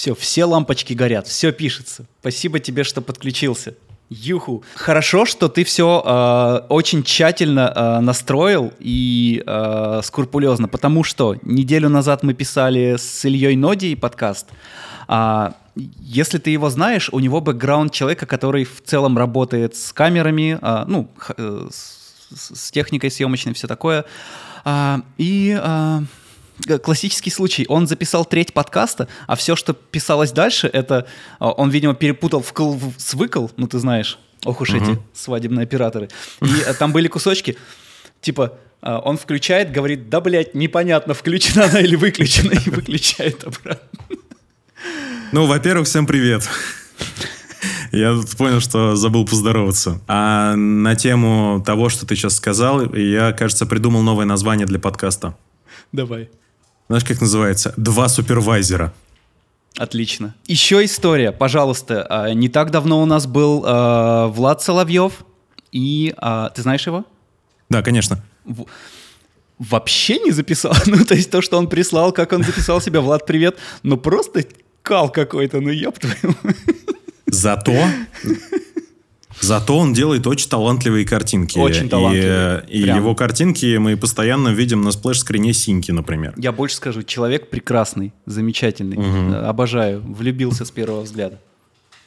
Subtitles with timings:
[0.00, 2.06] Все, все лампочки горят, все пишется.
[2.20, 3.74] Спасибо тебе, что подключился.
[4.08, 4.64] Юху.
[4.74, 11.88] Хорошо, что ты все э, очень тщательно э, настроил и э, скрупулезно, потому что неделю
[11.88, 14.48] назад мы писали с Ильей Ноди подкаст.
[15.06, 20.58] А, если ты его знаешь, у него бэкграунд человека, который в целом работает с камерами,
[20.60, 24.04] а, ну, э, с, с техникой съемочной, все такое.
[24.64, 26.02] А, и а,
[26.82, 27.66] классический случай.
[27.68, 31.06] Он записал треть подкаста, а все, что писалось дальше, это
[31.38, 36.08] а, он, видимо, перепутал вкл с выкл, ну ты знаешь, ох уж эти свадебные операторы.
[36.42, 37.56] И а, там были кусочки,
[38.20, 44.00] типа а, он включает, говорит, да, блядь, непонятно, включена она или выключена, и выключает обратно.
[45.32, 46.48] Ну, во-первых, всем привет.
[47.92, 50.00] Я понял, что забыл поздороваться.
[50.06, 55.36] А на тему того, что ты сейчас сказал, я, кажется, придумал новое название для подкаста.
[55.92, 56.30] Давай.
[56.88, 57.74] Знаешь, как называется?
[57.76, 58.92] Два супервайзера.
[59.76, 60.34] Отлично.
[60.46, 62.06] Еще история, пожалуйста.
[62.08, 65.24] А, не так давно у нас был э, Влад Соловьев.
[65.72, 67.04] И э, ты знаешь его?
[67.68, 68.22] Да, конечно.
[68.44, 68.66] В...
[69.58, 70.74] Вообще не записал.
[70.86, 73.56] Ну, то есть то, что он прислал, как он записал себя, Влад, привет.
[73.82, 74.44] Ну, просто
[74.82, 76.34] кал какой-то, ну ёб твою.
[77.32, 77.74] Зато
[79.40, 81.58] Зато он делает очень талантливые картинки.
[81.58, 82.64] Очень талантливые.
[82.68, 86.34] И, и его картинки мы постоянно видим на сплэш-скрине Синьки, например.
[86.36, 88.98] Я больше скажу, человек прекрасный, замечательный.
[88.98, 89.36] Угу.
[89.46, 91.40] Обожаю, влюбился с первого взгляда.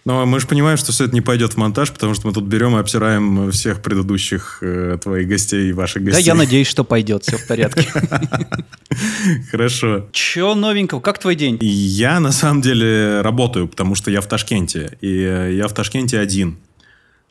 [0.05, 2.43] Но мы же понимаем, что все это не пойдет в монтаж, потому что мы тут
[2.43, 6.23] берем и обсираем всех предыдущих э, твоих гостей и ваших гостей.
[6.23, 7.87] Да, я надеюсь, что пойдет, все в порядке.
[9.51, 10.07] Хорошо.
[10.11, 10.99] Че новенького?
[10.99, 11.57] Как твой день?
[11.61, 14.97] Я на самом деле работаю, потому что я в Ташкенте.
[14.99, 16.57] И э, я в Ташкенте один.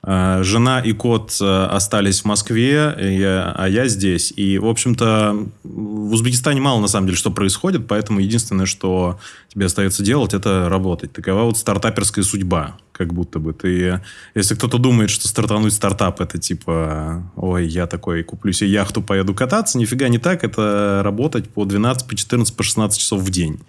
[0.05, 4.33] Э, жена и кот э, остались в Москве, а я здесь.
[4.35, 9.67] И, в общем-то, в Узбекистане мало, на самом деле, что происходит, поэтому единственное, что тебе
[9.67, 11.13] остается делать, это работать.
[11.13, 13.53] Такова вот стартаперская судьба, как будто бы.
[13.53, 14.01] Ты,
[14.35, 19.35] если кто-то думает, что стартануть стартап, это типа, ой, я такой, куплю себе яхту, поеду
[19.35, 20.43] кататься, нифига не так.
[20.43, 23.61] Это работать по 12, по 14, по 16 часов в день.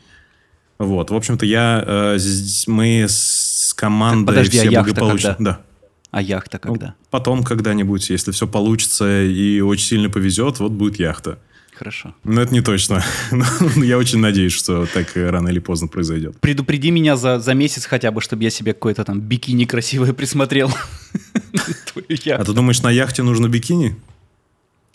[0.80, 2.18] Вот, в общем-то, я, э,
[2.66, 5.36] мы с командой Подожди, все а благополучно...
[5.38, 5.60] Да.
[6.14, 6.86] А яхта когда?
[6.86, 11.40] Ну, потом когда-нибудь, если все получится и очень сильно повезет, вот будет яхта.
[11.74, 12.14] Хорошо.
[12.24, 13.04] Но это не точно.
[13.32, 16.40] Ну, я очень надеюсь, что так рано или поздно произойдет.
[16.40, 20.72] Предупреди меня за, за месяц хотя бы, чтобы я себе какое-то там бикини красивое присмотрел.
[21.96, 23.96] А ты думаешь, на яхте нужно бикини?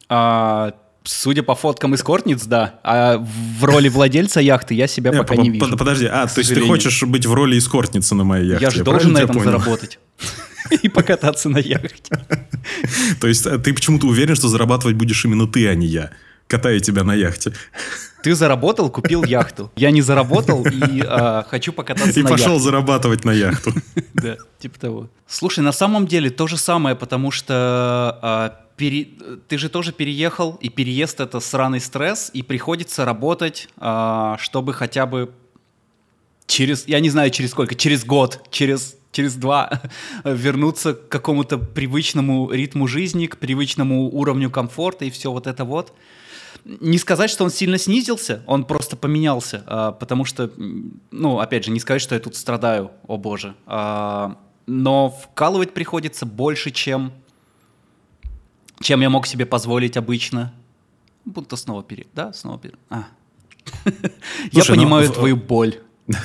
[0.09, 0.75] А,
[1.05, 2.81] Судя по фоткам из Кортниц, да.
[2.83, 5.77] А в роли владельца яхты я себя пока не вижу.
[5.77, 8.65] Подожди, а, то есть ты хочешь быть в роли эскортницы на моей яхте?
[8.65, 9.99] Я же должен на этом заработать.
[10.83, 12.19] и покататься на яхте.
[13.21, 16.11] То есть э, ты почему-то уверен, что зарабатывать будешь именно ты, а не я,
[16.47, 17.53] катая тебя на яхте.
[18.23, 19.71] Ты заработал, купил яхту.
[19.77, 22.43] Я не заработал и э, хочу покататься и на яхте.
[22.43, 23.73] И пошел зарабатывать на яхту.
[24.15, 25.09] Да, типа того.
[25.29, 30.69] Слушай, на самом деле то же самое, потому что а, ты же тоже переехал, и
[30.69, 35.31] переезд это сраный стресс, и приходится работать, а, чтобы хотя бы
[36.47, 39.83] через, я не знаю через сколько, через год, через через два
[40.25, 45.93] вернуться к какому-то привычному ритму жизни, к привычному уровню комфорта и все вот это вот.
[46.65, 50.51] Не сказать, что он сильно снизился, он просто поменялся, а, потому что,
[51.11, 56.27] ну, опять же, не сказать, что я тут страдаю, о боже, а, но вкалывать приходится
[56.27, 57.13] больше, чем,
[58.81, 60.53] чем я мог себе позволить обычно.
[61.25, 62.79] Будто снова перед, да, снова перед.
[62.91, 63.05] А.
[64.53, 65.81] Я ну, понимаю твою боль.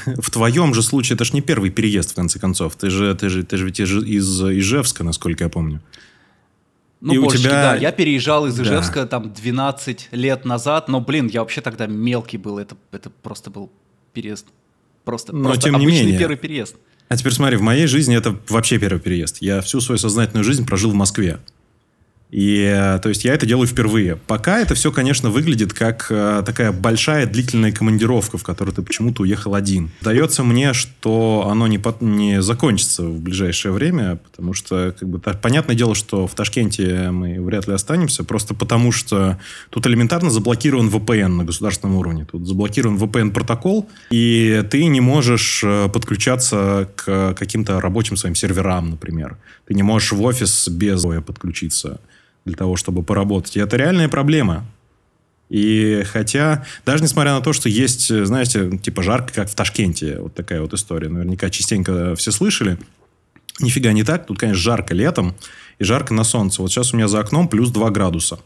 [0.06, 2.76] В твоем же случае это же не первый переезд, в конце концов.
[2.76, 5.82] Ты же, ты же, ты же ведь из Ижевска, насколько я помню.
[7.02, 7.52] Ну, и у тебя...
[7.52, 7.76] да.
[7.76, 9.08] Я переезжал из Ижевска да.
[9.08, 12.58] там 12 лет назад, но, блин, я вообще тогда мелкий был.
[12.60, 13.70] Это, это просто был
[14.14, 14.48] переезд.
[15.04, 16.20] Просто, но, просто тем не обычный менее.
[16.20, 16.78] первый переезд.
[17.10, 19.40] А теперь смотри, в моей жизни это вообще первый переезд.
[19.42, 21.40] Я всю свою сознательную жизнь прожил в Москве.
[22.34, 24.16] И, э, то есть, я это делаю впервые.
[24.16, 29.22] Пока это все, конечно, выглядит как э, такая большая длительная командировка, в которой ты почему-то
[29.22, 29.92] уехал один.
[30.02, 35.20] Дается мне, что оно не, под, не закончится в ближайшее время, потому что, как бы,
[35.20, 39.40] так, понятное дело, что в Ташкенте мы вряд ли останемся, просто потому что
[39.70, 42.26] тут элементарно заблокирован VPN на государственном уровне.
[42.26, 49.38] Тут заблокирован VPN-протокол, и ты не можешь э, подключаться к каким-то рабочим своим серверам, например.
[49.68, 52.00] Ты не можешь в офис без подключиться
[52.46, 53.58] для того, чтобы поработать.
[53.58, 54.66] И это реальная проблема.
[55.50, 60.34] И хотя, даже несмотря на то, что есть, знаете, типа жарко, как в Ташкенте, вот
[60.34, 62.78] такая вот история, наверняка частенько все слышали,
[63.60, 64.26] нифига не так.
[64.26, 65.36] Тут, конечно, жарко летом
[65.78, 66.62] и жарко на солнце.
[66.62, 68.40] Вот сейчас у меня за окном плюс 2 градуса.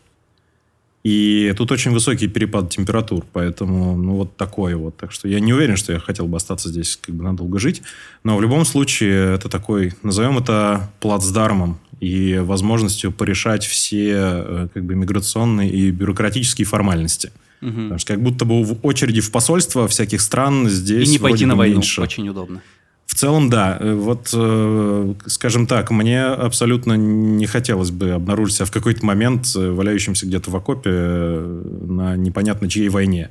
[1.03, 4.97] И тут очень высокий перепад температур, поэтому, ну, вот такой вот.
[4.97, 7.81] Так что я не уверен, что я хотел бы остаться здесь как бы надолго жить.
[8.25, 14.83] Но в любом случае это такой, назовем это плацдармом и возможностью порешать все э, как
[14.83, 17.31] бы миграционные и бюрократические формальности.
[17.61, 17.71] Угу.
[17.71, 21.45] Потому что как будто бы в очереди в посольство всяких стран здесь И не пойти
[21.45, 22.01] на войну, меньше.
[22.01, 22.61] очень удобно.
[23.07, 23.77] В целом, да.
[23.79, 29.55] Э, вот, э, скажем так, мне абсолютно не хотелось бы обнаружить себя в какой-то момент
[29.55, 33.29] валяющимся где-то в окопе на непонятно чьей войне.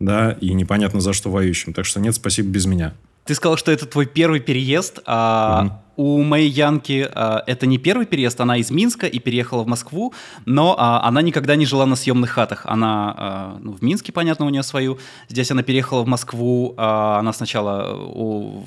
[0.00, 1.74] Да, и непонятно за что воюющим.
[1.74, 2.94] Так что нет, спасибо без меня.
[3.30, 8.04] Ты сказал, что это твой первый переезд, а у моей Янки а, это не первый
[8.04, 10.12] переезд, она из Минска и переехала в Москву,
[10.46, 12.62] но а, она никогда не жила на съемных хатах.
[12.64, 14.98] Она а, ну, в Минске, понятно, у нее свою.
[15.28, 18.64] Здесь она переехала в Москву, а, она сначала у,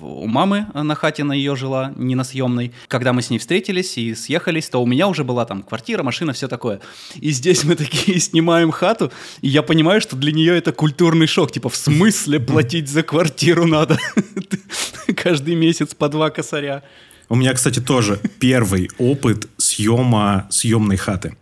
[0.00, 2.72] у мамы на хате на ее жила, не на съемной.
[2.88, 6.32] Когда мы с ней встретились и съехались, то у меня уже была там квартира, машина,
[6.32, 6.80] все такое.
[7.16, 11.52] И здесь мы такие снимаем хату, и я понимаю, что для нее это культурный шок.
[11.52, 13.98] Типа, в смысле платить за квартиру надо?
[15.16, 16.82] Каждый месяц по два косаря.
[17.28, 21.36] У меня, кстати, тоже первый опыт съема съемной хаты.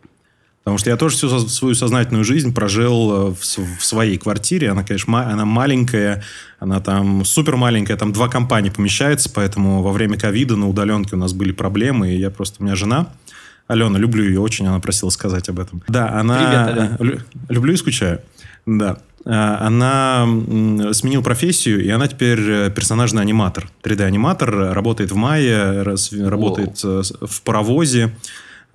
[0.66, 4.70] Потому что я тоже всю свою сознательную жизнь прожил э, в, в своей квартире.
[4.70, 6.24] Она, конечно, она маленькая,
[6.58, 11.20] она там супер маленькая, там два компании помещается, поэтому во время ковида на удаленке у
[11.20, 13.06] нас были проблемы, и я просто, у меня жена,
[13.68, 15.84] Алена, люблю ее очень, она просила сказать об этом.
[15.86, 16.96] Да, она...
[16.98, 18.20] Привет, Люблю и скучаю.
[18.66, 18.98] Да.
[19.24, 20.26] А, она
[20.94, 23.68] сменила профессию, и она теперь э, персонажный аниматор.
[23.84, 27.02] 3D-аниматор, работает в мае, работает Воу.
[27.02, 28.12] Э, в паровозе.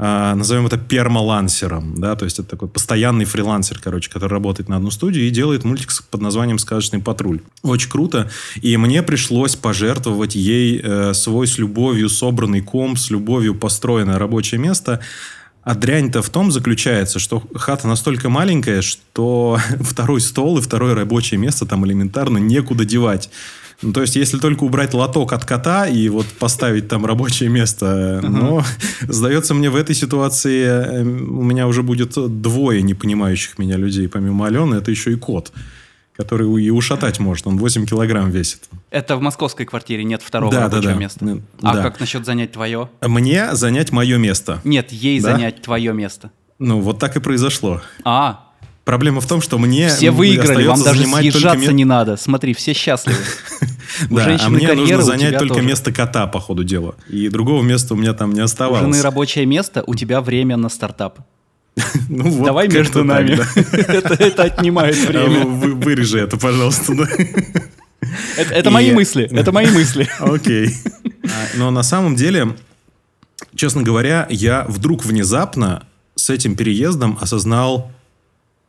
[0.03, 4.77] А, назовем это пермалансером, да, то есть это такой постоянный фрилансер, короче, который работает на
[4.77, 7.41] одну студию и делает мультик под названием «Сказочный патруль».
[7.61, 8.27] Очень круто,
[8.63, 14.59] и мне пришлось пожертвовать ей э, свой с любовью собранный комп, с любовью построенное рабочее
[14.59, 15.01] место,
[15.61, 21.39] а дрянь-то в том заключается, что хата настолько маленькая, что второй стол и второе рабочее
[21.39, 23.29] место там элементарно некуда девать.
[23.81, 28.21] Ну, то есть, если только убрать лоток от кота и вот поставить там рабочее место,
[28.23, 28.27] uh-huh.
[28.27, 28.63] но
[29.01, 34.07] сдается мне в этой ситуации эм, у меня уже будет двое не понимающих меня людей,
[34.07, 35.51] помимо Алены, это еще и кот
[36.17, 37.47] который и ушатать может.
[37.47, 38.69] Он 8 килограмм весит.
[38.91, 40.99] Это в московской квартире нет второго да, рабочего да, да.
[40.99, 41.41] места.
[41.63, 41.81] А да.
[41.81, 42.89] как насчет занять твое?
[43.01, 44.61] Мне занять мое место.
[44.63, 45.31] Нет, ей да?
[45.31, 46.31] занять твое место.
[46.59, 47.81] Ну, вот так и произошло.
[48.03, 48.50] А,
[48.83, 51.73] Проблема в том, что мне Все выиграли, вам даже съезжаться только...
[51.73, 52.17] не надо.
[52.17, 53.19] Смотри, все счастливы.
[54.09, 56.95] Да, а мне нужно занять только место кота, по ходу дела.
[57.09, 58.83] И другого места у меня там не оставалось.
[58.83, 61.19] У жены рабочее место, у тебя время на стартап.
[62.09, 63.39] Ну, вот Давай между нами.
[64.21, 65.45] это, отнимает а время.
[65.45, 66.93] Вы, вырежи это, пожалуйста.
[68.37, 69.27] Это, это мои мысли.
[69.31, 70.09] Это мои мысли.
[70.19, 70.69] Окей.
[71.25, 72.55] А, но на самом деле,
[73.55, 75.85] честно говоря, я вдруг внезапно
[76.15, 77.91] с этим переездом осознал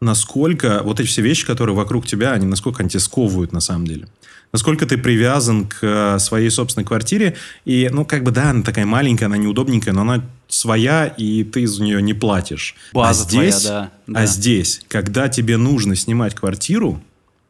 [0.03, 3.87] насколько вот эти все вещи, которые вокруг тебя, они насколько они тебя сковывают на самом
[3.87, 4.09] деле.
[4.53, 7.37] Насколько ты привязан к э, своей собственной квартире.
[7.65, 11.67] И, ну, как бы, да, она такая маленькая, она неудобненькая, но она своя, и ты
[11.67, 12.75] за нее не платишь.
[12.93, 17.03] База а здесь, твоя, да, А здесь, когда тебе нужно снимать квартиру,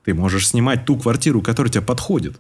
[0.05, 2.37] ты можешь снимать ту квартиру, которая тебе подходит.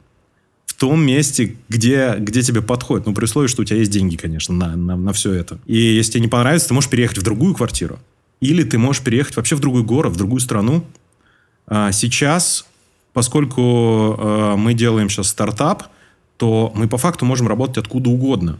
[0.66, 3.06] В том месте, где, где тебе подходит.
[3.06, 5.58] Ну, при условии, что у тебя есть деньги, конечно, на, на, на все это.
[5.66, 7.98] И если тебе не понравится, ты можешь переехать в другую квартиру.
[8.42, 10.84] Или ты можешь переехать вообще в другой город, в другую страну.
[11.68, 12.66] А, сейчас,
[13.12, 15.84] поскольку а, мы делаем сейчас стартап,
[16.38, 18.58] то мы по факту можем работать откуда угодно.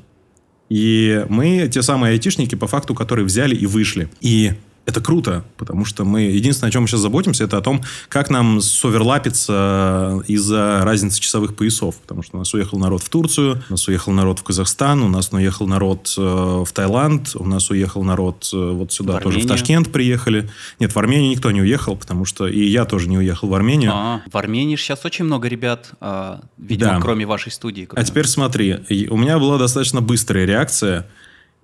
[0.69, 4.09] И мы те самые айтишники, по факту, которые взяли и вышли.
[4.21, 4.53] И
[4.85, 6.23] это круто, потому что мы...
[6.23, 11.55] Единственное, о чем мы сейчас заботимся, это о том, как нам соверлапиться из-за разницы часовых
[11.55, 11.97] поясов.
[11.97, 15.09] Потому что у нас уехал народ в Турцию, у нас уехал народ в Казахстан, у
[15.09, 19.39] нас уехал народ э, в Таиланд, у нас уехал народ э, вот сюда, в тоже
[19.39, 20.51] в Ташкент приехали.
[20.81, 23.93] Нет, в Армению никто не уехал, потому что и я тоже не уехал в Армению.
[23.95, 27.01] А, в Армении сейчас очень много ребят, а, видимо, да.
[27.01, 27.89] кроме вашей студии.
[27.95, 31.07] А теперь смотри, у меня была достаточно быстрая реакция–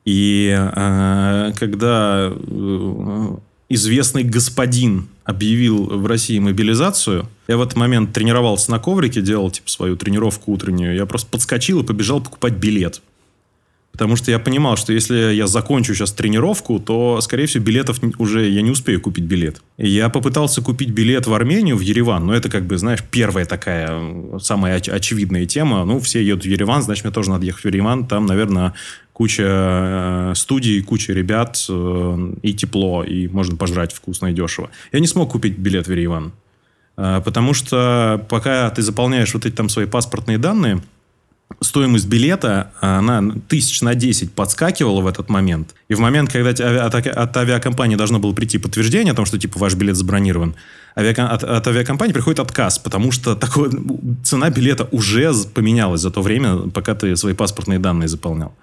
[0.04, 2.32] и э, когда
[3.68, 9.68] известный господин объявил в России мобилизацию, я в этот момент тренировался на коврике, делал типа
[9.68, 13.02] свою тренировку утреннюю, я просто подскочил и побежал покупать билет.
[13.98, 18.48] Потому что я понимал, что если я закончу сейчас тренировку, то, скорее всего, билетов уже
[18.48, 19.60] я не успею купить билет.
[19.76, 22.24] Я попытался купить билет в Армению, в Ереван.
[22.24, 25.84] Но это, как бы, знаешь, первая такая, самая оч- очевидная тема.
[25.84, 28.06] Ну, все едут в Ереван, значит, мне тоже надо ехать в Ереван.
[28.06, 28.74] Там, наверное,
[29.18, 34.70] куча э, студий, куча ребят э, и тепло, и можно пожрать вкусно и дешево.
[34.92, 36.30] Я не смог купить билет в Ереван.
[36.96, 40.80] Э, потому что пока ты заполняешь вот эти там свои паспортные данные,
[41.60, 45.74] стоимость билета, она тысяч на 10 подскакивала в этот момент.
[45.88, 49.74] И в момент, когда от, авиакомпании должно было прийти подтверждение о том, что типа ваш
[49.74, 50.54] билет забронирован,
[50.94, 53.70] от, от авиакомпании приходит отказ, потому что такой,
[54.22, 58.54] цена билета уже поменялась за то время, пока ты свои паспортные данные заполнял.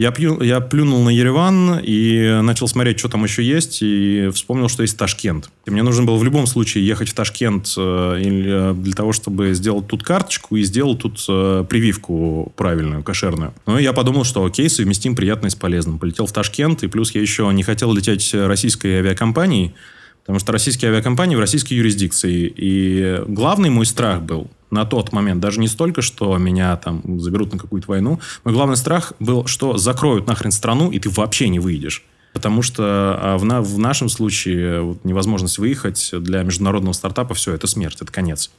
[0.00, 4.70] Я, пью, я плюнул на Ереван и начал смотреть, что там еще есть, и вспомнил,
[4.70, 5.50] что есть Ташкент.
[5.66, 9.88] И мне нужно было в любом случае ехать в Ташкент э, для того, чтобы сделать
[9.88, 13.52] тут карточку и сделать тут э, прививку правильную, кошерную.
[13.66, 15.98] Ну, и я подумал, что окей, совместим приятное с полезным.
[15.98, 19.74] Полетел в Ташкент, и плюс я еще не хотел лететь российской авиакомпанией,
[20.20, 22.52] Потому что российские авиакомпании в российской юрисдикции.
[22.54, 27.52] И главный мой страх был на тот момент, даже не столько, что меня там заберут
[27.52, 31.58] на какую-то войну, мой главный страх был, что закроют нахрен страну, и ты вообще не
[31.58, 32.04] выйдешь.
[32.32, 37.52] Потому что а, в, на, в нашем случае вот, невозможность выехать для международного стартапа, все,
[37.52, 38.50] это смерть, это конец.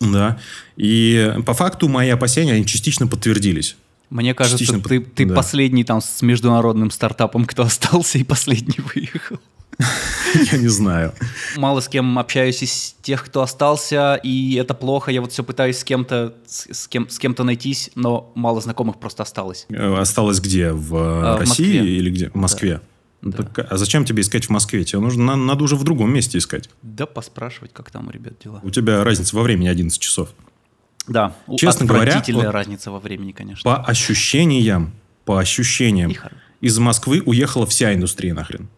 [0.00, 0.38] Да.
[0.76, 3.76] И по факту мои опасения, они частично подтвердились.
[4.10, 5.34] Мне кажется, частично ты, ты да.
[5.34, 9.38] последний там с международным стартапом, кто остался и последний выехал.
[10.52, 11.12] Я не знаю.
[11.56, 15.10] Мало с кем общаюсь из тех, кто остался, и это плохо.
[15.10, 19.22] Я вот все пытаюсь с кем-то с кем с кем-то найтись, но мало знакомых просто
[19.22, 19.66] осталось.
[19.68, 20.72] Э, осталось где?
[20.72, 22.30] В а, России в или где?
[22.30, 22.80] В Москве.
[23.22, 23.38] Да.
[23.38, 24.84] Так, а зачем тебе искать в Москве?
[24.84, 26.70] Тебе нужно, надо уже в другом месте искать.
[26.82, 28.60] Да, поспрашивать, как там у ребят дела.
[28.62, 30.30] У тебя разница во времени 11 часов.
[31.08, 33.62] Да, честно говоря, вот, разница во времени, конечно.
[33.62, 34.92] По ощущениям,
[35.24, 36.12] по ощущениям,
[36.60, 38.68] из Москвы уехала вся индустрия нахрен.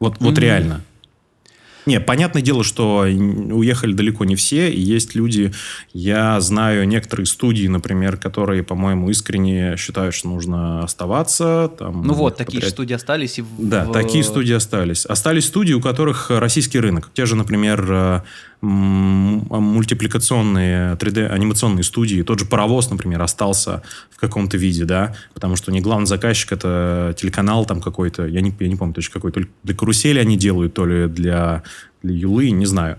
[0.00, 0.40] Вот, вот mm-hmm.
[0.40, 0.84] реально.
[1.86, 5.52] Не, понятное дело, что уехали далеко не все, и есть люди,
[5.92, 11.70] я знаю некоторые студии, например, которые, по-моему, искренне считают, что нужно оставаться.
[11.76, 12.72] Там, ну вот, такие подряд...
[12.72, 13.38] студии остались.
[13.38, 13.48] И в...
[13.58, 15.06] Да, такие студии остались.
[15.06, 17.10] Остались студии, у которых российский рынок.
[17.14, 18.20] Те же, например, э,
[18.62, 25.80] мультипликационные 3D-анимационные студии, тот же «Паровоз», например, остался в каком-то виде, да, потому что не
[25.80, 29.48] главный заказчик, это телеканал там какой-то, я не, я не помню точно какой, то ли
[29.64, 31.64] для карусели они делают, то ли для,
[32.02, 32.98] для Юлы, не знаю.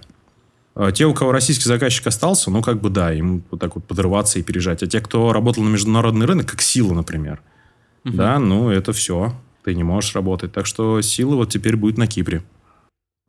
[0.76, 3.86] А те, у кого российский заказчик остался, ну, как бы да, им вот так вот
[3.86, 4.84] подрываться и пережать.
[4.84, 7.42] А те, кто работал на международный рынок, как Сила, например,
[8.04, 8.18] угу.
[8.18, 9.34] да, ну, это все.
[9.64, 10.52] Ты не можешь работать.
[10.52, 12.44] Так что Сила вот теперь будет на Кипре.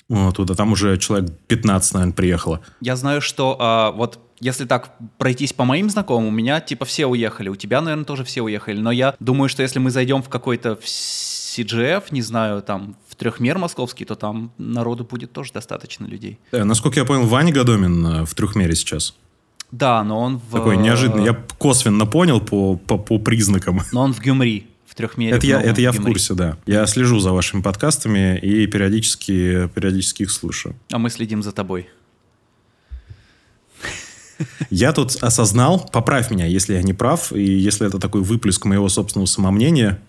[0.08, 2.60] Туда там уже человек 15, наверное, приехало.
[2.80, 7.06] Я знаю, что а, вот если так пройтись по моим знакомым, у меня типа все
[7.06, 10.28] уехали, у тебя, наверное, тоже все уехали, но я думаю, что если мы зайдем в
[10.28, 16.38] какой-то CGF, не знаю, там, в трехмер московский, то там народу будет тоже достаточно людей.
[16.52, 19.14] Да, насколько я понял, Ваня Годомин э, в трехмере сейчас.
[19.70, 20.52] Да, но он в...
[20.52, 21.24] Такой неожиданный.
[21.24, 23.80] Я косвенно понял по, по, по признакам.
[23.92, 25.36] Но он в Гюмри в трехмере.
[25.36, 26.56] Это, я, это я в курсе, да.
[26.66, 30.76] Я слежу за вашими подкастами и периодически, периодически их слушаю.
[30.92, 31.88] А мы следим за тобой.
[34.70, 38.88] Я тут осознал, поправь меня, если я не прав, и если это такой выплеск моего
[38.88, 40.00] собственного самомнения,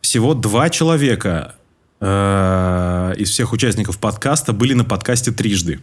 [0.00, 1.54] всего два человека
[2.00, 5.80] э, из всех участников подкаста были на подкасте трижды.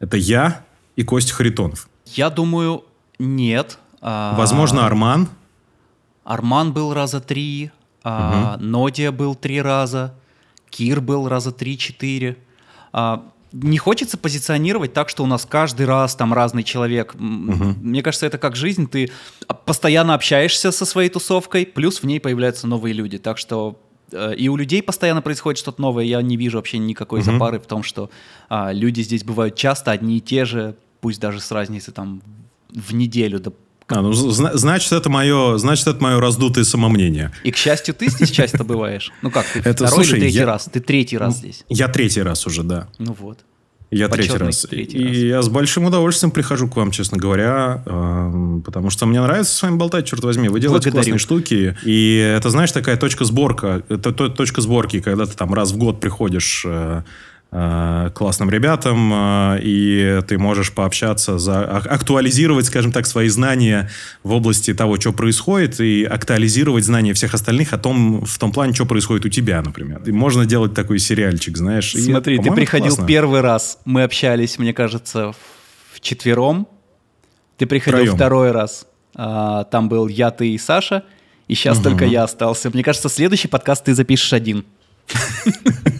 [0.00, 0.64] Это я
[0.96, 1.88] и Костя Харитонов.
[2.06, 2.84] Я думаю,
[3.18, 3.78] нет.
[4.00, 5.28] А, Возможно, Арман.
[6.24, 7.70] Арман был раза три,
[8.04, 8.64] а, угу.
[8.64, 10.14] Нодия был три раза,
[10.70, 12.36] Кир был раза три-четыре.
[12.92, 17.14] А, не хочется позиционировать так, что у нас каждый раз там разный человек.
[17.14, 17.74] Угу.
[17.82, 18.88] Мне кажется, это как жизнь.
[18.88, 19.10] Ты
[19.66, 23.18] постоянно общаешься со своей тусовкой, плюс в ней появляются новые люди.
[23.18, 23.78] Так что
[24.10, 26.04] э, и у людей постоянно происходит что-то новое.
[26.04, 27.30] Я не вижу вообще никакой угу.
[27.30, 28.10] запары в том, что
[28.48, 32.22] а, люди здесь бывают часто одни и те же, пусть даже с разницей там
[32.70, 33.52] в неделю, да
[33.92, 37.30] а, ну, значит, это мое, значит, это мое раздутое самомнение.
[37.44, 39.12] И, к счастью, ты здесь часто бываешь.
[39.22, 40.68] Ну как, ты это, второй слушай, или третий я, раз?
[40.72, 41.64] Ты третий раз здесь.
[41.68, 42.88] Я третий раз уже, да.
[42.98, 43.38] Ну вот.
[43.90, 44.66] Я третий раз.
[44.70, 45.16] третий и раз.
[45.16, 49.62] Я с большим удовольствием прихожу к вам, честно говоря, э, потому что мне нравится с
[49.62, 50.48] вами болтать, черт возьми.
[50.48, 50.94] Вы делаете Благодарю.
[50.94, 51.76] классные штуки.
[51.84, 56.00] И это, знаешь, такая точка сборка, это точка сборки, когда ты там раз в год
[56.00, 57.02] приходишь Э,
[57.52, 63.90] классным ребятам, э, и ты можешь пообщаться, за, а, актуализировать, скажем так, свои знания
[64.22, 68.72] в области того, что происходит, и актуализировать знания всех остальных о том, в том плане,
[68.72, 70.00] что происходит у тебя, например.
[70.06, 71.92] И можно делать такой сериальчик, знаешь.
[71.92, 73.06] Смотри, и, ты приходил классно.
[73.06, 75.34] первый раз, мы общались, мне кажется,
[75.92, 76.66] в четвером.
[77.58, 78.16] Ты приходил Втроем.
[78.16, 81.04] второй раз, а, там был я, ты и Саша,
[81.48, 81.90] и сейчас угу.
[81.90, 82.70] только я остался.
[82.70, 84.64] Мне кажется, следующий подкаст ты запишешь один.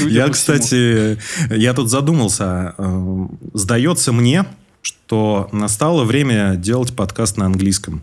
[0.00, 1.18] я, кстати,
[1.50, 2.74] я тут задумался.
[2.78, 4.44] Э, сдается мне,
[4.82, 8.02] что настало время делать подкаст на английском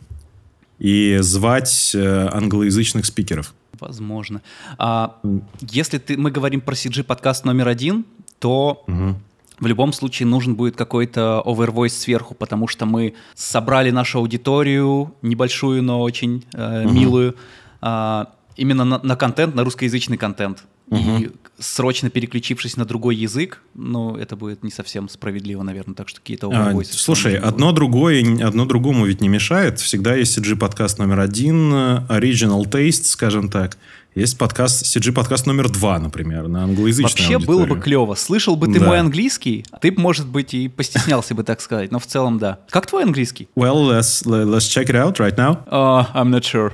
[0.79, 3.53] и звать э, англоязычных спикеров.
[3.79, 4.41] Возможно.
[4.77, 5.19] А,
[5.61, 8.05] если ты, мы говорим про CG подкаст номер один,
[8.39, 9.15] то угу.
[9.59, 15.83] в любом случае нужен будет какой-то овервойс сверху, потому что мы собрали нашу аудиторию, небольшую,
[15.83, 16.93] но очень э, угу.
[16.93, 17.35] милую,
[17.81, 20.63] э, именно на, на контент, на русскоязычный контент.
[20.89, 21.17] Угу.
[21.17, 21.29] И
[21.59, 26.49] срочно переключившись на другой язык, ну, это будет не совсем справедливо, наверное, так что какие-то
[26.53, 29.79] а, Слушай, одно другое, одно другому ведь не мешает.
[29.79, 33.77] Всегда есть CG подкаст номер один, Original Taste, скажем так.
[34.17, 37.45] Есть подкаст, CG подкаст номер два, например, на англоязычной Вообще аудитории.
[37.45, 38.15] было бы клево.
[38.15, 38.87] Слышал бы ты да.
[38.87, 42.57] мой английский, ты, может быть, и постеснялся бы, так сказать, но в целом да.
[42.71, 43.47] Как твой английский?
[43.55, 45.59] Well, let's, let's check it out right now.
[45.67, 46.73] Uh, I'm not sure.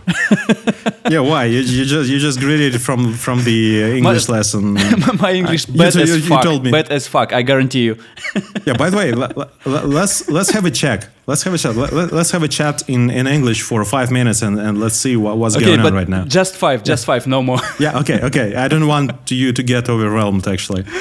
[1.09, 1.43] yeah, why?
[1.43, 4.77] You, you just you just graduated from from the English my, lesson.
[5.19, 6.43] my English uh, bad you, as you, fuck.
[6.43, 6.71] told me.
[6.71, 7.33] Bad as fuck.
[7.33, 7.97] I guarantee you.
[8.65, 8.77] yeah.
[8.77, 9.11] By the way,
[9.65, 11.09] let's let's have a check.
[11.25, 11.75] Let's have a chat.
[12.11, 15.37] Let's have a chat in, in English for five minutes and, and let's see what,
[15.37, 16.25] what's okay, going on right now.
[16.25, 17.13] Just five, just yeah.
[17.13, 17.59] five, no more.
[17.79, 18.55] yeah, okay, okay.
[18.55, 20.83] I don't want you to get overwhelmed, actually.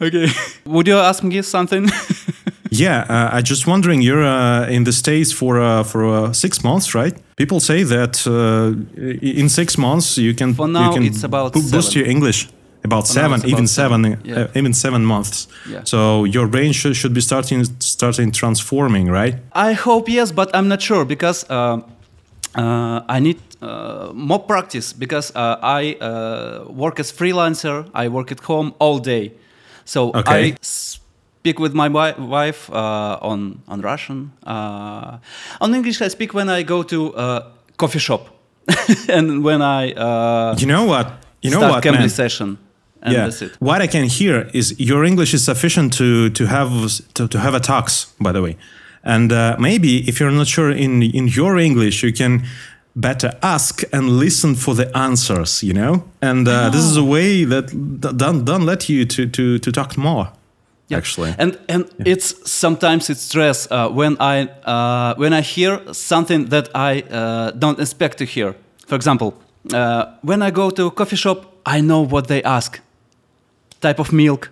[0.00, 0.26] Okay.
[0.66, 1.88] Would you ask me something?
[2.70, 4.02] yeah, uh, I just wondering.
[4.02, 7.14] You're uh, in the states for uh, for uh, six months, right?
[7.36, 8.74] People say that uh,
[9.22, 11.98] in six months you can for now you can it's about boost seven.
[11.98, 12.48] your English
[12.84, 14.40] about seven, even about seven, seven yeah.
[14.40, 15.48] uh, even seven months.
[15.68, 15.84] Yeah.
[15.84, 19.36] So your brain should, should be starting starting transforming, right?
[19.52, 21.80] I hope yes, but I'm not sure because uh,
[22.54, 27.88] uh, I need uh, more practice because uh, I uh, work as freelancer.
[27.94, 29.32] I work at home all day,
[29.84, 30.52] so okay.
[30.52, 34.32] I speak with my wife on on Russian.
[34.44, 38.28] on English, I speak when I go to a coffee shop
[39.08, 39.86] and when I
[40.58, 41.06] you know what
[41.42, 42.08] you know start what man?
[42.08, 42.58] session
[43.12, 43.30] yeah.
[43.58, 46.70] What I can hear is your English is sufficient to to have
[47.14, 48.14] to, to have a talks.
[48.18, 48.56] By the way,
[49.02, 52.44] and uh, maybe if you're not sure in in your English, you can
[52.96, 55.62] better ask and listen for the answers.
[55.62, 57.70] You know, and uh, this is a way that
[58.16, 60.28] don't don't let you to to to talk more.
[60.88, 60.98] Yeah.
[60.98, 62.12] Actually, and and yeah.
[62.12, 67.50] it's sometimes it's stress uh, when I uh, when I hear something that I uh,
[67.58, 68.54] don't expect to hear.
[68.86, 69.32] For example,
[69.72, 72.80] uh, when I go to a coffee shop, I know what they ask
[73.84, 74.50] type of milk,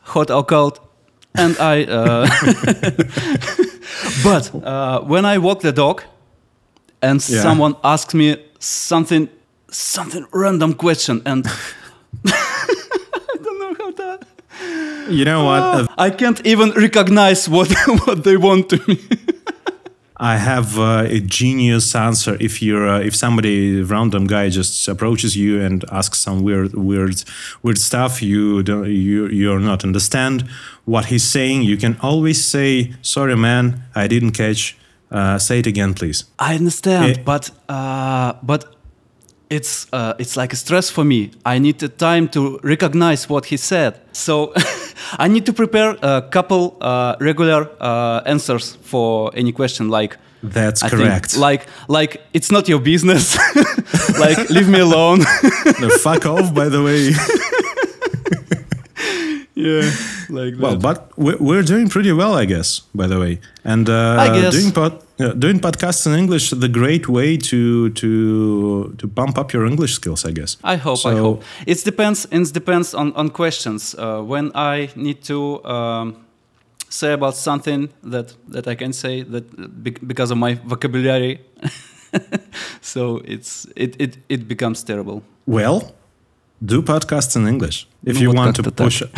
[0.00, 0.80] hot or cold,
[1.34, 1.84] and I.
[1.84, 2.26] Uh,
[4.24, 6.02] but uh, when I walk the dog,
[7.00, 7.42] and yeah.
[7.42, 9.28] someone asks me something,
[9.70, 11.46] something random question, and
[12.26, 14.18] I don't know how to.
[15.10, 15.62] You know what?
[15.62, 17.72] Uh, I can't even recognize what
[18.06, 18.98] what they want to me.
[20.20, 22.36] I have uh, a genius answer.
[22.40, 27.22] If you're uh, if somebody random guy just approaches you and asks some weird weird
[27.62, 30.44] weird stuff you don't you you're not understand
[30.86, 31.62] what he's saying.
[31.62, 34.76] You can always say sorry man I didn't catch
[35.10, 36.24] uh, say it again please.
[36.38, 38.74] I understand it, but uh, but
[39.50, 41.30] it's uh, it's like a stress for me.
[41.46, 44.00] I need the time to recognize what he said.
[44.12, 44.52] So
[45.18, 50.82] I need to prepare a couple uh, regular uh, answers for any question like that's
[50.82, 51.32] I correct.
[51.32, 53.36] Think, like like it's not your business.
[54.20, 55.18] like leave me alone.
[55.80, 57.10] no, fuck off by the way.
[59.54, 59.90] yeah,
[60.30, 60.60] like that.
[60.60, 62.80] Well, but we're doing pretty well, I guess.
[62.94, 67.36] By the way, and uh, doing pod, uh, doing podcasts in English the great way
[67.36, 70.56] to to to bump up your English skills, I guess.
[70.62, 70.98] I hope.
[70.98, 72.26] So, I hope it depends.
[72.30, 73.94] It depends on on questions.
[73.94, 75.64] Uh, when I need to.
[75.64, 76.24] Um,
[76.90, 79.44] say about something that that I can say that
[79.82, 81.40] because of my vocabulary.
[82.80, 85.22] so it's it, it it becomes terrible.
[85.46, 85.94] Well,
[86.60, 89.00] do podcasts in English if ну, you вот want to push.
[89.00, 89.10] Так.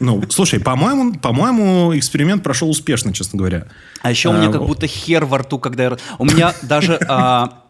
[0.00, 3.66] Ну, слушай, по-моему, по-моему, эксперимент прошел успешно, честно говоря.
[4.02, 5.96] А еще у меня как будто хер во рту, когда я...
[6.18, 6.98] У меня даже...
[7.08, 7.62] А,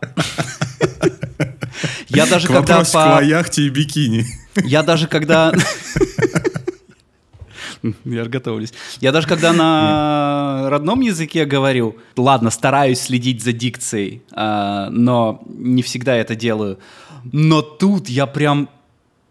[2.09, 3.23] я даже когда по...
[3.23, 4.27] яхте и бикини.
[4.65, 5.53] Я даже когда...
[8.05, 8.73] Я готовлюсь.
[9.01, 15.83] Я даже когда на родном языке говорю, ладно, стараюсь следить за дикцией, а, но не
[15.83, 16.79] всегда это делаю.
[17.31, 18.69] Но тут я прям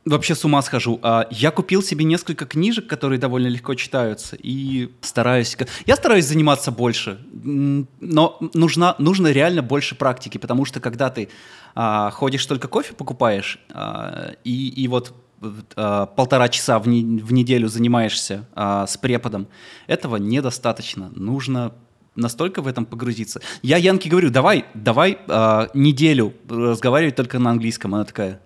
[0.10, 1.00] вообще с ума схожу.
[1.04, 5.58] А, я купил себе несколько книжек, которые довольно легко читаются, и стараюсь...
[5.86, 11.30] Я стараюсь заниматься больше, но нужна, нужно реально больше практики, потому что когда ты
[11.76, 15.14] а, ходишь только кофе покупаешь, а, и, и вот
[15.76, 19.48] полтора часа в, не, в неделю занимаешься с преподом,
[19.86, 21.12] этого недостаточно.
[21.14, 21.76] Нужно
[22.16, 23.40] настолько в этом погрузиться.
[23.62, 25.20] Я Янке говорю, давай, давай
[25.76, 27.94] неделю разговаривать только на английском.
[27.94, 28.42] Она такая,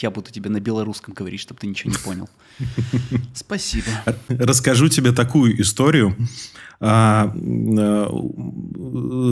[0.00, 2.30] Я буду тебе на белорусском говорить, чтобы ты ничего не понял.
[3.34, 3.86] Спасибо.
[4.28, 6.16] Расскажу тебе такую историю.
[6.80, 8.06] А, э,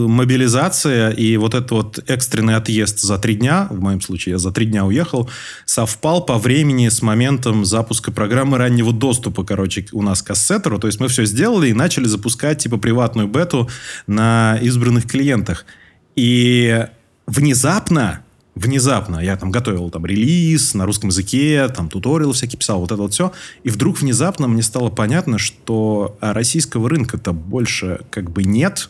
[0.07, 4.51] мобилизация и вот этот вот экстренный отъезд за три дня, в моем случае я за
[4.51, 5.29] три дня уехал,
[5.65, 10.79] совпал по времени с моментом запуска программы раннего доступа, короче, у нас к ассеттеру.
[10.79, 13.67] То есть мы все сделали и начали запускать типа приватную бету
[14.07, 15.65] на избранных клиентах.
[16.15, 16.85] И
[17.25, 18.23] внезапно
[18.55, 23.01] внезапно я там готовил там релиз на русском языке, там туториал всякие писал, вот это
[23.01, 23.31] вот все.
[23.63, 28.89] И вдруг внезапно мне стало понятно, что российского рынка-то больше как бы нет.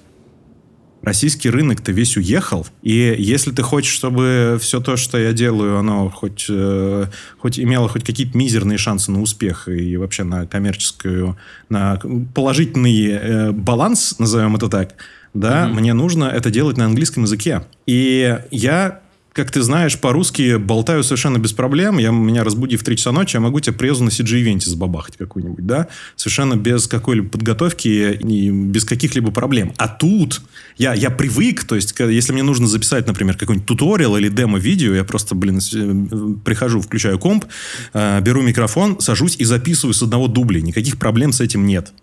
[1.04, 2.67] Российский рынок-то весь уехал.
[2.84, 7.08] И если ты хочешь, чтобы все то, что я делаю, оно хоть, э,
[7.39, 11.38] хоть имело хоть какие-то мизерные шансы на успех и вообще на коммерческую,
[11.69, 12.00] на
[12.36, 14.93] положительный э, баланс, назовем это так,
[15.34, 15.74] да, mm-hmm.
[15.74, 17.63] мне нужно это делать на английском языке.
[17.88, 19.01] И я
[19.34, 21.98] как ты знаешь, по-русски болтаю совершенно без проблем.
[21.98, 25.65] Я, меня разбуди в 3 часа ночи, я могу тебе презу на CG-ивенте забабахать какую-нибудь,
[25.65, 25.88] да?
[26.17, 29.74] Совершенно без какой-либо подготовки и без каких-либо проблем.
[29.78, 30.41] А тут
[30.78, 35.06] я, я привык, то есть, если мне нужно записать, например, какой-нибудь туториал или демо-видео, я
[35.06, 37.46] просто, блин, э, прихожу, включаю комп,
[37.94, 40.62] э, беру микрофон, сажусь и записываю с одного дубля.
[40.62, 41.94] Никаких проблем с этим нет.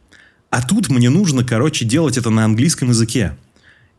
[0.51, 3.37] А тут мне нужно, короче, делать это на английском языке.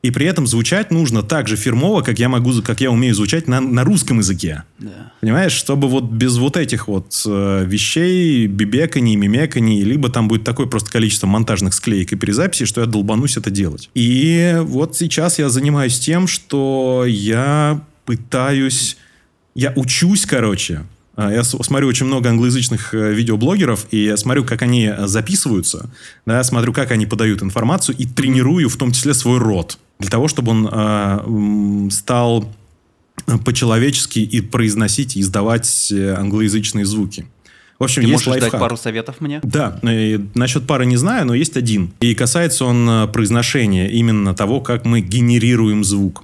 [0.01, 3.49] И при этом звучать нужно так же фирмово, как я могу, как я умею звучать
[3.49, 4.63] на, на русском языке.
[4.79, 5.11] Да.
[5.19, 10.67] Понимаешь, чтобы вот без вот этих вот э, вещей, бибеканий, мимеканий, либо там будет такое
[10.67, 13.89] просто количество монтажных склеек и перезаписей, что я долбанусь это делать.
[13.93, 18.95] И вот сейчас я занимаюсь тем, что я пытаюсь,
[19.53, 20.83] я учусь, короче,
[21.17, 25.89] а, я смотрю очень много англоязычных э, видеоблогеров, и я смотрю, как они э, записываются,
[26.25, 30.27] да, смотрю, как они подают информацию, и тренирую в том числе свой рот для того,
[30.27, 32.49] чтобы он э, стал
[33.45, 37.27] по-человечески и произносить, и издавать э, англоязычные звуки.
[37.77, 38.51] В общем, Ты есть можешь лайфхак.
[38.51, 39.39] дать пару советов мне?
[39.43, 41.91] Да, и насчет пары не знаю, но есть один.
[42.01, 46.23] И касается он э, произношения, именно того, как мы генерируем звук.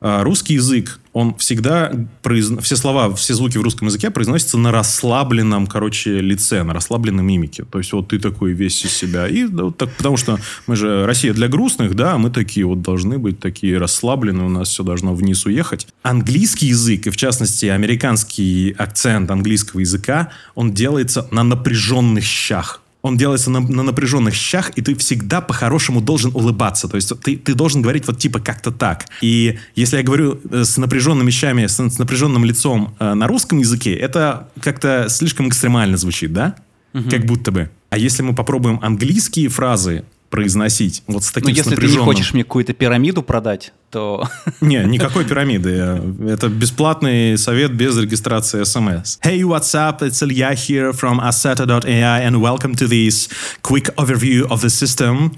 [0.00, 2.50] А, русский язык, он всегда, произ...
[2.62, 7.64] все слова, все звуки в русском языке произносятся на расслабленном, короче, лице, на расслабленной мимике.
[7.64, 9.28] То есть, вот ты такой весь из себя.
[9.28, 12.82] И да, вот так, потому что мы же Россия для грустных, да, мы такие вот
[12.82, 15.86] должны быть такие расслабленные, у нас все должно вниз уехать.
[16.02, 23.16] Английский язык, и в частности, американский акцент английского языка, он делается на напряженных щах он
[23.16, 26.88] делается на, на напряженных щах, и ты всегда по-хорошему должен улыбаться.
[26.88, 29.06] То есть ты, ты должен говорить вот типа как-то так.
[29.20, 33.58] И если я говорю э, с напряженными щами, с, с напряженным лицом э, на русском
[33.58, 36.54] языке, это как-то слишком экстремально звучит, да?
[36.94, 37.10] Угу.
[37.10, 37.70] Как будто бы.
[37.90, 41.02] А если мы попробуем английские фразы произносить.
[41.06, 44.26] Вот с таким Но если ты не хочешь мне какую-то пирамиду продать, то...
[44.62, 46.00] Не, никакой пирамиды.
[46.26, 49.18] Это бесплатный совет без регистрации SMS.
[49.22, 50.00] Hey, what's up?
[50.00, 53.28] It's Ilya here from Assetto.ai and welcome to this
[53.60, 55.32] quick overview of the system.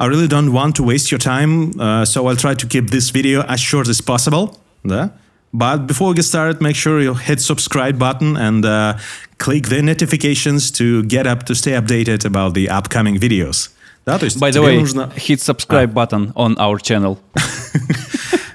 [0.00, 3.10] I really don't want to waste your time, uh, so I'll try to keep this
[3.10, 4.58] video as short as possible.
[4.82, 5.10] Да?
[5.52, 8.98] But before we get started, make sure you hit subscribe button and uh,
[9.38, 13.68] click the notifications to get up to stay updated about the upcoming videos.
[14.10, 15.12] Да, то есть By the way, нужно...
[15.16, 16.06] hit subscribe а.
[16.06, 17.18] button on our channel.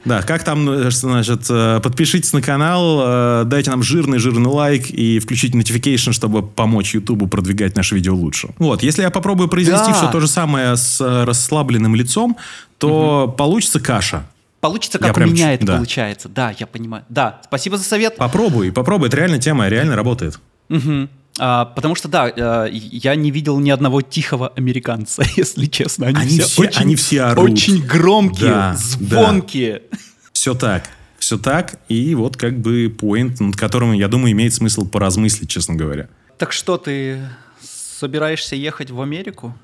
[0.05, 5.17] Да, как там, э, значит, э, подпишитесь на канал, э, дайте нам жирный-жирный лайк и
[5.17, 8.49] включите notification, чтобы помочь Ютубу продвигать наше видео лучше.
[8.59, 9.93] Вот, если я попробую произвести да.
[9.93, 12.37] все то же самое с расслабленным лицом,
[12.77, 13.33] то угу.
[13.33, 14.27] получится каша.
[14.61, 15.75] Получится, как я у прям, меня это да.
[15.77, 16.29] получается.
[16.29, 17.03] Да, я понимаю.
[17.09, 18.15] Да, спасибо за совет.
[18.17, 19.07] Попробуй, попробуй.
[19.07, 20.39] Это реально тема, реально работает.
[20.69, 21.07] Угу.
[21.37, 26.07] А, потому что, да, а, я не видел ни одного тихого американца, если честно.
[26.07, 27.51] Они, они, все, очень, они все орут.
[27.51, 29.81] Очень громкие, да, звонкие.
[29.91, 29.97] Да.
[30.31, 30.89] Все так.
[31.17, 31.79] Все так.
[31.89, 36.07] И вот как бы поинт, над которым, я думаю, имеет смысл поразмыслить, честно говоря.
[36.37, 37.27] Так что, ты
[37.61, 39.55] собираешься ехать в Америку?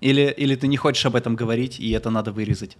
[0.00, 2.76] Или, или ты не хочешь об этом говорить, и это надо вырезать?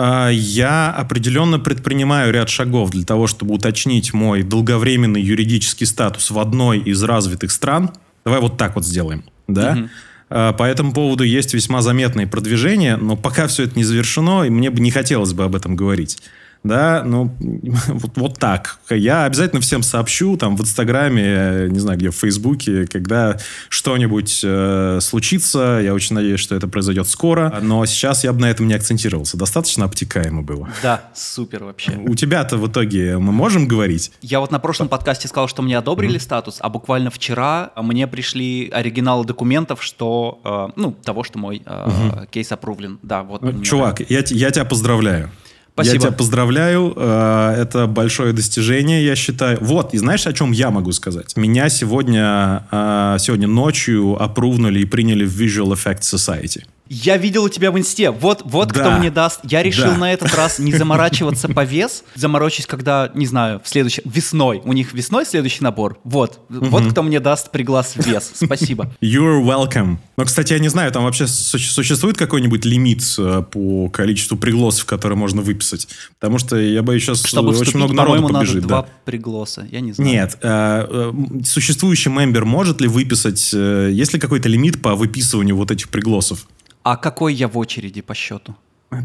[0.00, 6.38] А, я определенно предпринимаю ряд шагов для того, чтобы уточнить мой долговременный юридический статус в
[6.38, 7.90] одной из развитых стран.
[8.24, 9.72] Давай вот так вот сделаем, да?
[9.72, 9.88] Угу.
[10.28, 14.70] По этому поводу есть весьма заметные продвижения, но пока все это не завершено, и мне
[14.70, 16.18] бы не хотелось бы об этом говорить
[16.64, 18.78] да, ну, вот, вот так.
[18.90, 24.98] Я обязательно всем сообщу, там, в Инстаграме, не знаю, где, в Фейсбуке, когда что-нибудь э,
[25.00, 28.74] случится, я очень надеюсь, что это произойдет скоро, но сейчас я бы на этом не
[28.74, 30.68] акцентировался, достаточно обтекаемо было.
[30.82, 31.92] Да, супер вообще.
[31.96, 34.12] У тебя-то в итоге мы можем говорить?
[34.20, 36.22] Я вот на прошлом подкасте сказал, что мне одобрили mm-hmm.
[36.22, 41.70] статус, а буквально вчера мне пришли оригиналы документов, что, э, ну, того, что мой э,
[41.70, 42.28] mm-hmm.
[42.30, 42.98] кейс опрувлен.
[43.02, 43.42] Да, вот.
[43.62, 45.30] Чувак, я, я тебя поздравляю.
[45.78, 45.94] Спасибо.
[45.94, 46.92] Я тебя поздравляю.
[46.96, 49.58] Э, это большое достижение, я считаю.
[49.60, 51.36] Вот, и знаешь, о чем я могу сказать?
[51.36, 56.64] Меня сегодня, э, сегодня ночью опрувнули и приняли в Visual Effects Society.
[56.88, 58.10] Я видел у тебя в инсте.
[58.10, 58.80] Вот, вот Да.
[58.80, 59.40] кто мне даст.
[59.44, 59.96] Я решил Да.
[59.98, 62.04] на этот раз не заморачиваться по вес.
[62.14, 64.02] Заморочусь, когда, не знаю, в следующем...
[64.06, 64.60] Весной.
[64.64, 65.98] У них весной следующий набор.
[66.04, 66.40] Вот.
[66.48, 68.32] Вот кто мне даст приглас в вес.
[68.34, 68.90] Спасибо.
[69.02, 69.96] You're welcome.
[70.16, 74.84] Но, кстати, я не знаю, там вообще су- существует какой-нибудь лимит э, по количеству пригласов,
[74.86, 75.88] которые можно выписать?
[76.18, 78.62] Потому что я боюсь, сейчас Чтобы очень много народу по-моему, надо побежит.
[78.66, 78.88] два да.
[79.04, 79.66] пригласа.
[79.70, 80.10] Я не знаю.
[80.10, 81.12] Нет, э, э,
[81.44, 86.46] существующий мембер может ли выписать, э, есть ли какой-то лимит по выписыванию вот этих пригласов?
[86.82, 88.56] А какой я в очереди по счету?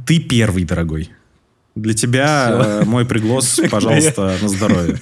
[0.06, 1.10] Ты первый, дорогой.
[1.76, 5.00] Для тебя э, мой приглас, пожалуйста, на здоровье.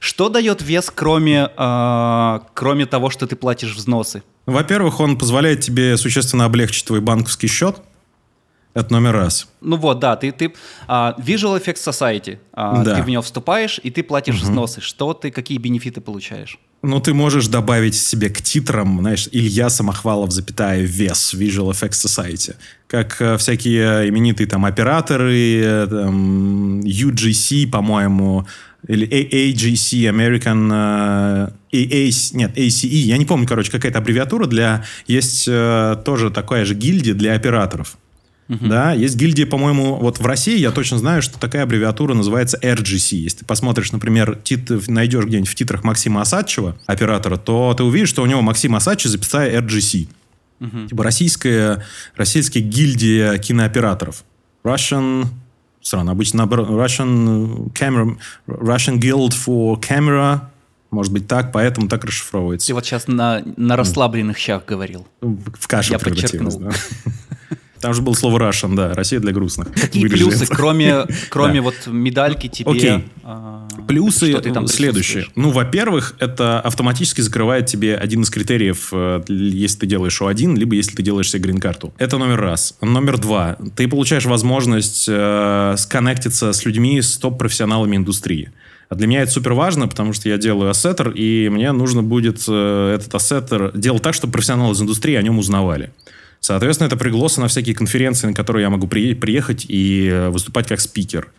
[0.00, 4.22] Что дает вес, кроме, а, кроме того, что ты платишь взносы?
[4.46, 7.82] Во-первых, он позволяет тебе существенно облегчить твой банковский счет.
[8.72, 9.48] Это номер раз.
[9.60, 10.52] Ну вот, да, ты, ты
[10.88, 12.96] а, Visual Effects Society, а, Да.
[12.96, 14.80] ты в него вступаешь, и ты платишь взносы.
[14.80, 16.58] Что ты, какие бенефиты получаешь?
[16.86, 22.56] Ну, ты можешь добавить себе к титрам, знаешь, Илья Самохвалов, запятая, вес, Visual Effects Society.
[22.88, 28.46] Как э, всякие именитые там операторы, э, там, UGC, по-моему,
[28.86, 30.70] или A- AGC, American...
[30.72, 34.84] э, AAC, нет, ACE, я не помню, короче, какая-то аббревиатура для...
[35.06, 37.96] Есть э, тоже такая же гильдия для операторов.
[38.48, 43.16] Да, есть гильдия, по-моему, вот в России я точно знаю, что такая аббревиатура называется RGC.
[43.16, 48.10] Если ты посмотришь, например, тит, найдешь где-нибудь в титрах Максима Осадчева, оператора, то ты увидишь,
[48.10, 50.08] что у него Максим Осадчев записая RGC.
[50.88, 51.84] Типа российская,
[52.16, 54.24] российская гильдия кинооператоров.
[54.64, 55.26] Russian...
[55.82, 56.68] Странно, обычно наоборот.
[56.70, 58.16] Russian camera...
[58.46, 60.40] Russian Guild for Camera...
[60.90, 62.68] Может быть так, поэтому так расшифровывается.
[62.68, 65.08] Ты вот сейчас на, на расслабленных щах говорил.
[65.20, 66.70] В кашу Я превратилось, да.
[67.84, 68.94] Там же было слово Russian, да.
[68.94, 69.70] Россия для грустных.
[69.70, 70.54] Какие Вырежи плюсы, это.
[70.56, 71.62] кроме, кроме Да.
[71.64, 72.70] вот медальки тебе?
[72.70, 73.04] Окей.
[73.22, 75.26] а, Плюсы там следующие.
[75.36, 80.74] Ну, во-первых, это автоматически закрывает тебе один из критериев, э, если ты делаешь O1, либо
[80.74, 81.92] если ты делаешь себе грин-карту.
[81.98, 82.74] Это номер раз.
[82.80, 83.58] Номер два.
[83.76, 88.50] Ты получаешь возможность э, сконнектиться с людьми, с топ-профессионалами индустрии.
[88.88, 92.44] А для меня это супер важно, потому что я делаю ассеттер, и мне нужно будет
[92.48, 95.90] э, этот ассеттер делать так, чтобы профессионалы из индустрии о нем узнавали.
[96.44, 100.66] Соответственно, это пригласы на всякие конференции, на которые я могу при- приехать и э, выступать
[100.68, 101.32] как спикер.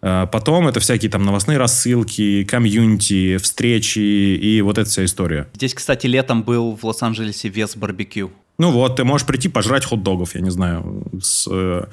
[0.00, 5.46] Э, Потом это всякие там новостные рассылки, комьюнити, встречи и вот эта вся история.
[5.52, 8.30] Здесь, кстати, летом был в Лос-Анджелесе вес барбекю.
[8.58, 11.84] Ну вот, ты можешь прийти пожрать хот-догов, я не знаю, с, э,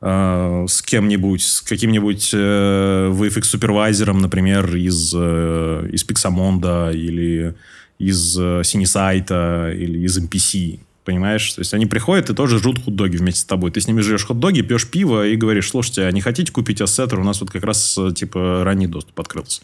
[0.00, 7.54] э, с кем-нибудь, с каким-нибудь э, VFX-супервайзером, например, из, э, из Pixamonda или
[8.00, 10.80] из э, Синесайта или из MPC.
[11.04, 11.52] Понимаешь?
[11.52, 13.72] То есть они приходят и тоже жрут хот-доги вместе с тобой.
[13.72, 17.18] Ты с ними жрешь хот-доги, пьешь пиво и говоришь, слушайте, а не хотите купить ассеттер?
[17.18, 19.62] У нас вот как раз э, типа ранний доступ открылся.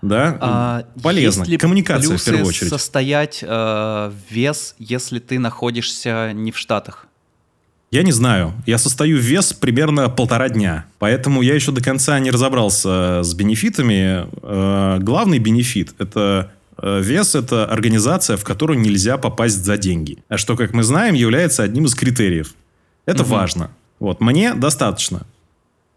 [0.00, 0.38] Да?
[0.40, 1.40] А Полезно.
[1.40, 2.70] есть ли Коммуникация в первую очередь.
[2.70, 7.06] состоять э, вес, если ты находишься не в Штатах?
[7.90, 8.54] Я не знаю.
[8.66, 10.86] Я состою в вес примерно полтора дня.
[11.00, 14.26] Поэтому я еще до конца не разобрался с бенефитами.
[14.42, 20.18] Э, Главный бенефит– это вес– это организация, в которую нельзя попасть за деньги.
[20.28, 22.54] А что, как мы знаем, является одним из критериев.
[23.06, 23.70] Это важно.
[23.98, 25.26] Вот, мне достаточно.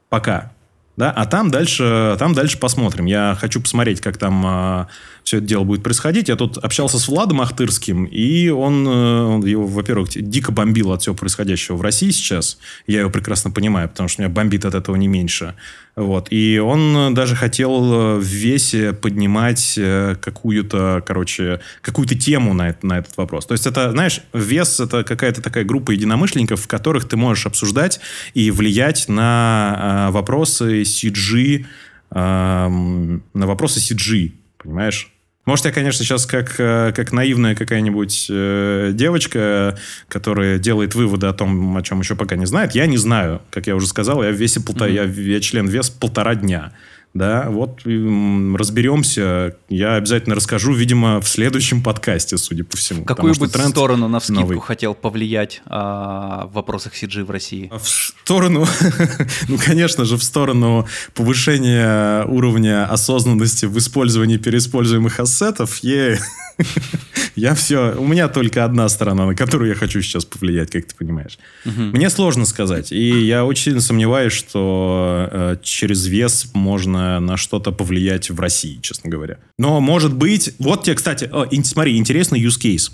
[0.09, 0.51] Пока.
[0.95, 1.11] Да?
[1.11, 3.05] А там дальше, там дальше посмотрим.
[3.05, 4.87] Я хочу посмотреть, как там
[5.23, 6.29] все это дело будет происходить.
[6.29, 11.01] Я тут общался с Владом Ахтырским, и он, э, он его, во-первых, дико бомбил от
[11.01, 12.57] всего происходящего в России сейчас.
[12.87, 15.55] Я его прекрасно понимаю, потому что меня бомбит от этого не меньше.
[15.95, 16.27] Вот.
[16.31, 22.85] И он даже хотел э, в весе поднимать э, какую-то, короче, какую-то тему на, это-
[22.85, 23.45] на этот вопрос.
[23.45, 27.99] То есть это, знаешь, вес это какая-то такая группа единомышленников, в которых ты можешь обсуждать
[28.33, 31.65] и влиять на вопросы CG,
[32.11, 35.12] эм, на вопросы CG, понимаешь?
[35.45, 39.77] Может, я, конечно, сейчас как, э, как наивная какая-нибудь э, девочка,
[40.07, 42.75] которая делает выводы о том, о чем еще пока не знает.
[42.75, 45.89] Я не знаю, как я уже сказал, я в весе полтора, я, я член вес
[45.89, 46.71] полтора дня.
[47.13, 49.55] Да, вот разберемся.
[49.69, 53.03] Я обязательно расскажу, видимо, в следующем подкасте, судя по всему.
[53.03, 54.59] В какую бы тренд сторону на вскидку новый.
[54.59, 57.71] хотел повлиять а, в вопросах CG в России?
[57.71, 58.65] В сторону,
[59.47, 66.19] ну, конечно же, в сторону повышения уровня осознанности в использовании переиспользуемых ассетов, е-
[67.35, 67.95] я все...
[67.95, 71.37] У меня только одна сторона, на которую я хочу сейчас повлиять, как ты понимаешь.
[71.63, 72.91] Мне сложно сказать.
[72.91, 79.09] И я очень сомневаюсь, что э, через вес можно на что-то повлиять в России, честно
[79.09, 79.37] говоря.
[79.57, 80.53] Но, может быть...
[80.59, 82.91] Вот тебе, кстати, о, смотри, интересный use case.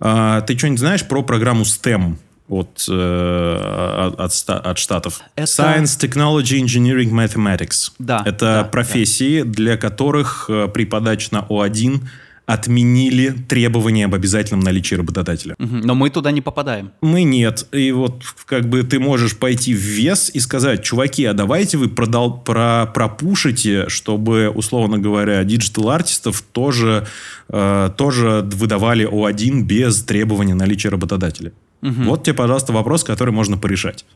[0.00, 2.16] А, Ты что-нибудь знаешь про программу STEM?
[2.48, 5.20] от, э, от, от, штатов.
[5.36, 7.92] Это- Science, Technology, Engineering, Mathematics.
[7.98, 12.00] Да, Это да, профессии, для которых э, при подаче на О1
[12.48, 15.54] отменили требования об обязательном наличии работодателя.
[15.58, 16.92] Но мы туда не попадаем.
[17.02, 17.66] Мы нет.
[17.72, 21.88] И вот как бы ты можешь пойти в VES и сказать, чуваки, а давайте вы
[21.90, 27.06] продал, про, пропушите, чтобы, условно говоря, диджитал-артистов тоже,
[27.50, 31.52] э, тоже выдавали O1 без требования наличия работодателя.
[31.82, 34.06] Вот тебе, пожалуйста, вопрос, который можно порешать.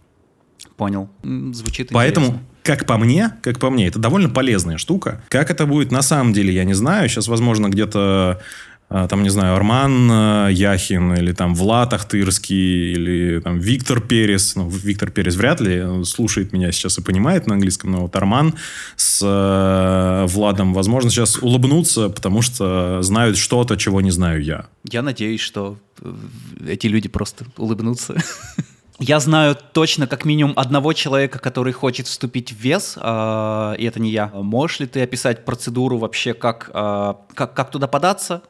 [0.79, 1.11] Понял.
[1.23, 2.52] Звучит Поэтому, интересно.
[2.63, 5.23] Как по мне, как по мне, это довольно полезная штука.
[5.29, 7.09] Как это будет на самом деле, я не знаю.
[7.09, 8.41] Сейчас, возможно, где-то
[8.95, 14.55] а, там, не знаю, Арман а, Яхин или там Влад Ахтырский или там Виктор Перес.
[14.55, 18.55] Ну, Виктор Перес вряд ли слушает меня сейчас и понимает на английском, но вот Арман
[18.97, 24.67] с э, Владом, возможно, сейчас улыбнутся, потому что знают что-то, чего не знаю я.
[24.85, 26.15] Я надеюсь, что э,
[26.69, 28.15] эти люди просто улыбнутся.
[29.05, 33.99] Я знаю точно как минимум одного человека, который хочет вступить в вес, а, и это
[33.99, 34.29] не я.
[34.33, 38.43] Можешь ли ты описать процедуру вообще, как, а, как, как туда податься?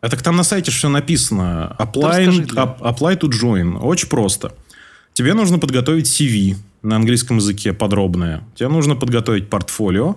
[0.00, 1.76] А так там на сайте все написано.
[1.78, 3.78] Apply, расскажи для- ап- apply to join.
[3.82, 4.54] Очень просто.
[5.12, 8.44] Тебе нужно подготовить CV на английском языке подробное.
[8.54, 10.16] Тебе нужно подготовить портфолио.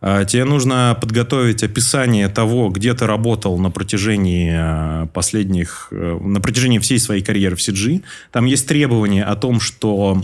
[0.00, 6.40] А, Тебе нужно подготовить описание того, где ты работал на протяжении а, последних, э, на
[6.40, 8.02] протяжении всей своей карьеры в CG.
[8.32, 10.22] Там есть требования о том, что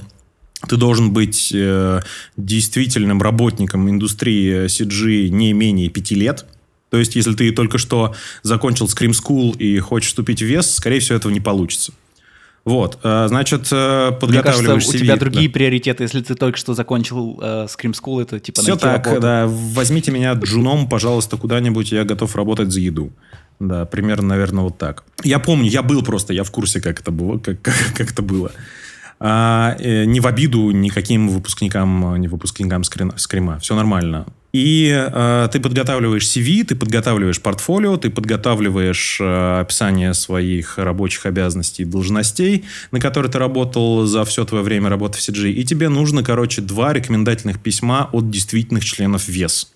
[0.69, 2.01] ты должен быть э,
[2.37, 6.47] действительным работником индустрии CG не менее пяти лет.
[6.91, 11.01] То есть, если ты только что закончил Scream School и хочешь вступить в вес, скорее
[11.01, 11.93] всего, этого не получится.
[12.64, 15.20] Вот, э, значит, э, Мне подготавливаешь кажется, у CV, тебя да.
[15.20, 19.20] другие приоритеты, если ты только что закончил э, Scream School, это типа Все так, работу.
[19.20, 19.46] да.
[19.48, 23.11] Возьмите меня джуном, пожалуйста, куда-нибудь, я готов работать за еду.
[23.59, 25.05] Да, примерно, наверное, вот так.
[25.25, 27.38] Я помню, я был просто, я в курсе, как это было.
[27.38, 28.53] Как, как, как это было.
[29.18, 33.59] А, э, не в обиду никаким выпускникам, не выпускникам скрина- скрима.
[33.59, 34.27] Все нормально.
[34.53, 41.83] И э, ты подготавливаешь CV, ты подготавливаешь портфолио, ты подготавливаешь э, описание своих рабочих обязанностей
[41.83, 45.51] и должностей, на которые ты работал за все твое время работы в CG.
[45.51, 49.73] И тебе нужно, короче, два рекомендательных письма от действительных членов ВЕС.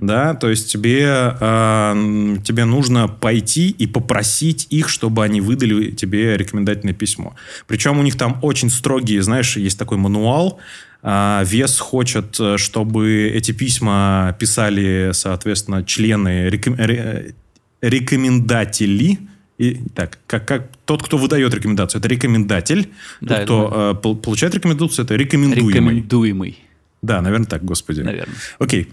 [0.00, 1.06] Да, то есть тебе,
[1.40, 7.34] э, тебе нужно пойти и попросить их, чтобы они выдали тебе рекомендательное письмо.
[7.68, 10.58] Причем у них там очень строгие, знаешь, есть такой мануал.
[11.02, 17.34] А, Вес хочет, э, чтобы эти письма писали, соответственно, члены, реком- ре-
[17.80, 19.18] рекомендатели.
[19.58, 22.88] И, так, как, как тот, кто выдает рекомендацию, это рекомендатель.
[23.20, 25.72] Да, тот, кто э, пол- получает рекомендацию, это рекомендуемый.
[25.74, 26.58] Рекомендуемый,
[27.02, 28.00] Да, наверное, так, господи.
[28.00, 28.34] наверное.
[28.58, 28.88] Окей.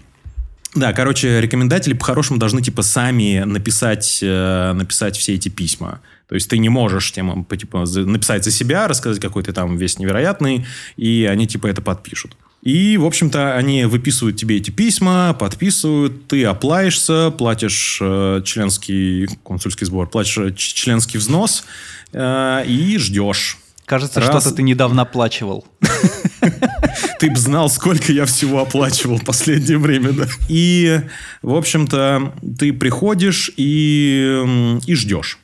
[0.78, 6.00] Да, короче, рекомендатели по-хорошему должны типа сами написать, э, написать все эти письма.
[6.28, 9.98] То есть ты не можешь тем, типа, написать за себя, рассказать, какой ты там весь
[9.98, 12.36] невероятный, и они типа это подпишут.
[12.62, 19.84] И, в общем-то, они выписывают тебе эти письма, подписывают, ты оплаешься, платишь э, членский консульский
[19.84, 21.64] сбор, платишь э, членский взнос
[22.12, 23.58] э, и ждешь.
[23.88, 24.28] Кажется, Раз.
[24.28, 25.64] что-то ты недавно оплачивал.
[27.18, 30.26] Ты бы знал, сколько я всего оплачивал в последнее время, да.
[30.48, 31.00] И,
[31.42, 35.38] в общем-то, ты приходишь и, и ждешь.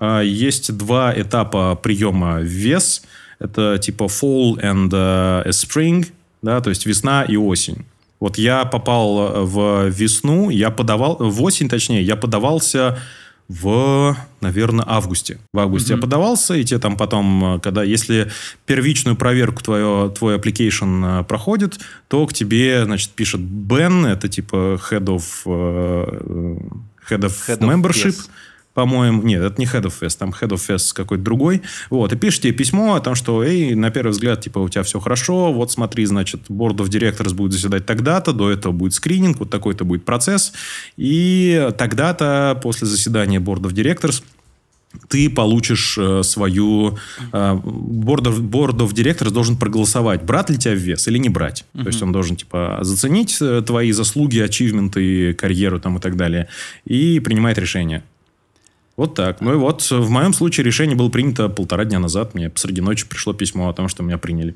[0.00, 3.02] А, Есть два этапа приема в вес.
[3.38, 6.06] Это типа fall and э, spring,
[6.40, 7.84] да, то есть весна и осень.
[8.20, 12.98] Вот я попал э, в весну, я подавал, в осень точнее, я подавался
[13.52, 15.38] в, наверное, августе.
[15.52, 18.30] В августе я подавался, и тебе там потом, э, когда, если
[18.66, 24.80] первичную проверку твое, твой application э, проходит, то к тебе, значит, пишет Бен, это типа
[24.90, 26.58] head of, э,
[27.10, 28.30] head of Head of membership, yes.
[28.74, 31.62] По-моему, нет, это не Head of Fest, там Head of Fest какой-то другой.
[31.90, 34.82] Вот, и пишет тебе письмо о том, что, эй, на первый взгляд, типа, у тебя
[34.82, 39.38] все хорошо, вот смотри, значит, Board of Directors будет заседать тогда-то, до этого будет скрининг,
[39.38, 40.52] вот такой-то будет процесс,
[40.96, 44.22] и тогда-то, после заседания Board of Directors,
[45.08, 46.98] ты получишь э, свою...
[47.32, 51.28] э, board, of, board of Directors должен проголосовать, брать ли тебя в вес или не
[51.28, 51.64] брать.
[51.74, 56.48] То есть он должен, типа, заценить э, твои заслуги, ачивменты, карьеру там и так далее,
[56.84, 58.02] и принимает решение.
[58.96, 59.40] Вот так.
[59.40, 62.34] Ну и вот в моем случае решение было принято полтора дня назад.
[62.34, 64.54] Мне посреди ночи пришло письмо о том, что меня приняли.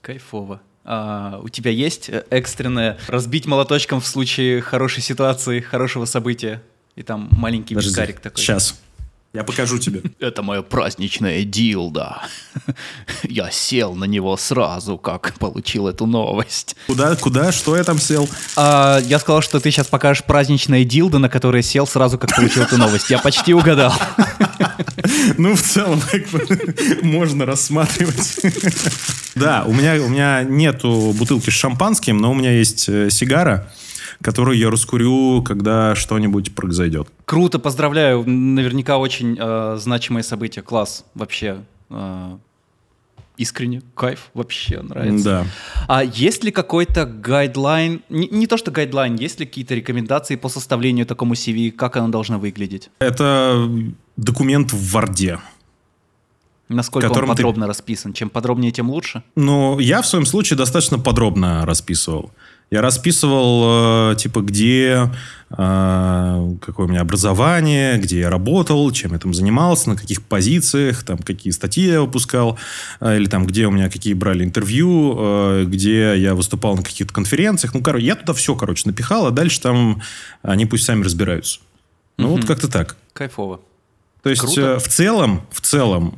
[0.00, 0.60] Кайфово.
[0.84, 6.62] А, у тебя есть э, экстренное разбить молоточком в случае хорошей ситуации, хорошего события?
[6.96, 8.14] И там маленький Подожди.
[8.14, 8.42] такой.
[8.42, 8.80] Сейчас.
[9.32, 10.02] Я покажу тебе.
[10.20, 12.22] Это мое праздничное дилда.
[13.22, 16.76] Я сел на него сразу, как получил эту новость.
[16.86, 18.28] Куда, куда, что я там сел?
[18.56, 22.64] А, я сказал, что ты сейчас покажешь праздничное дилдо, на которое сел сразу, как получил
[22.64, 23.08] эту новость.
[23.10, 23.94] Я почти угадал.
[25.36, 26.46] Ну, в целом, как бы,
[27.02, 28.40] можно рассматривать.
[29.34, 33.72] Да, у меня, у меня нету бутылки с шампанским, но у меня есть э, сигара,
[34.22, 37.08] которую я раскурю, когда что-нибудь произойдет.
[37.24, 38.24] Круто, поздравляю.
[38.28, 40.62] Наверняка очень э, значимое событие.
[40.62, 41.04] Класс.
[41.14, 41.64] Вообще.
[41.90, 42.36] Э,
[43.36, 45.24] искренне, кайф, вообще нравится.
[45.24, 45.46] Да.
[45.88, 50.48] А есть ли какой-то гайдлайн, не, не то что гайдлайн, есть ли какие-то рекомендации по
[50.48, 52.90] составлению такому CV, как оно должно выглядеть?
[52.98, 53.68] Это
[54.16, 55.38] документ в Ворде.
[56.68, 57.68] Насколько он подробно ты...
[57.68, 58.12] расписан?
[58.12, 59.22] Чем подробнее, тем лучше?
[59.36, 62.32] Ну, я в своем случае достаточно подробно расписывал.
[62.72, 65.10] Я расписывал, э, типа, где,
[65.50, 71.02] э, какое у меня образование, где я работал, чем я там занимался, на каких позициях,
[71.02, 72.58] там, какие статьи я выпускал,
[73.00, 77.74] э, или там, где у меня какие брали интервью, где я выступал на каких-то конференциях.
[77.74, 80.00] Ну, короче, я туда все, короче, напихал, а дальше там
[80.40, 81.60] они пусть сами разбираются.
[82.16, 82.36] Ну, угу.
[82.36, 82.96] вот как-то так.
[83.12, 83.60] Кайфово.
[84.22, 84.78] То есть Круто.
[84.78, 86.16] в целом, в целом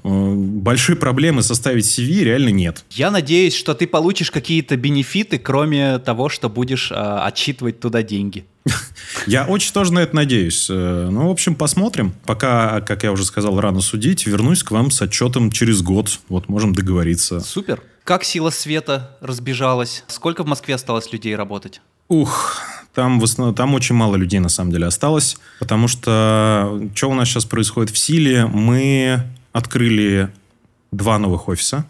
[0.63, 2.85] большой проблемы составить CV реально нет.
[2.91, 8.45] Я надеюсь, что ты получишь какие-то бенефиты, кроме того, что будешь э, отчитывать туда деньги.
[9.27, 10.67] Я очень тоже на это надеюсь.
[10.69, 12.15] Э, ну, в общем, посмотрим.
[12.27, 14.27] Пока, как я уже сказал, рано судить.
[14.27, 16.19] Вернусь к вам с отчетом через год.
[16.29, 17.41] Вот можем договориться.
[17.41, 17.83] Супер.
[18.05, 20.05] Как Сила Света разбежалась?
[20.09, 21.81] Сколько в Москве осталось людей работать?
[22.09, 22.59] Ух,
[22.95, 27.15] там, в основном, там очень мало людей на самом деле осталось, потому что что у
[27.15, 28.47] нас сейчас происходит в Силе?
[28.47, 29.23] Мы
[29.53, 30.31] открыли
[30.93, 31.85] два новых офиса.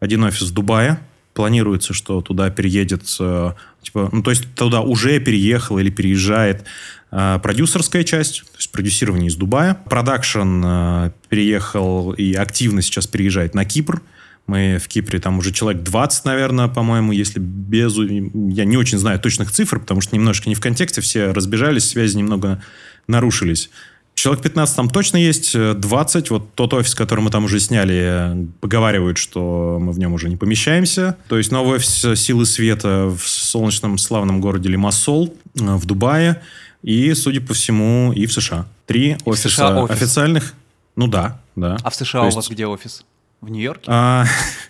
[0.00, 0.98] Один офис в Дубае.
[1.32, 6.64] Планируется, что туда переедет, э, типа, ну, то есть туда уже переехала или переезжает
[7.10, 9.74] э, продюсерская часть, то есть продюсирование из Дубая.
[9.74, 14.00] Продакшн э, переехал и активно сейчас переезжает на Кипр.
[14.46, 17.96] Мы в Кипре там уже человек 20, наверное, по-моему, если без...
[17.96, 22.16] Я не очень знаю точных цифр, потому что немножко не в контексте, все разбежались, связи
[22.16, 22.62] немного
[23.06, 23.70] нарушились.
[24.14, 26.30] Человек 15 там точно есть, 20.
[26.30, 30.36] Вот тот офис, который мы там уже сняли, поговаривают, что мы в нем уже не
[30.36, 31.16] помещаемся.
[31.28, 36.42] То есть новый офис «Силы света» в солнечном славном городе Лимассол э, в Дубае.
[36.82, 38.66] И, судя по всему, и в США.
[38.86, 39.96] Три офиса США офис.
[39.96, 40.54] официальных.
[40.96, 41.78] Ну да, да.
[41.82, 43.04] А в США То у вас где офис?
[43.44, 43.84] В Нью-Йорке?
[43.86, 44.24] А,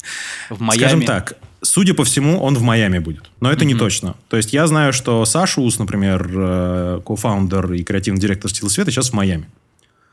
[0.50, 0.80] в Майами?
[0.80, 3.30] Скажем так, судя по всему, он в Майами будет.
[3.40, 3.68] Но это mm-hmm.
[3.68, 4.14] не точно.
[4.28, 8.90] То есть я знаю, что Саша Ус, например, э, кофаундер и креативный директор «Стил света»
[8.90, 9.48] сейчас в Майами.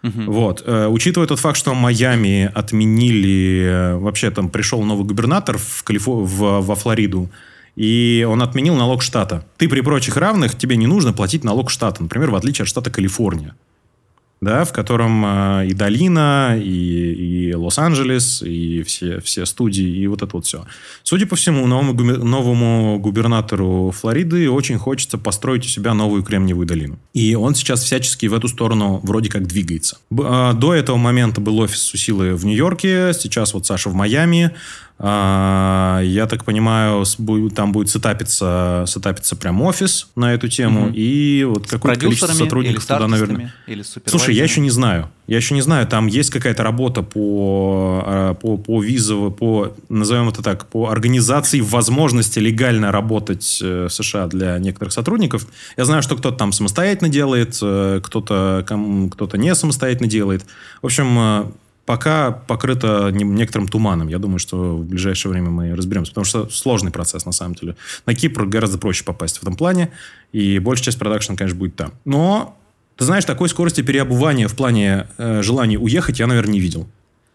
[0.03, 0.25] Uh-huh.
[0.25, 0.63] Вот.
[0.65, 3.63] Э, учитывая тот факт, что в Майами отменили...
[3.65, 6.11] Э, вообще там пришел новый губернатор в Калифо...
[6.11, 6.61] в...
[6.61, 7.29] во Флориду,
[7.75, 9.43] и он отменил налог штата.
[9.57, 12.03] Ты при прочих равных, тебе не нужно платить налог штата.
[12.03, 13.55] Например, в отличие от штата Калифорния
[14.41, 20.23] да, в котором э, и Долина, и, и Лос-Анджелес, и все, все студии, и вот
[20.23, 20.65] это вот все.
[21.03, 26.97] Судя по всему, новому, новому губернатору Флориды очень хочется построить у себя новую Кремниевую долину.
[27.13, 29.99] И он сейчас всячески в эту сторону вроде как двигается.
[30.09, 34.51] Э, до этого момента был офис у силы в Нью-Йорке, сейчас вот Саша в Майами.
[35.03, 37.03] А, я так понимаю,
[37.55, 40.87] там будет сетапиться, сетапиться прям офис на эту тему.
[40.87, 40.93] Угу.
[40.93, 43.51] И вот какое-то количество сотрудников туда, наверное.
[43.65, 45.09] Или Слушай, я еще не знаю.
[45.25, 50.29] Я еще не знаю, там есть какая-то работа по, а, по, по визову, по, назовем
[50.29, 55.47] это так, по организации возможности легально работать э, в США для некоторых сотрудников.
[55.77, 60.45] Я знаю, что кто-то там самостоятельно делает, э, кто-то кто не самостоятельно делает.
[60.81, 61.45] В общем, э,
[61.85, 64.07] пока покрыто некоторым туманом.
[64.07, 66.11] Я думаю, что в ближайшее время мы разберемся.
[66.11, 67.75] Потому что сложный процесс, на самом деле.
[68.05, 69.91] На Кипр гораздо проще попасть в этом плане.
[70.31, 71.93] И большая часть продакшена, конечно, будет там.
[72.05, 72.57] Но,
[72.97, 76.87] ты знаешь, такой скорости переобувания в плане э, желания уехать я, наверное, не видел.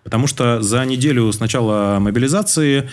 [0.05, 2.89] Потому что за неделю с начала мобилизации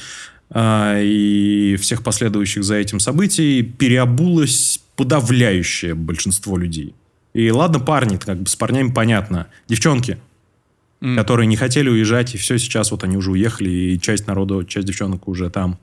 [0.50, 6.96] э, и всех последующих за этим событий переобулось подавляющее большинство людей.
[7.34, 9.48] И ладно, парни, как бы с парнями понятно.
[9.68, 10.18] Девчонки,
[11.04, 11.16] mm.
[11.16, 14.88] которые не хотели уезжать, и все, сейчас вот они уже уехали, и часть народа, часть
[14.88, 15.78] девчонок уже там,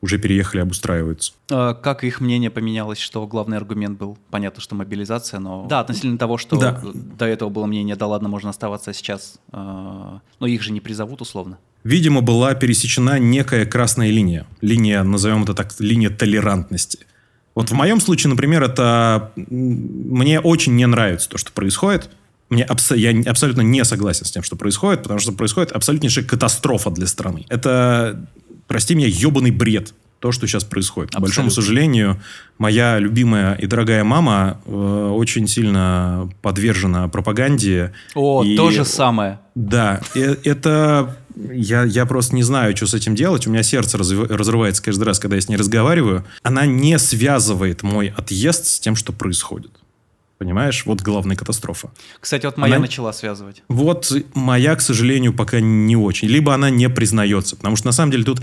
[0.00, 1.32] уже переехали, обустраиваются.
[1.50, 4.18] А, как их мнение поменялось, что главный аргумент был?
[4.30, 5.66] Понятно, что мобилизация, но...
[5.68, 6.80] Да, относительно того, что да.
[6.82, 9.56] до этого было мнение, да ладно, можно оставаться а сейчас, э,
[10.40, 11.58] но их же не призовут условно.
[11.84, 14.46] Видимо, была пересечена некая красная линия.
[14.60, 17.06] Линия, назовем это так, линия толерантности.
[17.54, 19.32] Вот в моем случае, например, это...
[19.36, 22.08] Мне очень не нравится то, что происходит–
[22.52, 26.90] мне абс- я абсолютно не согласен с тем, что происходит, потому что происходит абсолютнейшая катастрофа
[26.90, 27.44] для страны.
[27.48, 28.26] Это,
[28.66, 31.10] прости меня, ебаный бред то, что сейчас происходит.
[31.10, 31.18] Абсолютно.
[31.18, 32.22] К большому сожалению,
[32.56, 37.92] моя любимая и дорогая мама э, очень сильно подвержена пропаганде.
[38.14, 39.40] О, и, то же самое.
[39.56, 43.46] Да, э, это я, я просто не знаю, что с этим делать.
[43.48, 46.24] У меня сердце разрывается каждый раз, когда я с ней разговариваю.
[46.42, 49.72] Она не связывает мой отъезд с тем, что происходит.
[50.42, 50.82] Понимаешь?
[50.86, 51.92] Вот главная катастрофа.
[52.18, 53.62] Кстати, вот моя Она- начала связывать.
[53.68, 56.26] Вот моя, к сожалению, пока не очень.
[56.26, 57.54] Либо она не признается.
[57.54, 58.42] Потому что на самом деле тут,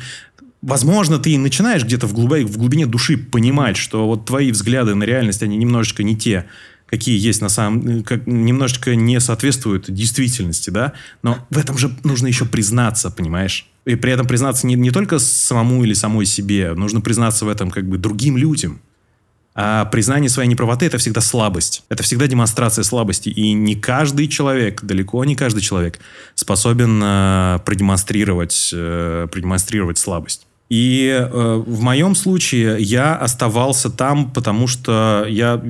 [0.61, 4.95] возможно, ты и начинаешь где-то в, глубине, в глубине души понимать, что вот твои взгляды
[4.95, 6.45] на реальность, они немножечко не те,
[6.85, 8.03] какие есть на самом...
[8.03, 10.93] Как, немножечко не соответствуют действительности, да?
[11.21, 13.67] Но в этом же нужно еще признаться, понимаешь?
[13.83, 17.71] И при этом признаться не, не только самому или самой себе, нужно признаться в этом
[17.71, 18.79] как бы другим людям.
[19.61, 21.83] А признание своей неправоты– это всегда слабость.
[21.89, 23.27] Это всегда демонстрация слабости.
[23.27, 25.99] И не каждый человек, далеко не каждый человек
[26.33, 30.47] способен э, продемонстрировать, э, продемонстрировать слабость.
[30.69, 35.61] И э, в моем случае я оставался там, потому что я,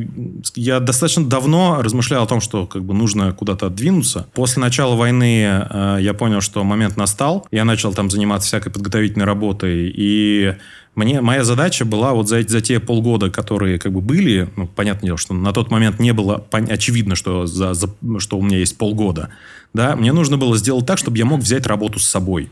[0.55, 4.27] я достаточно давно размышлял о том, что как бы нужно куда-то отдвинуться.
[4.33, 7.47] После начала войны э, я понял, что момент настал.
[7.49, 9.91] Я начал там заниматься всякой подготовительной работой.
[9.95, 10.53] И
[10.95, 15.07] мне, моя задача была вот за, за те полгода, которые как бы были, ну, понятное
[15.07, 18.77] дело, что на тот момент не было очевидно, что, за, за- что у меня есть
[18.77, 19.29] полгода,
[19.73, 22.49] да, мне нужно было сделать так, чтобы я мог взять работу с собой.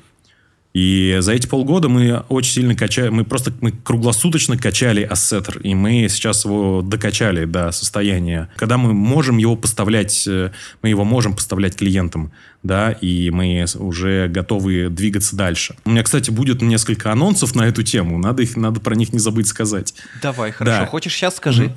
[0.77, 5.73] И за эти полгода мы очень сильно качали, мы просто мы круглосуточно качали ассеттер, и
[5.73, 10.51] мы сейчас его докачали до состояния, когда мы можем его поставлять, э,
[10.83, 15.75] мы его можем поставлять клиентам, да, и мы уже готовы двигаться дальше.
[15.83, 19.19] У меня, кстати, будет несколько анонсов на эту тему, надо их, надо про них не
[19.19, 19.95] забыть сказать.
[20.21, 20.81] Давай, хорошо.
[20.81, 20.85] Да.
[20.85, 21.73] Хочешь сейчас скажи?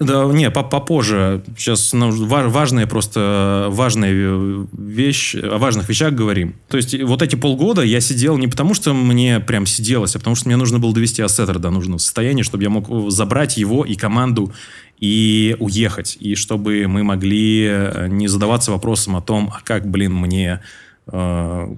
[0.00, 1.42] Да, не, по- попозже.
[1.56, 6.56] Сейчас ва- важная просто важная э, вещь, о важных вещах говорим.
[6.68, 10.34] То есть вот эти полгода я сидел не потому, что мне прям сиделось, а потому
[10.34, 13.94] что мне нужно было довести ассеттер до нужного состояния, чтобы я мог забрать его и
[13.94, 14.52] команду
[14.98, 16.16] и уехать.
[16.18, 20.60] И чтобы мы могли э, не задаваться вопросом о том, а как, блин, мне
[21.06, 21.74] э,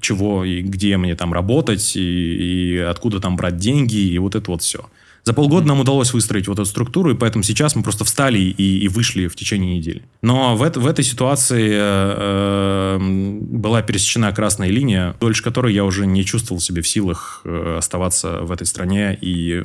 [0.00, 4.50] чего и где мне там работать, и, и откуда там брать деньги, и вот это
[4.50, 4.86] вот все.
[5.24, 8.78] За полгода нам удалось выстроить вот эту структуру, и поэтому сейчас мы просто встали и,
[8.78, 10.02] и вышли в течение недели.
[10.22, 15.84] Но в, эт- в этой ситуации э, э, была пересечена красная линия, дольше которой я
[15.84, 19.18] уже не чувствовал себя в силах э, оставаться в этой стране.
[19.20, 19.62] И,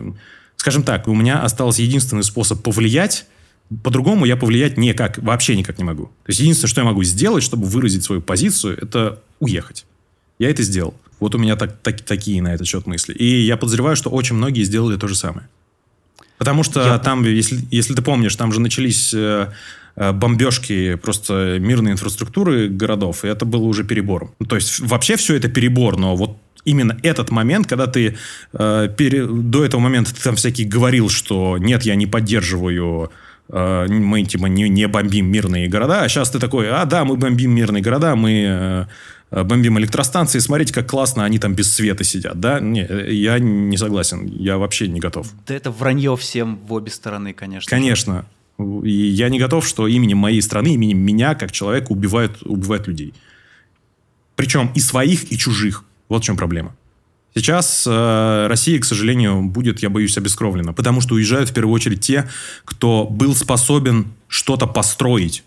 [0.58, 3.26] скажем так, у меня остался единственный способ повлиять,
[3.84, 6.06] по-другому я повлиять никак, вообще никак не могу.
[6.06, 9.86] То есть единственное, что я могу сделать, чтобы выразить свою позицию, это уехать.
[10.40, 10.94] Я это сделал.
[11.20, 13.14] Вот у меня так, так- такие на этот счет мысли.
[13.14, 15.48] И я подозреваю, что очень многие сделали то же самое.
[16.38, 19.48] Потому что Я- там, если, если ты помнишь, там же начались э,
[19.96, 24.32] э, бомбежки просто мирной инфраструктуры городов, и это было уже перебором.
[24.40, 28.18] Ну, То есть вообще все это перебор, но вот именно этот момент, когда ты
[28.54, 33.12] э, пере- до этого момента ты там всякий говорил, что нет, я не поддерживаю
[33.50, 37.16] э, мы типа не, не бомбим мирные города, а сейчас ты такой, а да, мы
[37.16, 38.86] бомбим мирные города, мы э, э,
[39.34, 42.60] бомбим электростанции, смотрите, как классно они там без света сидят, да?
[42.60, 45.28] Не, я не согласен, я вообще не готов.
[45.48, 47.70] Да это вранье всем в обе стороны, конечно.
[47.70, 48.26] Конечно.
[48.60, 53.14] И я не готов, что именем моей страны, именем меня, как человека, убивают, убивают людей.
[54.36, 55.84] Причем и своих, и чужих.
[56.10, 56.76] Вот в чем проблема.
[57.36, 60.74] Сейчас э, Россия, к сожалению, будет, я боюсь, обескровлена.
[60.74, 62.30] Потому что уезжают в первую очередь те,
[62.64, 65.44] кто был способен что-то построить.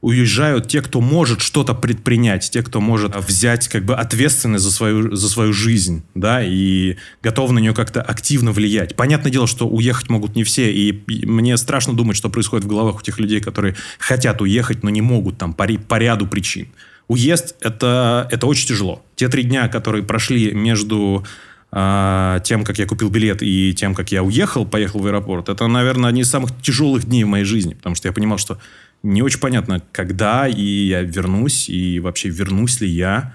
[0.00, 5.16] Уезжают те, кто может что-то предпринять, те, кто может взять как бы ответственность за свою,
[5.16, 8.94] за свою жизнь, да, и готов на нее как-то активно влиять.
[8.94, 12.98] Понятное дело, что уехать могут не все, и, мне страшно думать, что происходит в головах
[12.98, 16.68] у тех людей, которые хотят уехать, но не могут там по, по ряду причин.
[17.08, 19.02] Уезд это, это очень тяжело.
[19.16, 21.24] Те три дня, которые прошли между
[21.70, 25.66] а, тем, как я купил билет, и тем, как я уехал, поехал в аэропорт, это,
[25.66, 27.74] наверное, одни из самых тяжелых дней в моей жизни.
[27.74, 28.58] Потому что я понимал, что
[29.02, 33.34] не очень понятно, когда и я вернусь, и вообще вернусь ли я.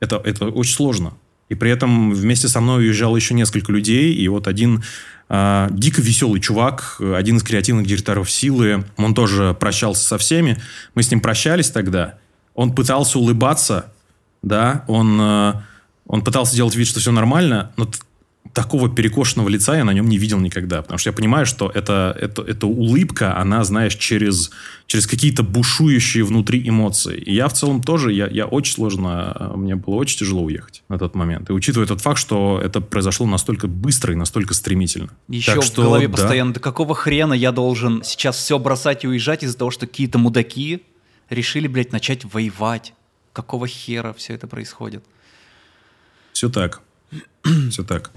[0.00, 1.14] Это, это очень сложно.
[1.48, 4.82] И при этом вместе со мной уезжало еще несколько людей, и вот один
[5.28, 10.60] а, дико веселый чувак, один из креативных директоров «Силы», он тоже прощался со всеми.
[10.94, 12.18] Мы с ним прощались тогда.
[12.54, 13.92] Он пытался улыбаться,
[14.42, 15.54] да, он, э,
[16.06, 17.90] он пытался делать вид, что все нормально, но
[18.52, 20.82] такого перекошенного лица я на нем не видел никогда.
[20.82, 24.50] Потому что я понимаю, что это, это, эта улыбка, она, знаешь, через,
[24.86, 27.18] через какие-то бушующие внутри эмоции.
[27.18, 30.82] И я в целом тоже, я, я очень сложно, э, мне было очень тяжело уехать
[30.88, 31.50] на тот момент.
[31.50, 35.10] И учитывая тот факт, что это произошло настолько быстро и настолько стремительно.
[35.28, 36.12] Еще Так в что, голове да.
[36.12, 40.18] постоянно, да какого хрена я должен сейчас все бросать и уезжать из-за того, что какие-то
[40.18, 40.82] мудаки
[41.30, 42.94] решили, блядь, начать воевать.
[43.32, 45.02] Какого хера все это происходит?
[46.32, 46.82] Все так.
[47.70, 48.12] Все так.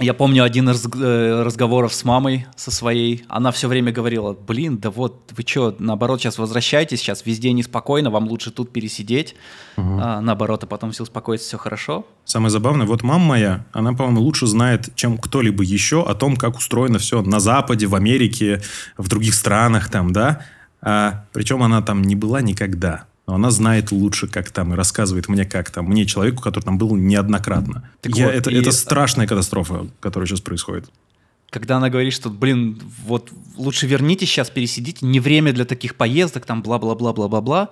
[0.00, 3.24] Я помню один из э, разговоров с мамой, со своей.
[3.28, 8.08] Она все время говорила, блин, да вот вы что, наоборот, сейчас возвращайтесь, сейчас везде неспокойно,
[8.10, 9.34] вам лучше тут пересидеть.
[9.76, 12.06] А, наоборот, а потом все успокоится, все хорошо.
[12.24, 16.56] Самое забавное, вот мама моя, она, по-моему, лучше знает, чем кто-либо еще о том, как
[16.56, 18.62] устроено все на Западе, в Америке,
[18.96, 20.42] в других странах там, да.
[20.80, 23.06] А, причем она там не была никогда.
[23.28, 25.84] Но она знает лучше, как там, и рассказывает мне, как там.
[25.84, 27.86] Мне, человеку, который там был неоднократно.
[28.00, 30.88] Так Я, вот, это, и- это страшная катастрофа, которая сейчас происходит.
[31.50, 36.46] Когда она говорит, что, блин, вот лучше вернитесь сейчас, пересидите, не время для таких поездок,
[36.46, 37.68] там бла-бла-бла-бла-бла-бла.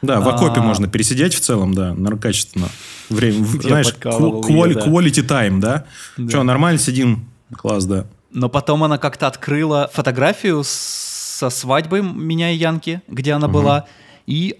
[0.00, 0.62] Да, в окопе А.
[0.62, 2.68] можно пересидеть в целом, да, качественно.
[3.08, 4.86] Время, знаешь, подкалывал ку- её, quali- да.
[4.86, 5.86] quality time, да?
[6.18, 6.30] Да.
[6.30, 7.28] Че, нормально сидим?
[7.56, 8.06] Класс, да.
[8.30, 13.86] Но потом она как-то открыла фотографию со свадьбы меня и Янки, где она была,
[14.30, 14.54] и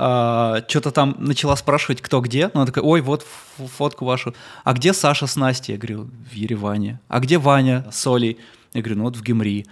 [0.69, 2.51] что-то там начала спрашивать, кто где.
[2.53, 3.25] Ну, она такая, ой, вот
[3.57, 4.35] фотку вашу.
[4.65, 5.75] А где Саша с Настей?
[5.75, 7.01] Я говорю, в Ереване.
[7.09, 8.39] А где Ваня с Олей?
[8.73, 9.67] Я говорю, ну вот в Гемри.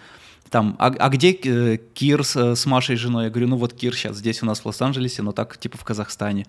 [0.51, 3.25] Там, а, а где э, Кир с, э, с Машей женой?
[3.25, 5.85] Я говорю, ну вот Кир сейчас здесь у нас в Лос-Анджелесе, но так типа в
[5.85, 6.47] Казахстане.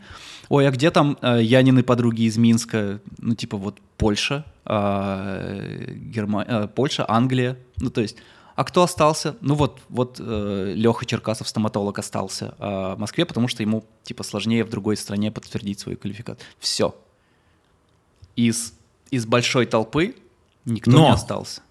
[0.48, 3.02] Ой, а где там э, Янины подруги из Минска?
[3.18, 5.42] Ну типа вот Польша, а,
[5.90, 7.58] Герма- э, Польша, Англия.
[7.78, 8.16] Ну то есть,
[8.60, 9.38] а кто остался?
[9.40, 14.66] Ну вот, вот Леха Черкасов, стоматолог, остался а, в Москве, потому что ему типа сложнее
[14.66, 16.46] в другой стране подтвердить свою квалификацию.
[16.60, 16.94] Все.
[18.36, 18.74] Из,
[19.12, 20.14] из большой толпы
[20.66, 21.08] никто Но.
[21.08, 21.62] не остался.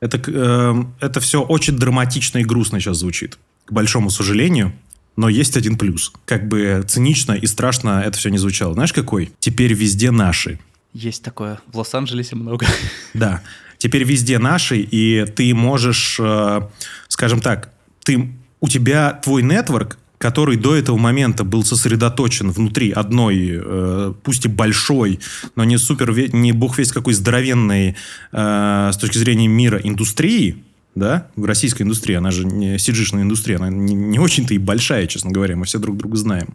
[0.00, 3.38] Это, эм, это все очень драматично и грустно сейчас звучит.
[3.64, 4.74] К большому сожалению.
[5.16, 6.12] Но есть один плюс.
[6.26, 8.74] Как бы цинично и страшно это все не звучало.
[8.74, 9.32] Знаешь, какой?
[9.38, 10.60] Теперь везде наши.
[10.92, 11.58] Есть такое.
[11.68, 12.66] В Лос-Анджелесе много.
[13.14, 13.40] Да.
[13.82, 16.60] Теперь везде наши, и ты можешь, э,
[17.08, 17.72] скажем так,
[18.04, 18.30] ты,
[18.60, 24.48] у тебя твой нетворк, который до этого момента был сосредоточен внутри одной, э, пусть и
[24.48, 25.18] большой,
[25.56, 27.96] но не супер, не бог весь какой здоровенной
[28.30, 30.62] э, с точки зрения мира индустрии,
[30.94, 35.08] да, в российской индустрии, она же не сиджишная индустрия, она не, не очень-то и большая,
[35.08, 36.54] честно говоря, мы все друг друга знаем.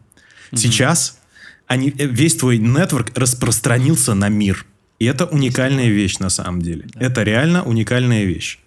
[0.56, 1.20] Сейчас
[1.68, 4.66] они, весь твой нетворк распространился на мир.
[5.00, 6.88] И это уникальная вещь на самом деле.
[6.96, 8.60] Это реально уникальная вещь.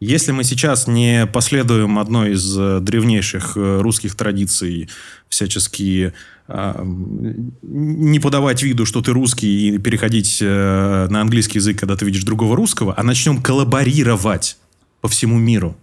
[0.00, 4.88] Если мы сейчас не последуем одной из э, древнейших э, русских традиций,
[5.28, 6.14] всячески
[6.48, 11.96] а, м, не подавать виду, что ты русский, и переходить э, на английский язык, когда
[11.96, 14.56] ты видишь другого русского, а начнем коллаборировать
[15.02, 15.76] по всему миру,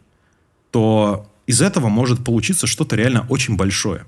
[0.72, 4.05] то из этого может получиться что-то реально очень большое.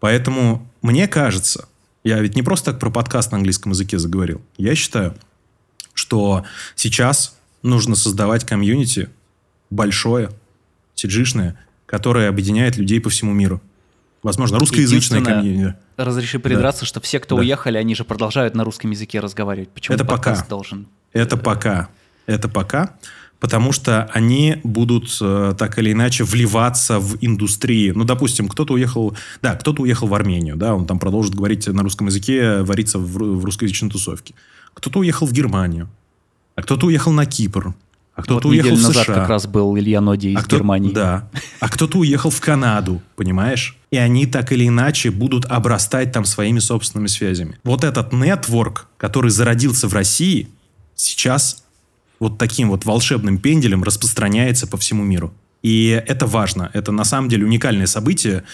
[0.00, 1.68] Поэтому мне кажется,
[2.04, 4.40] я ведь не просто так про подкаст на английском языке заговорил.
[4.56, 5.14] Я считаю,
[5.94, 6.44] что
[6.74, 9.10] сейчас нужно создавать комьюнити
[9.70, 10.30] большое,
[10.94, 13.60] сиджишное, которое объединяет людей по всему миру.
[14.22, 15.74] Возможно, русскоязычное комьюнити.
[15.96, 17.40] Разреши придраться, что все, кто Да.
[17.40, 19.70] уехали, они же продолжают на русском языке разговаривать.
[19.70, 20.44] Почему Это пока.
[20.48, 20.86] должен?
[21.12, 21.88] Это пока.
[22.26, 22.96] Это пока.
[23.40, 27.90] Потому что они будут э, так или иначе вливаться в индустрии.
[27.90, 29.16] Ну, допустим, кто-то уехал...
[29.40, 33.06] Да, кто-то уехал в Армению, да, он там продолжит говорить на русском языке, вариться в,
[33.12, 34.34] в русскоязычной тусовке.
[34.74, 35.88] Кто-то уехал в Германию,
[36.54, 37.74] а кто-то уехал на Кипр,
[38.14, 39.14] а кто-то вот уехал в назад США.
[39.14, 40.92] как раз был Илья Ноди из А кто- Германии.
[40.92, 41.30] Да.
[41.60, 43.78] А кто-то уехал в Канаду, понимаешь?
[43.90, 47.58] И они так или иначе будут обрастать там своими собственными связями.
[47.64, 50.48] Вот этот нетворк, который зародился в России,
[50.94, 51.64] сейчас
[52.20, 55.32] вот таким вот волшебным пенделем распространяется по всему миру.
[55.62, 56.70] И это важно.
[56.74, 58.44] Это на самом деле уникальное событие.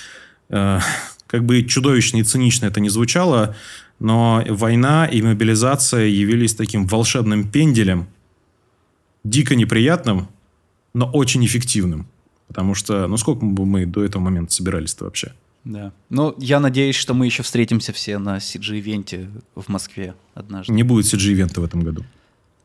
[0.48, 0.80] Э,
[1.26, 3.56] Как бы чудовищно и цинично это не звучало,
[3.98, 8.06] но война и мобилизация явились таким волшебным пенделем,
[9.24, 10.28] дико неприятным,
[10.94, 12.06] но очень эффективным.
[12.46, 15.32] Потому что, ну сколько бы мы до этого момента собирались-то вообще?
[15.64, 15.92] Да.
[16.10, 20.72] Ну, я надеюсь, что мы еще встретимся все на CG-ивенте в Москве однажды.
[20.72, 22.04] Не будет CG-ивента в этом году.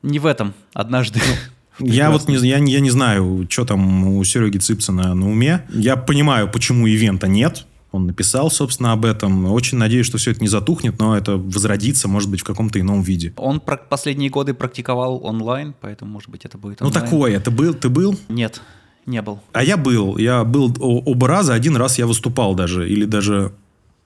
[0.03, 1.19] Не в этом, однажды.
[1.79, 5.65] Я вот не, я, не- я не знаю, что там у Сереги Цыпсона на уме.
[5.73, 7.65] Я понимаю, почему ивента нет.
[7.91, 9.45] Он написал, собственно, об этом.
[9.51, 13.01] Очень надеюсь, что все это не затухнет, но это возродится, может быть, в каком-то ином
[13.01, 13.33] виде.
[13.37, 17.03] Он про- последние годы практиковал онлайн, поэтому, может быть, это будет Ну, онлайн.
[17.05, 17.35] такое.
[17.35, 18.15] Это был, ты был?
[18.29, 18.61] Нет,
[19.07, 19.39] не был.
[19.53, 20.17] А я был.
[20.17, 21.53] Я был оба раза.
[21.55, 22.87] Один раз я выступал даже.
[22.87, 23.53] Или даже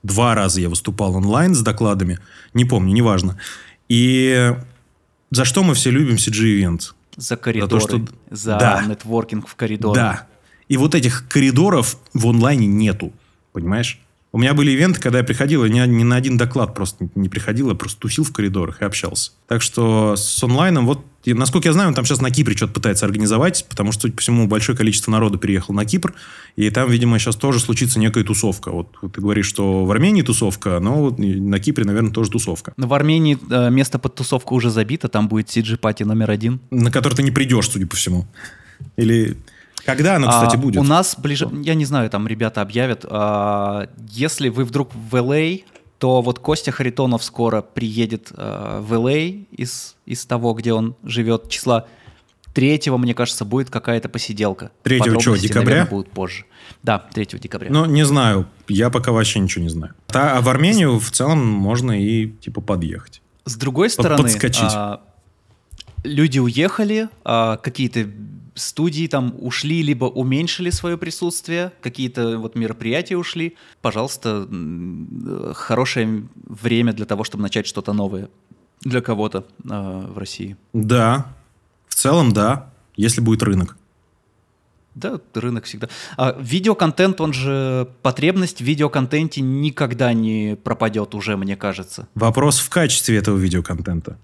[0.01, 2.19] два раза я выступал онлайн с докладами.
[2.53, 3.37] Не помню, неважно.
[3.89, 4.55] И
[5.31, 6.93] за что мы все любим CG-ивент?
[7.17, 8.83] За коридоры, что- за Да.
[8.85, 9.95] нетворкинг в коридорах.
[9.95, 10.27] Да.
[10.67, 13.13] И вот этих коридоров в онлайне нету.
[13.53, 13.99] Понимаешь?
[14.35, 17.29] У меня были ивенты, когда я приходил, и ни, ни на один доклад просто не-
[17.29, 19.31] приходил, я просто тусил в коридорах и общался.
[19.47, 22.73] Так что с онлайном, вот, и, насколько я знаю, он там сейчас на Кипре что-то
[22.73, 26.15] пытается организовать, потому что, судя по всему, большое количество народа переехал на Кипр,
[26.57, 28.71] и там, видимо, сейчас тоже случится некая тусовка.
[28.71, 32.73] Вот, ты говоришь, что в Армении тусовка, но вот на Кипре, наверное, тоже тусовка.
[32.75, 36.59] Но в Армении э, место под тусовку уже забито, там будет CG-пати номер один.
[36.71, 38.27] На который ты не придешь, судя по всему.
[38.97, 39.37] Или
[39.85, 40.77] когда оно, кстати, А, будет?
[40.77, 43.05] У нас ближе, я не знаю, там ребята объявят.
[43.09, 45.63] а, если вы вдруг в LA,
[45.99, 51.49] то вот Костя Харитонов скоро приедет а, в LA из, из того, где он живет,
[51.49, 51.85] числа
[52.53, 54.71] Третьего, мне кажется, будет какая-то посиделка.
[54.81, 55.65] Третьего чего, декабря?
[55.65, 56.45] наверное, будут позже.
[56.83, 57.67] Да, 3 декабря.
[57.69, 58.47] Ну, не знаю.
[58.69, 59.93] Я пока вообще ничего не знаю.
[60.13, 63.21] А в Армению в целом можно и типа подъехать.
[63.43, 64.71] С другой стороны, подскочить.
[64.73, 65.01] а,
[66.05, 68.05] люди уехали, а, какие-то
[68.55, 73.55] студии там ушли, либо уменьшили свое присутствие, какие-то вот мероприятия ушли.
[73.81, 78.29] Пожалуйста, м, хорошее время для того, чтобы начать что-то новое
[78.81, 80.57] для кого-то а, в России.
[80.73, 81.33] Да.
[81.87, 82.71] В целом, да.
[82.95, 83.77] Если будет рынок.
[84.93, 85.89] Да, рынок всегда.
[86.15, 92.07] А видеоконтент, он же потребность в видеоконтенте никогда не пропадет уже, мне кажется.
[92.15, 94.17] Вопрос в качестве этого видеоконтента.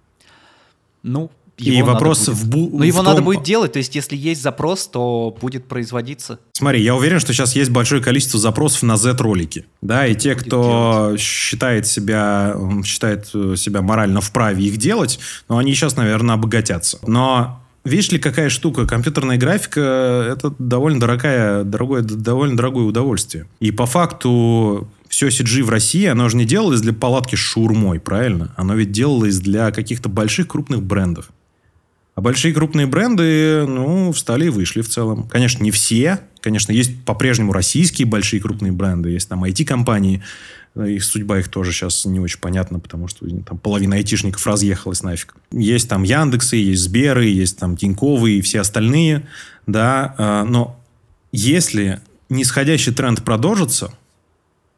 [1.04, 1.30] Ну,
[1.62, 3.78] И его надо вопрос будет- в бу- Но его в надо том- будет делать, то
[3.80, 6.40] есть если есть запрос, то будет производиться.
[6.54, 9.66] Смотри, я уверен, что сейчас есть большое количество запросов на Z-ролики.
[9.82, 12.56] Да, и те, Будет кто считает себя,
[12.86, 17.00] считает э, себя морально вправе их делать, ну, они сейчас, наверное, обогатятся.
[17.08, 18.86] Но видишь ли, какая штука?
[18.86, 19.80] Компьютерная графика–
[20.32, 23.48] это довольно дорогая, дорогое, довольно дорогое удовольствие.
[23.60, 28.00] И по факту все CG в России, оно же не делалось для палатки с шаурмой,
[28.00, 28.54] правильно?
[28.56, 31.30] Оно ведь делалось для каких-то больших крупных брендов.
[32.22, 35.28] А большие крупные бренды, ну, встали и вышли в целом.
[35.28, 36.20] Конечно, не все.
[36.40, 39.10] Конечно, есть по-прежнему российские большие крупные бренды.
[39.10, 40.22] Есть там IT-компании.
[40.76, 45.34] Их судьба их тоже сейчас не очень понятна, потому что там половина айтишников разъехалась нафиг.
[45.52, 49.28] Есть там Яндексы, есть Сберы, есть там Тиньковы и все остальные.
[49.66, 50.80] Да, а, но
[51.32, 53.92] если нисходящий тренд продолжится,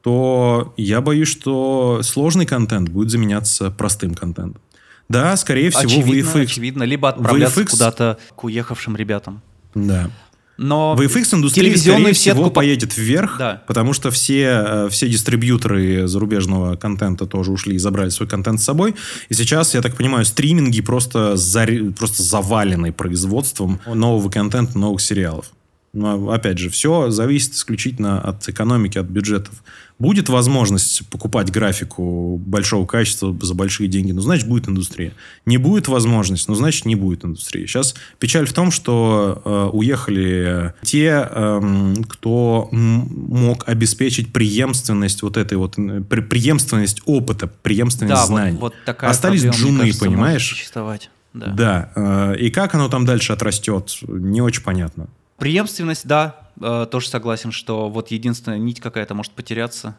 [0.01, 4.61] то я боюсь, что сложный контент будет заменяться простым контентом.
[5.09, 6.83] Да, скорее всего, очевидно, VFX очевидно.
[6.83, 9.41] Либо отправляться VFX куда-то к уехавшим ребятам.
[9.75, 10.09] Да.
[10.57, 13.63] Но VFX индустрия, скорее всего, по- поедет вверх, Да.
[13.67, 18.63] потому что все, э, все дистрибьюторы зарубежного контента тоже ушли и забрали свой контент с
[18.63, 18.93] собой.
[19.29, 25.47] И сейчас, я так понимаю, стриминги просто, заре- просто завалены производством нового контента, новых сериалов.
[25.93, 29.63] Но, опять же, все зависит исключительно от экономики, от бюджетов.
[29.99, 35.13] Будет возможность покупать графику большого качества за большие деньги, ну, значит, будет индустрия.
[35.45, 37.67] Не будет возможность, ну, значит, не будет индустрии.
[37.67, 45.59] Сейчас печаль в том, что э, уехали те, эм, кто мог обеспечить преемственность вот этой
[45.59, 48.57] вот, э, пре- преемственность опыта, преемственность да, вот, знаний.
[48.57, 50.47] вот такая Остались проблема, джуны, кажется, понимаешь?
[50.49, 51.11] существовать.
[51.35, 51.47] Да.
[51.47, 51.91] Да.
[51.95, 55.07] э, и как оно там дальше отрастет, не очень понятно.
[55.37, 59.97] Преемственность, да, э, тоже согласен, что вот единственная нить какая-то может потеряться.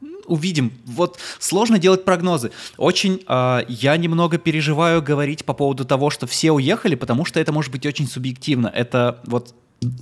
[0.00, 0.72] М, Увидим.
[0.86, 2.50] Вот сложно делать прогнозы.
[2.76, 7.52] Очень э, я немного переживаю говорить по поводу того, что все уехали, потому что это
[7.52, 8.68] может быть очень субъективно.
[8.68, 9.54] Это вот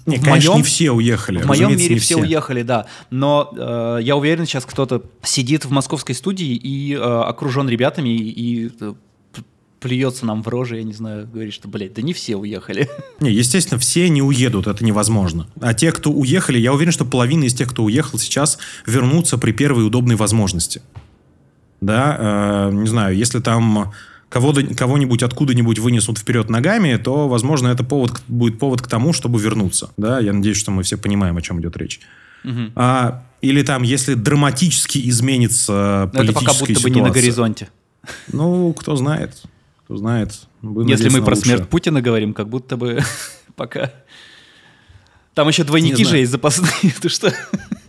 [0.07, 1.41] Не, в конечно, моем- не все уехали.
[1.43, 2.87] В моем мире не все уехали, да.
[3.11, 8.31] Но э, я уверен, сейчас кто-то сидит в московской студии и э, окружен ребятами и,
[8.67, 8.95] и, э,
[9.81, 12.89] плюется нам в рожи, я не знаю, говорит, что, блядь, да не все уехали.
[13.21, 15.47] Не, естественно, все не уедут, это невозможно.
[15.61, 19.53] А те, кто уехали, я уверен, что половина из тех, кто уехал сейчас, вернутся при
[19.53, 20.83] первой удобной возможности.
[21.81, 23.93] Да, э, не знаю, если там
[24.29, 29.91] кого-нибудь откуда-нибудь вынесут вперед ногами, то, возможно, это повод, будет повод к тому, чтобы вернуться.
[29.97, 32.01] Да, я надеюсь, что мы все понимаем, о чем идет речь.
[32.45, 32.73] Мгм.
[32.75, 37.23] А, или там, если драматически изменится Но это пока политическая будто бы не на ситуация.
[37.23, 37.69] горизонте.
[38.33, 39.43] Ну, кто знает.
[39.87, 40.33] Кто знает.
[40.63, 41.57] Будем Если мы про лучшее.
[41.57, 42.99] смерть Путина говорим, как будто бы
[43.55, 43.93] пока...
[45.33, 47.33] Там еще двойники же есть запасные, ты что?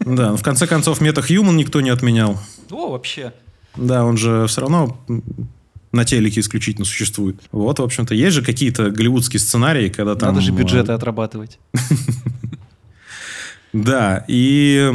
[0.01, 2.39] Да, но в конце концов, метахьюман никто не отменял.
[2.69, 3.33] О, вообще.
[3.75, 4.99] Да, он же все равно
[5.91, 7.41] на телеке исключительно существует.
[7.51, 10.29] Вот, в общем-то, есть же какие-то голливудские сценарии, когда там...
[10.29, 11.59] Надо же бюджеты э, отрабатывать.
[13.73, 14.89] Да, и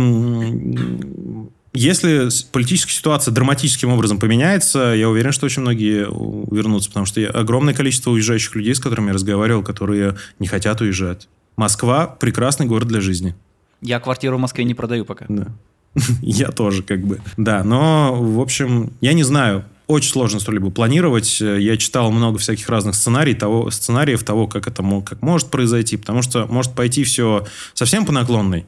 [1.75, 6.07] если политическая ситуация драматическим образом поменяется, я уверен, что очень многие
[6.55, 11.29] вернутся, потому что огромное количество уезжающих людей, с которыми я разговаривал, которые не хотят уезжать.
[11.57, 13.35] Москва– прекрасный город для жизни.
[13.81, 15.27] Я квартиру в Москве не продаю пока.
[15.29, 15.49] Да.
[16.23, 17.21] Я тоже как бы.
[17.37, 19.65] Да, но, в общем, я не знаю.
[19.89, 21.41] Очень сложно что-либо планировать.
[21.41, 26.23] Я читал много всяких разных сценариев того, сценариев того, как это как может произойти, потому
[26.23, 28.65] что может пойти все совсем по наклонной,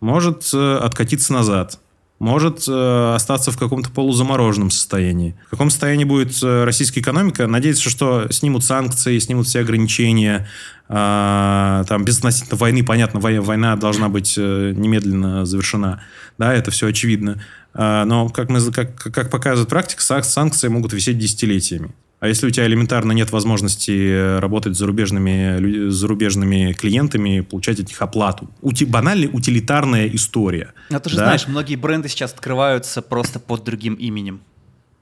[0.00, 1.78] может э, откатиться назад,
[2.18, 5.34] может э, остаться в каком-то полузамороженном состоянии.
[5.46, 7.46] В каком состоянии будет э, российская экономика?
[7.46, 10.48] Надеяться, что снимут санкции, снимут все ограничения.
[10.88, 16.02] А, там, без относительно войны, понятно, вой- война должна быть э, немедленно завершена.
[16.38, 17.42] Да, это все очевидно.
[17.74, 21.90] А, но, как, мы, как, как показывает практика, сан- санкции могут висеть десятилетиями.
[22.26, 27.78] А если у тебя элементарно нет возможности э, работать с зарубежными, с зарубежными клиентами, получать
[27.78, 28.50] от них оплату.
[28.62, 30.72] Ути, банальная утилитарная история.
[30.90, 31.26] А ты же Да?
[31.26, 34.40] знаешь, многие бренды сейчас открываются просто под другим именем.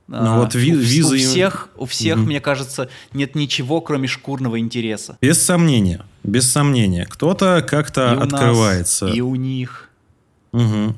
[0.06, 1.14] Ну, а, вот ви- у, визы...
[1.14, 2.26] У всех, у всех угу.
[2.26, 5.16] мне кажется, нет ничего, кроме шкурного интереса.
[5.22, 7.06] Без сомнения, без сомнения.
[7.08, 9.06] Кто-то как-то открывается.
[9.06, 9.88] Нас, и у них.
[10.52, 10.94] Угу.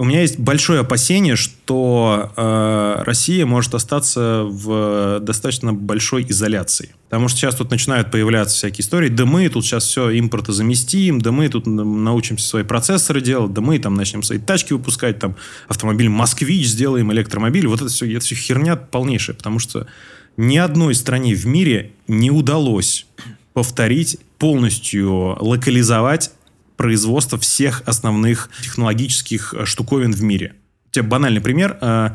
[0.00, 6.90] У меня есть большое опасение, что э, Россия может остаться в достаточно большой изоляции.
[7.08, 9.08] Потому что сейчас тут начинают появляться всякие истории.
[9.08, 13.60] Да мы тут сейчас все импорта заместим, да мы тут научимся свои процессоры делать, да
[13.60, 15.34] мы там начнем свои тачки выпускать, там
[15.66, 17.66] автомобиль «Москвич» сделаем, электромобиль.
[17.66, 19.34] Вот это все, это все херня полнейшая.
[19.34, 19.88] Потому что
[20.36, 23.04] ни одной стране в мире не удалось
[23.52, 26.30] повторить, полностью локализовать
[26.78, 30.54] производства всех основных технологических э, штуковин в мире.
[30.92, 31.76] Тебе банальный пример.
[31.82, 32.10] Э,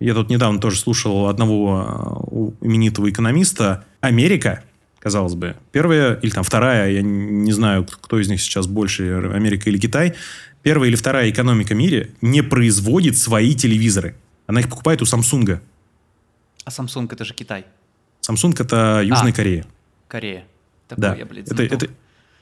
[0.00, 3.84] я тут недавно тоже слушал одного э, именитого экономиста.
[4.00, 4.64] Америка,
[4.98, 9.68] казалось бы, первая или там вторая, я не знаю, кто из них сейчас больше, Америка
[9.68, 10.14] или Китай,
[10.62, 14.16] первая или вторая экономика в мире не производит свои телевизоры.
[14.46, 15.60] Она их покупает у Samsung.
[16.64, 17.66] А Samsung это же Китай.
[18.26, 19.66] Samsung это Южная а, Корея.
[20.08, 20.44] Корея.
[20.88, 21.14] Такой да.
[21.16, 21.88] я, блядь, это, это,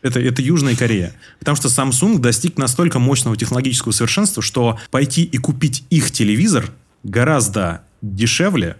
[0.05, 1.13] это, это Южная Корея.
[1.39, 6.71] Потому что Samsung достиг настолько мощного технологического совершенства, что пойти и купить их телевизор
[7.03, 8.77] гораздо дешевле,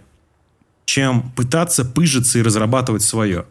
[0.85, 3.45] чем пытаться пыжиться и разрабатывать свое.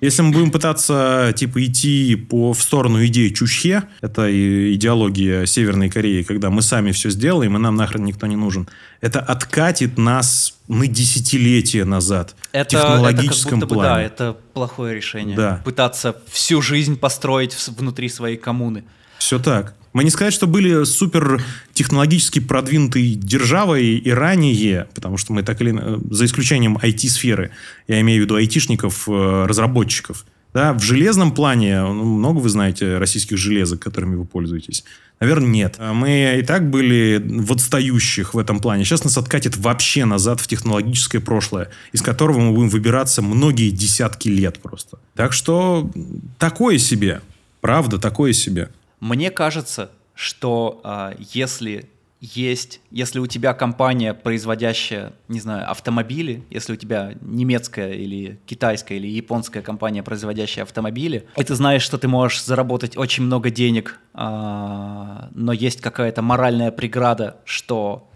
[0.00, 4.30] Если мы будем пытаться типа идти по, в сторону идеи Чучхе, это
[4.74, 8.68] идеология Северной Кореи, когда мы сами все сделаем, и нам нахрен никто не нужен,
[9.00, 13.90] это откатит нас на десятилетия назад это, технологическом это как будто плане.
[13.90, 15.36] Бы, да, это плохое решение.
[15.36, 15.60] Да.
[15.64, 18.84] Пытаться всю жизнь построить внутри своей коммуны.
[19.18, 19.74] Все так.
[19.92, 21.42] Мы не сказать, что были супер
[21.72, 25.74] технологически продвинутой державой и ранее, потому что мы так или
[26.08, 27.50] за исключением IT-сферы,
[27.88, 32.98] я имею в виду айтишников, э, разработчиков, да, в железном плане, ну, много вы знаете
[32.98, 34.84] российских железок, которыми вы пользуетесь.
[35.20, 35.76] Наверное, нет.
[35.78, 38.84] Мы и так были в отстающих в этом плане.
[38.84, 44.28] Сейчас нас откатит вообще назад в технологическое прошлое, из которого мы будем выбираться многие десятки
[44.28, 44.98] лет просто.
[45.14, 45.90] Так что
[46.38, 47.20] такое себе.
[47.60, 48.70] Правда, такое себе.
[49.00, 51.88] Мне кажется, что э, если
[52.20, 58.96] есть, если у тебя компания, производящая, не знаю, автомобили, если у тебя немецкая или китайская
[58.96, 63.98] или японская компания, производящая автомобили, и ты знаешь, что ты можешь заработать очень много денег,
[64.12, 68.06] а, но есть какая-то моральная преграда, что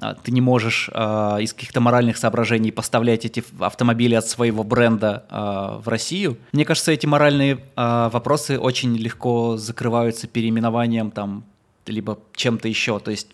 [0.00, 5.26] а, ты не можешь а, из каких-то моральных соображений поставлять эти автомобили от своего бренда
[5.82, 6.38] в Россию.
[6.52, 11.44] Мне кажется, эти моральные вопросы очень легко закрываются переименованием там
[11.90, 12.98] либо чем-то еще.
[12.98, 13.28] То есть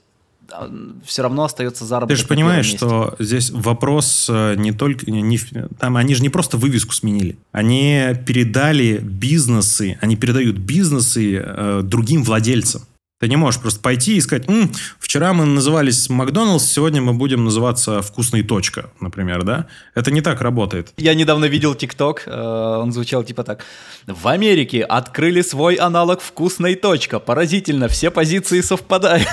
[0.53, 0.71] а,
[1.05, 2.17] все равно остается заработок.
[2.17, 5.11] Ты же понимаешь, что здесь вопрос э, не только...
[5.11, 5.39] Не,
[5.79, 7.37] там они же не просто вывеску сменили.
[7.53, 12.83] Они передали бизнесы, они передают бизнесы э, другим владельцам.
[13.19, 17.45] Ты не можешь просто пойти и сказать, М, вчера мы назывались Макдоналдс, сегодня мы будем
[17.45, 19.69] называться Вкусный точка, например, да?
[19.95, 20.93] Это не так работает.
[20.99, 23.65] Я недавно видел ТикТок, э, он звучал типа так.
[24.07, 27.19] В Америке открыли свой аналог Вкусной точка.
[27.19, 29.27] Поразительно, все позиции совпадают.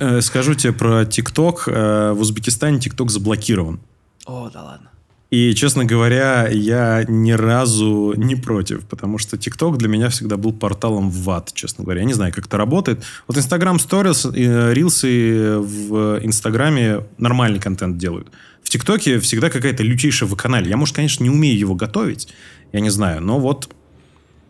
[0.00, 1.64] Э, скажу тебе про ТикТок.
[1.66, 3.80] Э, в Узбекистане ТикТок заблокирован.
[4.24, 4.90] О, да ладно.
[5.30, 10.52] И, честно говоря, я ни разу не против, потому что ТикТок для меня всегда был
[10.52, 12.02] порталом в ад, честно говоря.
[12.02, 13.02] Я не знаю, как это работает.
[13.26, 18.28] Вот Instagram Stories, рилсы в Инстаграме нормальный контент делают.
[18.62, 20.70] В ТикТоке всегда какая-то лютейшая вакханалия.
[20.70, 22.28] Я, может, конечно, не умею его готовить,
[22.72, 23.68] я не знаю, но вот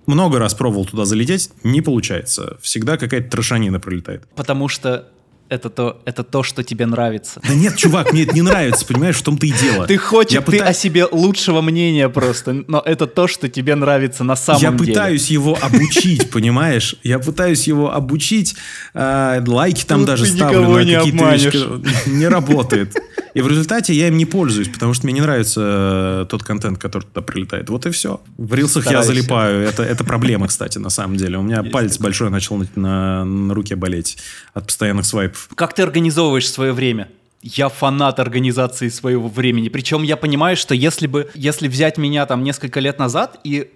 [0.07, 2.59] много раз пробовал туда залететь, не получается.
[2.61, 4.27] Всегда какая-то трошанина пролетает.
[4.37, 5.09] Потому что
[5.49, 7.40] это то, это то, что тебе нравится.
[7.47, 9.86] Да нет, чувак, мне это не нравится, понимаешь, в том-то и дело.
[9.86, 10.64] Ты хочешь, я ты пыта...
[10.66, 14.84] о себе лучшего мнения просто, но это то, что тебе нравится на самом я деле.
[14.84, 16.97] Я пытаюсь его обучить, понимаешь?
[17.03, 18.57] Я пытаюсь его обучить,
[18.94, 22.09] э, лайки там Тут даже ставлю на какие-то вещи.
[22.11, 22.97] Не работает.
[23.36, 26.78] И в результате я им не пользуюсь, потому что мне не нравится э, тот контент,
[26.78, 27.68] который туда прилетает.
[27.68, 28.22] Вот и все.
[28.38, 29.61] В рилсах я залипаю.
[29.61, 31.36] Это, это проблема, кстати, на самом деле.
[31.36, 34.16] У меня Есть палец большой начал на, на, на руке болеть
[34.55, 35.36] от постоянных свайпов.
[35.55, 37.09] Как ты организовываешь свое время?
[37.43, 39.68] я фанат организации своего времени.
[39.68, 43.70] Причем я понимаю, что если бы, если взять меня там несколько лет назад и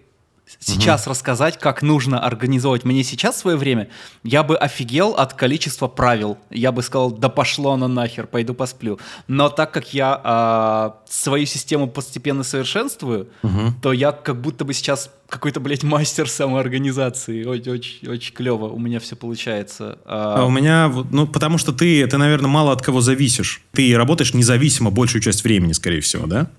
[0.58, 1.10] сейчас угу.
[1.10, 3.88] рассказать, как нужно организовать мне сейчас свое время,
[4.22, 6.38] я бы офигел от количества правил.
[6.50, 8.98] Я бы сказал, да пошло оно нахер, пойду посплю.
[9.28, 13.74] Но так как я а, свою систему постепенно совершенствую, угу.
[13.82, 17.44] то я как будто бы сейчас какой-то, блядь, мастер самоорганизации.
[17.44, 19.98] Очень, очень, очень клево у меня все получается.
[20.04, 20.40] А...
[20.40, 23.62] а у меня, ну, потому что ты, ты, наверное, мало от кого зависишь.
[23.72, 26.50] Ты работаешь независимо большую часть времени, скорее всего, да?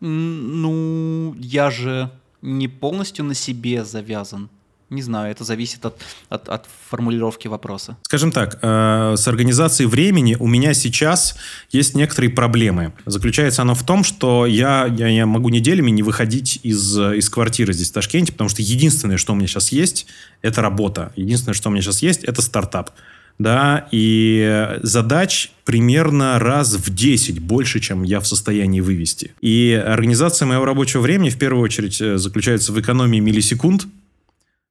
[0.00, 2.10] Ну, я же
[2.42, 4.48] не полностью на себе завязан.
[4.88, 7.96] Не знаю, это зависит от, от, от формулировки вопроса.
[8.02, 11.36] Скажем так, э, с организацией времени у меня сейчас
[11.72, 12.92] есть некоторые проблемы.
[13.04, 17.72] Заключается оно в том, что я, я, я могу неделями не выходить из, из квартиры
[17.72, 20.06] здесь в Ташкенте, потому что единственное, что у меня сейчас есть,
[20.40, 21.12] это работа.
[21.16, 22.92] Единственное, что у меня сейчас есть, это стартап.
[23.38, 29.32] Да, и задач примерно раз в 10 больше, чем я в состоянии вывести.
[29.42, 33.86] И организация моего рабочего времени в первую очередь э, заключается в экономии миллисекунд,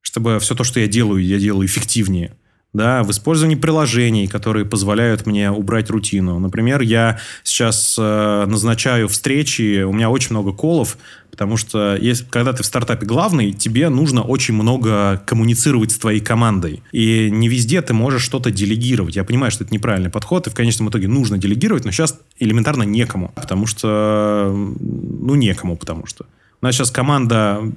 [0.02, 2.32] чтобы все то, что я делаю, я делаю эффективнее.
[2.76, 6.40] Да, в использовании приложений, которые позволяют мне убрать рутину.
[6.40, 10.98] Например, я сейчас э, назначаю встречи, у меня очень много колов,
[11.32, 16.20] потому что если, когда ты в стартапе главный, тебе нужно очень много коммуницировать с твоей
[16.20, 16.84] командой.
[16.92, 19.16] И не везде ты можешь что-то делегировать.
[19.16, 22.84] Я понимаю, что это неправильный подход, и в конечном итоге нужно делегировать, но сейчас элементарно
[22.84, 24.52] некому, потому что...
[24.54, 26.26] Ну, некому, потому что...
[26.62, 27.72] У нас сейчас команда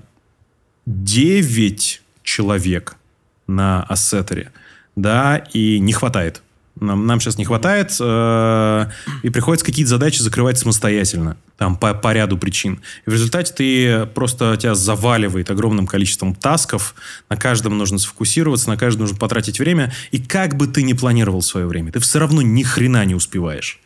[0.86, 2.96] 9 человек
[3.46, 4.51] на ассетере,
[5.01, 6.42] да, и не хватает.
[6.80, 8.86] Нам, нам сейчас не хватает, э,
[9.24, 12.80] и приходится какие-то задачи закрывать самостоятельно, там, по, по ряду причин.
[13.05, 16.94] И в результате ты просто тебя заваливает огромным количеством тасков,
[17.28, 21.42] на каждом нужно сфокусироваться, на каждом нужно потратить время, и как бы ты ни планировал
[21.42, 23.80] свое время, ты все равно ни хрена не успеваешь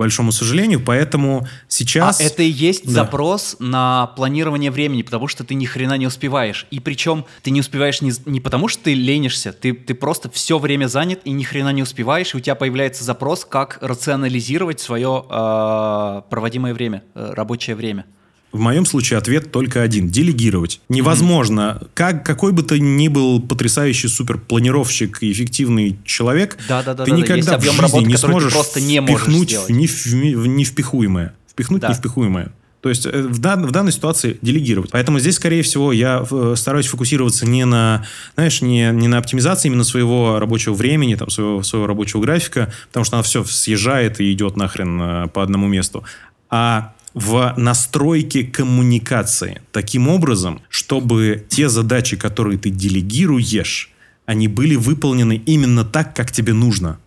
[0.00, 2.20] большому сожалению, поэтому сейчас...
[2.20, 2.92] А это и есть да.
[2.92, 6.66] запрос на планирование времени, потому что ты ни хрена не успеваешь.
[6.70, 10.58] И причем ты не успеваешь не, не потому, что ты ленишься, ты, ты просто все
[10.58, 15.24] время занят и ни хрена не успеваешь, и у тебя появляется запрос, как рационализировать свое
[15.28, 18.06] э, проводимое время, э, рабочее время.
[18.52, 20.08] В моем случае ответ только один.
[20.08, 20.80] Делегировать.
[20.88, 21.78] Невозможно.
[21.80, 21.88] Mm-hmm.
[21.94, 27.12] Как, какой бы ты ни был потрясающий суперпланировщик и эффективный человек, да, да, да, ты
[27.12, 31.34] да, никогда в жизни работы, не сможешь просто не впихнуть в, не, в, в невпихуемое.
[31.48, 31.90] Впихнуть да.
[31.90, 32.52] невпихуемое.
[32.80, 34.90] То есть э, в, дан, в данной ситуации делегировать.
[34.90, 39.68] Поэтому здесь, скорее всего, я э, стараюсь фокусироваться не на, знаешь, не, не на оптимизации
[39.68, 44.32] именно своего рабочего времени, там, своего, своего рабочего графика, потому что она все съезжает и
[44.32, 46.04] идет нахрен э, по одному месту,
[46.48, 53.90] а в настройке коммуникации таким образом, чтобы те задачи, которые ты делегируешь,
[54.26, 56.98] они были выполнены именно так, как тебе нужно.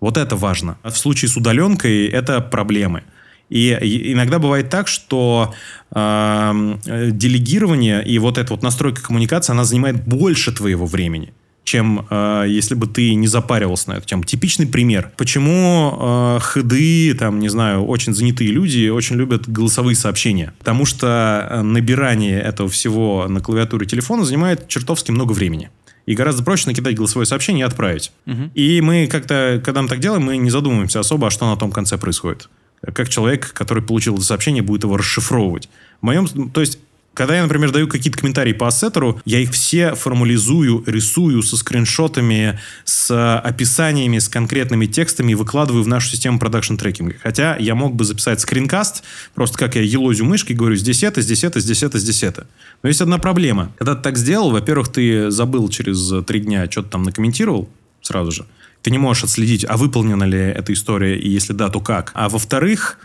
[0.00, 0.78] Вот это важно.
[0.84, 3.02] В случае с удаленкой это проблемы.
[3.48, 3.72] И
[4.12, 5.54] иногда бывает так, что
[5.90, 11.32] э, делегирование и вот эта вот настройка коммуникации, она занимает больше твоего времени
[11.64, 14.22] чем э, если бы ты не запаривался на эту тему.
[14.24, 15.10] Типичный пример.
[15.16, 20.52] Почему э, хды, там, не знаю, очень занятые люди очень любят голосовые сообщения?
[20.58, 25.70] Потому что э, набирание этого всего на клавиатуре телефона занимает чертовски много времени.
[26.06, 28.12] И гораздо проще накидать голосовое сообщение и отправить.
[28.26, 28.50] Угу.
[28.54, 31.72] И мы как-то, когда мы так делаем, мы не задумываемся особо, а что на том
[31.72, 32.50] конце происходит.
[32.92, 35.70] Как человек, который получил это сообщение, будет его расшифровывать.
[36.02, 36.78] В моем, то есть
[37.14, 42.58] когда я, например, даю какие-то комментарии по ассетеру, я их все формализую, рисую со скриншотами,
[42.84, 47.14] с описаниями, с конкретными текстами и выкладываю в нашу систему продакшн трекинга.
[47.22, 49.04] Хотя я мог бы записать скринкаст,
[49.34, 52.46] просто как я елозю мышкой, говорю, здесь это, здесь это, здесь это, здесь это.
[52.82, 53.72] Но есть одна проблема.
[53.78, 57.68] Когда ты так сделал, во-первых, ты забыл через три дня, что-то там накомментировал
[58.02, 58.46] сразу же.
[58.82, 62.10] Ты не можешь отследить, а выполнена ли эта история, и если да, то как.
[62.14, 62.98] А во-вторых,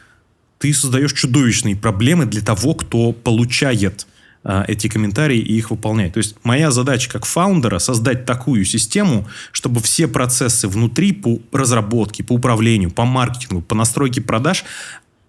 [0.60, 4.06] ты создаешь чудовищные проблемы для того, кто получает
[4.44, 6.14] а, эти комментарии и их выполняет.
[6.14, 12.24] То есть моя задача как фаундера создать такую систему, чтобы все процессы внутри по разработке,
[12.24, 14.66] по управлению, по маркетингу, по настройке продаж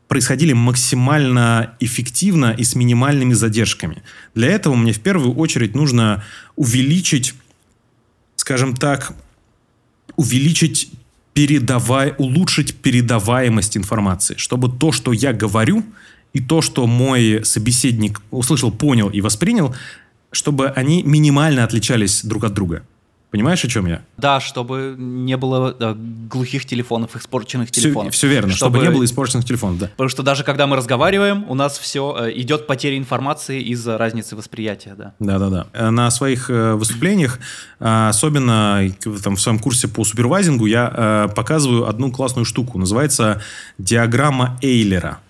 [0.08, 4.02] происходили максимально эффективно и с минимальными задержками.
[4.34, 6.24] Для этого мне в первую очередь нужно
[6.56, 7.34] увеличить,
[8.34, 9.12] скажем так,
[10.16, 10.90] увеличить
[11.32, 15.84] передавай, улучшить передаваемость информации, чтобы то, что я говорю,
[16.32, 19.74] и то, что мой собеседник услышал, понял и воспринял,
[20.30, 22.82] чтобы они минимально отличались друг от друга.
[23.30, 24.02] Понимаешь, о чем я?
[24.16, 28.12] Да, чтобы не было да, глухих телефонов, испорченных телефонов.
[28.12, 28.78] Все, все верно, чтобы...
[28.78, 29.86] чтобы не было испорченных телефонов, да.
[29.86, 34.34] Потому что даже когда мы разговариваем, у нас все э, идет потеря информации из-за разницы
[34.34, 35.14] восприятия, да.
[35.20, 35.66] Да, да, да.
[35.72, 37.38] Э, на своих э, выступлениях,
[37.78, 38.82] особенно
[39.22, 42.78] там, в своем курсе по супервайзингу, я показываю одну классную штуку.
[42.78, 43.40] Называется
[43.78, 45.20] диаграмма Эйлера.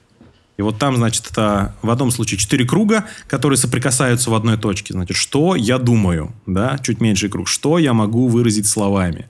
[0.60, 4.92] И вот там, значит, это в одном случае четыре круга, которые соприкасаются в одной точке.
[4.92, 9.26] Значит, что я думаю, да, чуть меньший круг, что я могу выразить словами.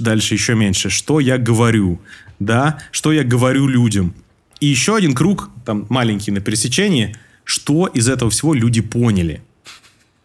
[0.00, 2.00] Дальше еще меньше, что я говорю,
[2.40, 4.14] да, что я говорю людям.
[4.58, 9.40] И еще один круг, там маленький на пересечении, что из этого всего люди поняли.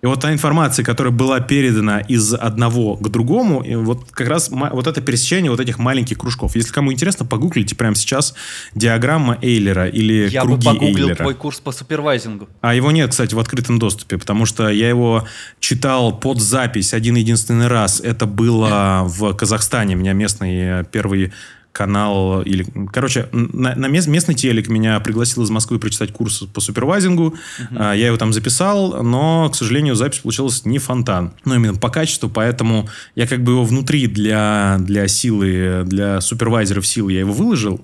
[0.04, 4.50] И вот та информация, которая была передана из одного к другому, и вот как раз
[4.50, 6.58] вот это пересечение вот этих маленьких кружков.
[6.58, 8.36] Если кому интересно, погуглите прямо сейчас
[8.76, 11.16] диаграмма Эйлера или я круги бы погуглил Эйлера.
[11.16, 12.50] твой курс по супервайзингу.
[12.60, 15.26] А его нет, кстати, в открытом доступе, потому что я его
[15.62, 18.02] читал под запись один единственный раз.
[18.02, 19.96] Это было в Казахстане.
[19.96, 21.32] Меня местный первый
[21.74, 26.62] канал, или, короче, на, на мест, местный телек меня пригласил из Москвы прочитать курс по
[26.62, 27.36] супервайзингу.
[27.60, 27.98] Uh-huh.
[27.98, 31.34] Я его там записал, но, к сожалению, запись получилась не фонтан.
[31.44, 36.86] Ну, именно по качеству, поэтому я как бы его внутри для, для силы, для супервайзеров
[36.86, 37.84] силы я его выложил.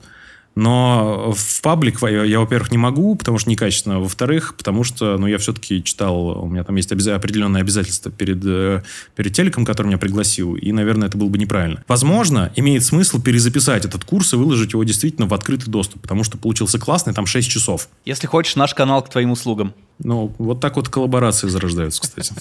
[0.55, 3.99] Но в паблик я, я, во-первых, не могу, потому что некачественно.
[3.99, 8.43] Во-вторых, потому что ну, я все-таки читал, у меня там есть обяза- определенные обязательства перед,
[8.43, 8.83] э,
[9.15, 11.83] перед телеком, который меня пригласил, и, наверное, это было бы неправильно.
[11.87, 16.37] Возможно, имеет смысл перезаписать этот курс и выложить его действительно в открытый доступ, потому что
[16.37, 17.87] получился классный, там 6 часов.
[18.05, 19.73] Если хочешь, наш канал к твоим услугам.
[19.99, 22.33] Ну, вот так вот коллаборации зарождаются, кстати.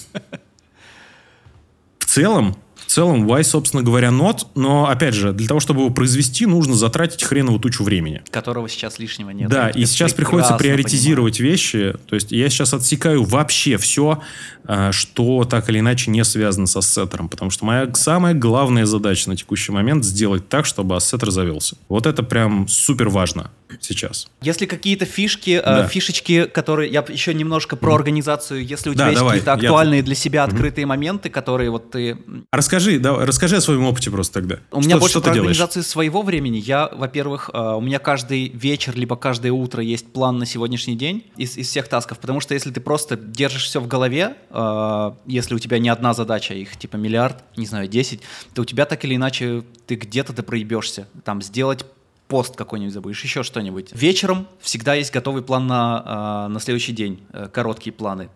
[1.99, 2.57] В целом,
[2.91, 7.23] целом, Why, собственно говоря, нот, но, опять же, для того, чтобы его произвести, нужно затратить
[7.23, 8.21] хреновую тучу времени.
[8.29, 9.49] Которого сейчас лишнего нет.
[9.49, 11.51] Да, и сейчас приходится приоритизировать понимаю.
[11.51, 11.95] вещи.
[12.07, 14.21] То есть я сейчас отсекаю вообще все,
[14.65, 17.29] а, что так или иначе не связано с ассеттером.
[17.29, 21.77] Потому что моя самая главная задача на текущий момент сделать так, чтобы ассеттер завелся.
[21.87, 24.27] Вот это прям супер важно сейчас.
[24.41, 25.85] Если какие-то фишки, э, да.
[25.85, 26.91] э, фишечки, которые...
[26.91, 28.65] Я еще немножко про организацию.
[28.65, 30.03] Если у тебя да, есть какие-то актуальные я...
[30.03, 30.89] для себя открытые угу.
[30.89, 32.17] моменты, которые вот ты...
[32.51, 34.59] Расскажи, да, расскажи о своем опыте просто тогда.
[34.71, 36.57] У меня больше что про организацию своего времени.
[36.57, 41.25] Я, во-первых, э, у меня каждый вечер, либо каждое утро есть план на сегодняшний день
[41.37, 42.19] из, из всех тасков.
[42.19, 46.13] Потому что если ты просто держишь все в голове, э, если у тебя не одна
[46.13, 48.21] задача, их типа миллиард, не знаю, 10,
[48.53, 51.07] то у тебя так или иначе ты где-то ты проебешься.
[51.23, 51.85] Там сделать
[52.29, 53.89] пост какой-нибудь забудешь, еще что-нибудь.
[53.91, 58.29] Вечером всегда есть готовый план на, а, на следующий день, э, короткие планы.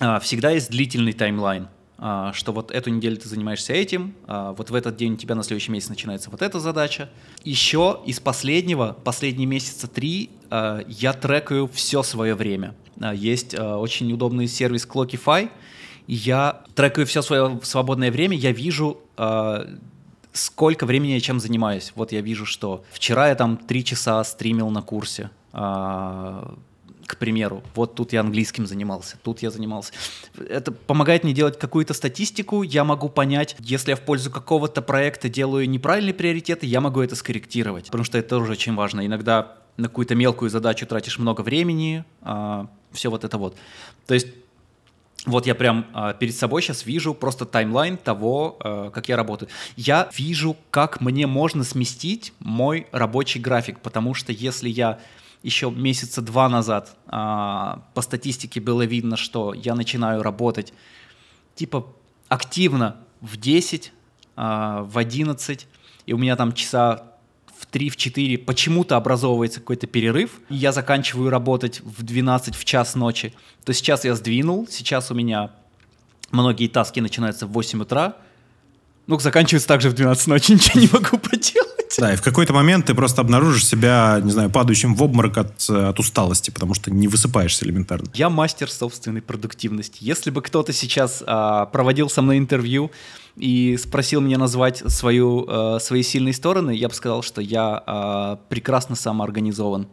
[0.00, 1.66] А, всегда есть длительный таймлайн,
[1.98, 5.42] а, что вот эту неделю ты занимаешься этим, вот в этот день у тебя на
[5.42, 7.10] следующий месяц начинается вот эта задача.
[7.42, 12.74] Еще из последнего, последние месяца три, я трекаю все свое время.
[13.14, 15.50] Есть очень удобный сервис Clockify,
[16.06, 19.00] я трекаю все свое свободное время, я вижу
[20.32, 21.92] сколько времени я чем занимаюсь.
[21.94, 26.54] Вот я вижу, что вчера я там три часа стримил на курсе, а,
[27.06, 27.62] к примеру.
[27.74, 29.92] Вот тут я английским занимался, тут я занимался.
[30.48, 35.28] Это помогает мне делать какую-то статистику, я могу понять, если я в пользу какого-то проекта
[35.28, 39.04] делаю неправильные приоритеты, я могу это скорректировать, потому что это тоже очень важно.
[39.06, 43.56] Иногда на какую-то мелкую задачу тратишь много времени, а, все вот это вот.
[44.06, 44.28] То есть
[45.24, 49.48] вот я прям э, перед собой сейчас вижу просто таймлайн того, э, как я работаю.
[49.76, 54.98] Я вижу, как мне можно сместить мой рабочий график, потому что если я
[55.44, 60.72] еще месяца два назад э, по статистике было видно, что я начинаю работать
[61.54, 61.86] типа
[62.28, 63.92] активно в 10,
[64.36, 65.68] э, в 11,
[66.06, 67.11] и у меня там часа
[67.62, 72.64] в 3, в 4 почему-то образовывается какой-то перерыв, и я заканчиваю работать в 12, в
[72.64, 73.32] час ночи,
[73.64, 75.52] то сейчас я сдвинул, сейчас у меня
[76.32, 78.16] многие таски начинаются в 8 утра,
[79.06, 81.51] ну, заканчивается также в 12 ночи, ничего не могу поделать.
[81.98, 85.68] Да, и в какой-то момент ты просто обнаружишь себя, не знаю, падающим в обморок от,
[85.68, 88.08] от усталости, потому что не высыпаешься элементарно.
[88.14, 89.98] Я мастер собственной продуктивности.
[90.00, 92.90] Если бы кто-то сейчас а, проводил со мной интервью
[93.36, 98.36] и спросил меня назвать свою, а, свои сильные стороны, я бы сказал, что я а,
[98.48, 99.88] прекрасно самоорганизован.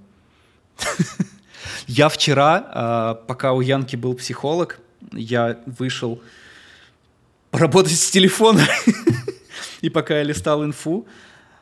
[1.88, 4.80] Я вчера, а, пока у Янки был психолог,
[5.12, 6.22] я вышел
[7.52, 8.66] поработать с телефона.
[9.82, 11.08] И пока я листал инфу,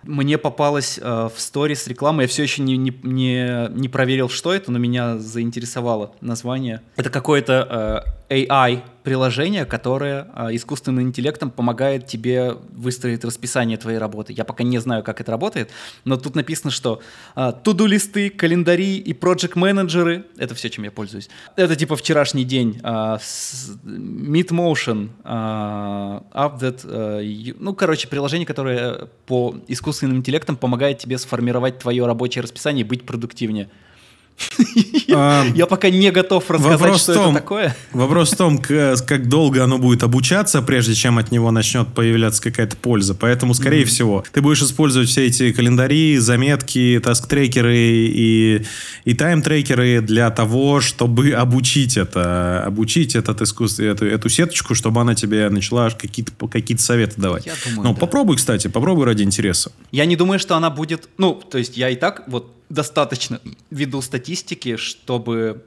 [0.07, 4.53] мне попалась э, в сторис реклама, я все еще не, не, не, не проверил, что
[4.53, 6.81] это, но меня заинтересовало название.
[6.95, 14.33] Это какое-то э, AI приложение, которое э, искусственным интеллектом помогает тебе выстроить расписание твоей работы.
[14.33, 15.69] Я пока не знаю, как это работает,
[16.03, 17.01] но тут написано, что
[17.37, 21.29] э, туду-листы, календари и проект-менеджеры— это все, чем я пользуюсь.
[21.55, 22.81] Это типа вчерашний день.
[22.83, 23.17] Э,
[23.85, 31.79] Meet Motion, э, Update, э, ну, короче, приложение, которое по искусственным интеллектом помогает тебе сформировать
[31.79, 33.69] твое рабочее расписание и быть продуктивнее.
[35.07, 37.75] Я пока не готов рассказать, что это такое.
[37.91, 42.77] Вопрос в том, как долго оно будет обучаться, прежде чем от него начнет появляться какая-то
[42.77, 43.15] польза.
[43.15, 48.65] Поэтому, скорее всего, ты будешь использовать все эти календари, заметки, таск-трекеры и,
[49.05, 55.15] и тайм-трекеры для того, чтобы обучить это, обучить этот искусство, эту, эту сеточку, чтобы она
[55.15, 57.45] тебе начала какие-то какие советы давать.
[57.45, 57.99] Я думаю, ну, да.
[57.99, 59.71] попробуй, кстати, попробуй ради интереса.
[59.91, 61.09] Я не думаю, что она будет...
[61.17, 63.39] Ну, то есть я и так вот достаточно
[63.69, 65.63] веду статистики, чтобы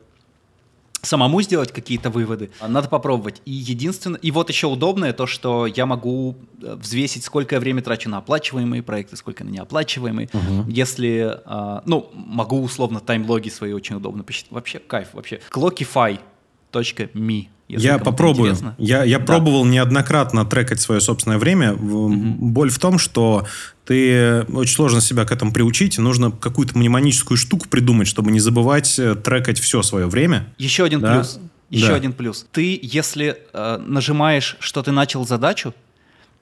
[1.03, 3.41] самому сделать какие-то выводы, надо попробовать.
[3.45, 7.83] И единственное, и вот еще удобное то, что я могу э, взвесить, сколько я время
[7.83, 10.29] трачу на оплачиваемые проекты, сколько на неоплачиваемые.
[10.33, 10.71] Угу.
[10.71, 14.53] Если, а, ну, могу условно таймлоги свои очень удобно посчитать.
[14.53, 15.41] Вообще кайф, вообще.
[15.51, 17.49] Clockify.me
[17.79, 18.57] я попробую.
[18.79, 19.25] Я, я да.
[19.25, 21.75] пробовал неоднократно трекать свое собственное время.
[21.75, 22.17] Угу.
[22.39, 23.47] Боль в том, что
[23.85, 25.99] ты очень сложно себя к этому приучить.
[25.99, 30.53] Нужно какую-то мнемоническую штуку придумать, чтобы не забывать э, трекать все свое время.
[30.59, 31.15] Еще один да?
[31.15, 31.41] плюс.
[31.71, 31.95] Еще да.
[31.95, 32.47] один плюс.
[32.53, 35.75] Ты, если э, нажимаешь, что ты начал задачу,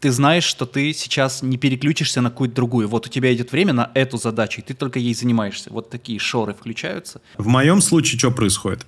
[0.00, 2.88] ты знаешь, что ты сейчас не переключишься на какую-то другую.
[2.88, 5.70] Вот у тебя идет время на эту задачу, и ты только ей занимаешься.
[5.72, 7.20] Вот такие шоры включаются.
[7.36, 8.86] В моем случае что происходит?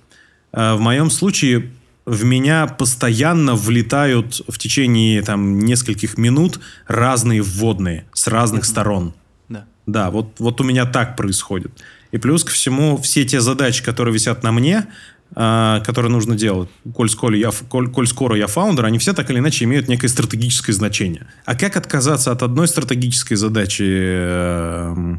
[0.51, 1.71] Э, в моем случае
[2.05, 8.65] в меня постоянно влетают в течение там нескольких минут разные вводные с разных mm-hmm.
[8.65, 9.13] сторон.
[9.49, 9.65] Да.
[9.85, 11.71] Да, вот, вот у меня так происходит.
[12.11, 14.87] И плюс ко всему, все те задачи, которые висят на мне,
[15.35, 19.29] э, которые нужно делать, коль скоро, я, коль, коль скоро я фаундер, они все так
[19.29, 21.27] или иначе имеют некое стратегическое значение.
[21.45, 25.17] А как отказаться от одной стратегической задачи э,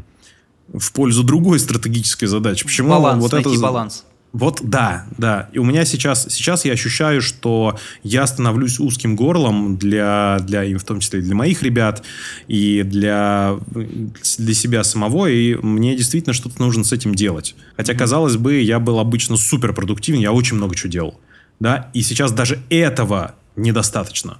[0.73, 2.65] в пользу другой стратегической задачи?
[2.65, 3.49] Почему баланс, вот это...
[3.59, 4.03] баланс.
[4.33, 5.47] Вот да, да.
[5.53, 10.83] И у меня сейчас, сейчас я ощущаю, что я становлюсь узким горлом для, для, в
[10.83, 12.03] том числе для моих ребят
[12.47, 17.55] и для, для себя самого, и мне действительно что-то нужно с этим делать.
[17.77, 21.19] Хотя, казалось бы, я был обычно суперпродуктивен, я очень много чего делал.
[21.59, 21.91] Да?
[21.93, 24.39] И сейчас даже этого недостаточно.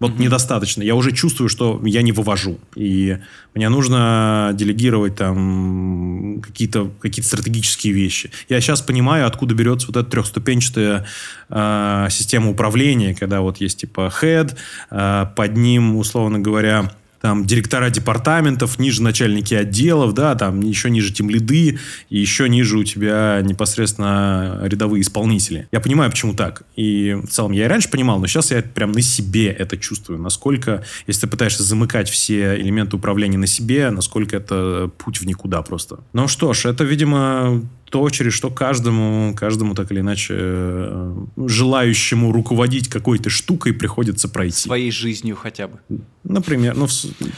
[0.00, 0.22] Вот mm-hmm.
[0.22, 0.82] недостаточно.
[0.82, 2.58] Я уже чувствую, что я не вывожу.
[2.74, 3.18] И
[3.54, 8.30] мне нужно делегировать там какие-то какие стратегические вещи.
[8.48, 11.06] Я сейчас понимаю, откуда берется вот эта трехступенчатая
[11.50, 14.56] э, система управления, когда вот есть типа head,
[14.90, 16.90] э, под ним, условно говоря,
[17.20, 21.78] там директора департаментов, ниже начальники отделов, да, там еще ниже тем лиды,
[22.08, 25.68] и еще ниже у тебя непосредственно рядовые исполнители.
[25.70, 26.62] Я понимаю, почему так.
[26.76, 30.18] И в целом я и раньше понимал, но сейчас я прям на себе это чувствую.
[30.18, 35.62] Насколько, если ты пытаешься замыкать все элементы управления на себе, насколько это путь в никуда
[35.62, 36.00] просто.
[36.12, 42.32] Ну что ж, это, видимо, то, через что каждому, каждому так или иначе э, желающему
[42.32, 44.68] руководить какой-то штукой приходится пройти.
[44.68, 45.80] Своей жизнью хотя бы.
[46.22, 46.86] Например, ну,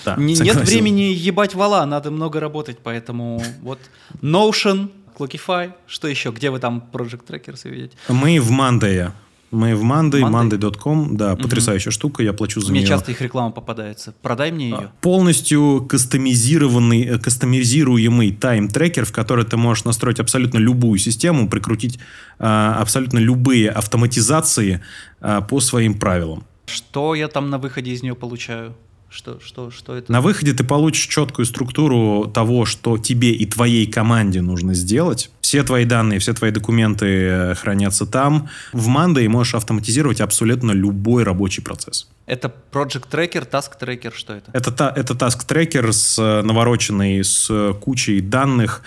[0.05, 0.16] да.
[0.16, 3.79] Не, нет времени ебать вала, надо много работать, поэтому вот
[4.20, 7.97] Notion, Clockify, что еще, где вы там Project Trackers видите?
[8.09, 9.11] Мы в Monday.
[9.53, 10.23] Мы в Monday.
[10.23, 11.43] monday.com, да, угу.
[11.43, 12.89] потрясающая штука, я плачу за мне нее.
[12.89, 14.15] Мне часто их реклама попадается.
[14.23, 14.77] Продай мне ее.
[14.77, 21.99] А, полностью кастомизированный, э, кастомизируемый тайм-трекер, в который ты можешь настроить абсолютно любую систему, прикрутить
[22.39, 24.81] а, абсолютно любые автоматизации
[25.20, 26.45] а, по своим правилам.
[26.65, 28.74] Что я там на выходе из нее получаю?
[29.12, 30.10] Что, что, что это?
[30.10, 35.30] На выходе ты получишь четкую структуру того, что тебе и твоей команде нужно сделать.
[35.43, 38.48] Все твои данные, все твои документы э, хранятся там.
[38.72, 42.09] В Monday можешь автоматизировать абсолютно любой рабочий процесс.
[42.24, 44.51] Это Project Tracker, Task Tracker, что это?
[44.55, 48.82] Это, это Task Tracker с э, навороченный, с кучей данных,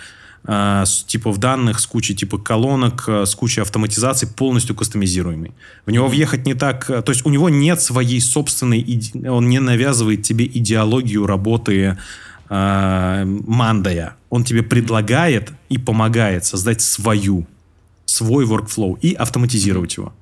[0.46, 5.52] э, с типов данных, с кучей типа колонок, э, с кучей автоматизации, полностью кастомизируемый.
[5.86, 6.90] В него въехать не так...
[6.90, 8.80] Э, то есть у него нет своей собственной...
[8.80, 9.30] Иде...
[9.30, 11.98] Он не навязывает тебе идеологию работы
[12.48, 14.16] э, Мандая.
[14.30, 17.46] Он тебе предлагает и помогает создать свою,
[18.04, 20.12] свой workflow и автоматизировать его.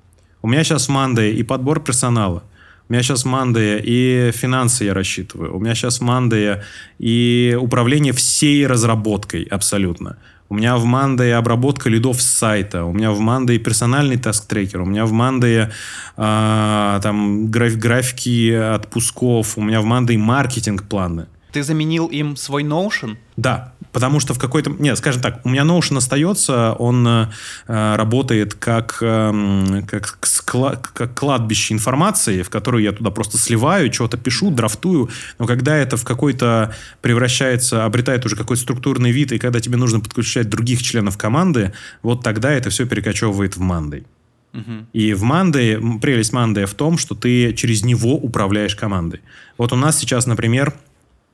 [0.43, 2.43] У меня сейчас в Мандае и подбор персонала–
[2.89, 5.57] у меня сейчас Мандая и финансы я рассчитываю.
[5.57, 6.65] У меня сейчас Мандая
[6.99, 10.19] и управление всей разработкой абсолютно.
[10.51, 12.85] У меня в Мандае обработка лидов с сайта.
[12.85, 14.83] У меня в Мандае персональный таск-трекер.
[14.83, 15.73] У меня в Мандае
[16.17, 19.57] э, там граф графики отпусков.
[19.57, 21.27] У меня в Мандае маркетинг-планы.
[21.53, 23.17] Ты заменил им свой Notion?
[23.37, 24.71] Да, потому что в какой-то...
[24.71, 27.27] Нет, скажем так, у меня Notion остается, он э,
[27.67, 30.75] работает как, э, как, скла...
[30.75, 35.97] как кладбище информации, в которую я туда просто сливаю, что-то пишу, драфтую, но когда это
[35.97, 41.17] в какой-то превращается, обретает уже какой-то структурный вид, и когда тебе нужно подключать других членов
[41.17, 41.73] команды,
[42.03, 44.05] вот тогда это все перекочевывает в Monday.
[44.93, 49.21] И в Monday, прелесть Monday в том, что ты через него управляешь командой.
[49.59, 50.75] Вот у нас сейчас, например,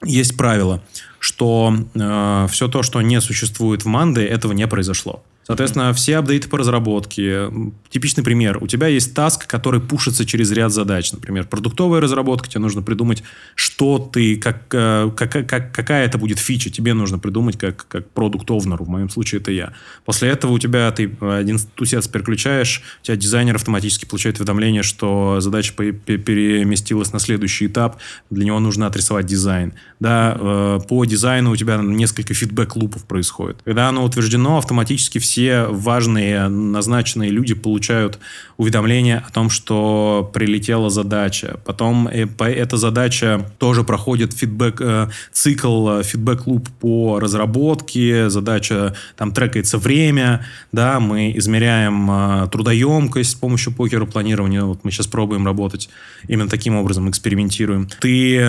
[0.05, 0.82] есть правило,
[1.18, 5.22] что э, все то, что не существует в Манде, этого не произошло.
[5.51, 7.51] Соответственно, все апдейты по разработке.
[7.89, 8.62] Типичный пример.
[8.62, 11.10] У тебя есть таск, который пушится через ряд задач.
[11.10, 12.48] Например, продуктовая разработка.
[12.48, 13.24] Тебе нужно придумать,
[13.56, 16.70] что ты, как, э, как, как, какая это будет фича.
[16.70, 19.72] Тебе нужно придумать как, как продукт овнеру В моем случае это я.
[20.05, 25.40] После этого у тебя ты один тусец переключаешь, у тебя дизайнер автоматически получает уведомление, что
[25.40, 27.97] задача переместилась на следующий этап.
[28.31, 29.72] Для него нужно отрисовать дизайн.
[29.98, 33.62] Да, э, по дизайну у тебя несколько фидбэк-лупов происходит.
[33.64, 38.18] Когда оно утверждено, автоматически все все важные назначенные люди получают
[38.58, 41.58] уведомление о том, что прилетела задача.
[41.64, 49.78] Потом э, эта задача тоже проходит фидбэк, э, цикл, фидбэк-луп по разработке, задача, там трекается
[49.78, 55.88] время, да, мы измеряем трудоемкость с помощью покера планирования, вот мы сейчас пробуем работать
[56.28, 57.88] именно таким образом, экспериментируем.
[58.00, 58.44] Ты,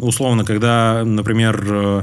[0.00, 2.02] условно, когда, например,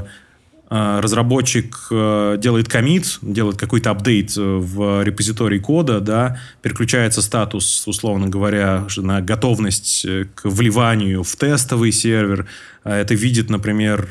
[0.70, 8.28] разработчик э, делает комит, делает какой-то апдейт э, в репозитории кода, да, переключается статус, условно
[8.28, 10.06] говоря, на готовность
[10.36, 12.46] к вливанию в тестовый сервер.
[12.84, 14.08] Это видит, например,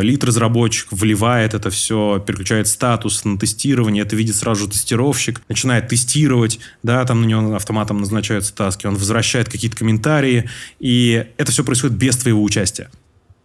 [0.00, 6.60] лид-разработчик, вливает это все, переключает статус на тестирование, это видит сразу же тестировщик, начинает тестировать,
[6.82, 10.48] да, там на него автоматом назначаются таски, он возвращает какие-то комментарии,
[10.78, 12.90] и это все происходит без твоего участия.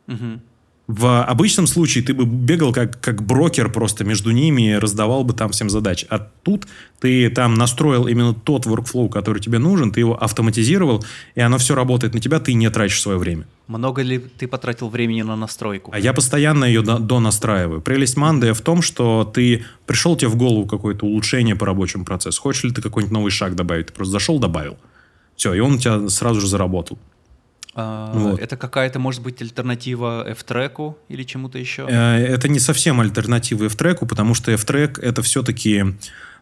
[0.08, 0.42] Угу.
[0.88, 5.50] В обычном случае ты бы бегал как, как брокер просто между ними раздавал бы там
[5.52, 6.08] всем задачи.
[6.10, 6.66] А тут
[7.02, 11.04] ты там настроил именно тот workflow, который тебе нужен, ты его автоматизировал,
[11.36, 13.46] и оно все работает на тебя, ты не тратишь свое время.
[13.68, 15.92] Много ли ты потратил времени на настройку?
[15.94, 17.82] А я постоянно ее до, до настраиваю.
[17.82, 22.42] Прелесть Мандея в том, что ты пришел тебе в голову какое-то улучшение по рабочему процессу.
[22.42, 23.88] Хочешь ли ты какой-нибудь новый шаг добавить?
[23.88, 24.78] Ты просто зашел, добавил.
[25.36, 26.98] Все, и он у тебя сразу же заработал.
[27.80, 28.40] А, вот.
[28.40, 31.86] Это какая-то, может быть, альтернатива F-треку или чему-то еще?
[31.88, 35.86] Э, это не совсем альтернатива F-треку, потому что F-трек это все-таки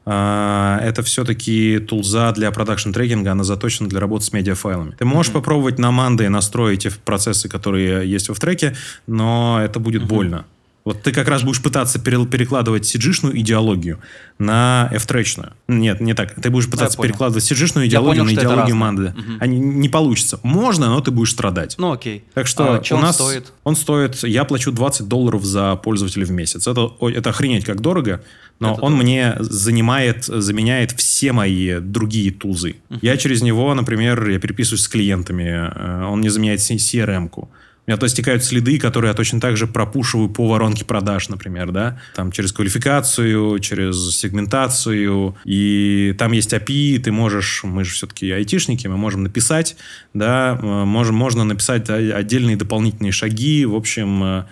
[0.05, 4.91] а, это все-таки тулза для продакшн трекинга, она заточена для работы с медиафайлами.
[4.91, 5.35] Ты можешь mm-hmm.
[5.35, 8.73] попробовать на Monday настроить процессы, которые есть в треке,
[9.05, 10.07] но это будет mm-hmm.
[10.07, 10.45] больно.
[10.85, 13.99] Вот ты как раз будешь пытаться перекладывать cg идеологию
[14.37, 15.53] на f -тречную.
[15.67, 16.39] Нет, не так.
[16.39, 19.15] Ты будешь пытаться перекладывать cg идеологию понял, на идеологию Манды.
[19.17, 19.31] Угу.
[19.39, 20.39] Они не получится.
[20.43, 21.75] Можно, но ты будешь страдать.
[21.79, 22.23] Ну окей.
[22.35, 23.53] Так что а, у нас он стоит?
[23.63, 26.67] он стоит, я плачу 20 долларов за пользователя в месяц.
[26.67, 28.23] Это, это охренеть как дорого,
[28.59, 29.03] но это он дорого.
[29.03, 32.75] мне занимает, заменяет все мои другие тулзы.
[32.91, 32.99] Угу.
[33.01, 37.49] Я через него, например, я переписываюсь с клиентами, э, он мне заменяет CRM-ку.
[37.87, 41.71] У меня то стекают следы, которые я точно так же пропушиваю по воронке продаж, например,
[41.71, 48.31] да, там через квалификацию, через сегментацию, и там есть API, ты можешь, мы же все-таки
[48.31, 49.75] айтишники, мы можем написать,
[50.15, 54.45] да, можем, можно написать отдельные дополнительные шаги, в общем, э,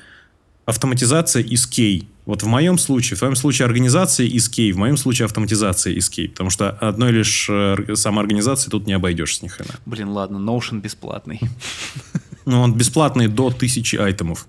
[0.65, 2.07] автоматизация из кей.
[2.25, 6.09] Вот в моем случае, в твоем случае организация из кей, в моем случае автоматизация из
[6.09, 9.73] кей, потому что одной лишь э, самоорганизации тут не обойдешься ни хрена.
[9.85, 11.41] Блин, ладно, Notion бесплатный.
[12.45, 14.47] Ну, он бесплатный до тысячи айтемов.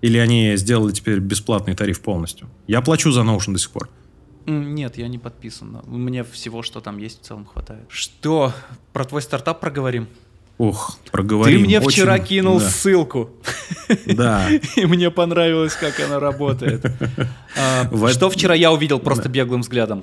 [0.00, 2.48] Или они сделали теперь бесплатный тариф полностью?
[2.66, 3.88] Я плачу за Notion до сих пор.
[4.46, 5.80] Нет, я не подписан.
[5.86, 7.84] Мне всего, что там есть, в целом хватает.
[7.88, 8.52] Что?
[8.92, 10.06] Про твой стартап проговорим?
[10.58, 11.60] Ох, проговорим.
[11.60, 11.90] Ты мне Очень...
[11.90, 12.68] вчера кинул да.
[12.68, 13.30] ссылку.
[14.06, 14.48] Да.
[14.76, 16.84] И мне понравилось, как она работает.
[17.56, 20.02] А, что вчера я увидел просто беглым взглядом?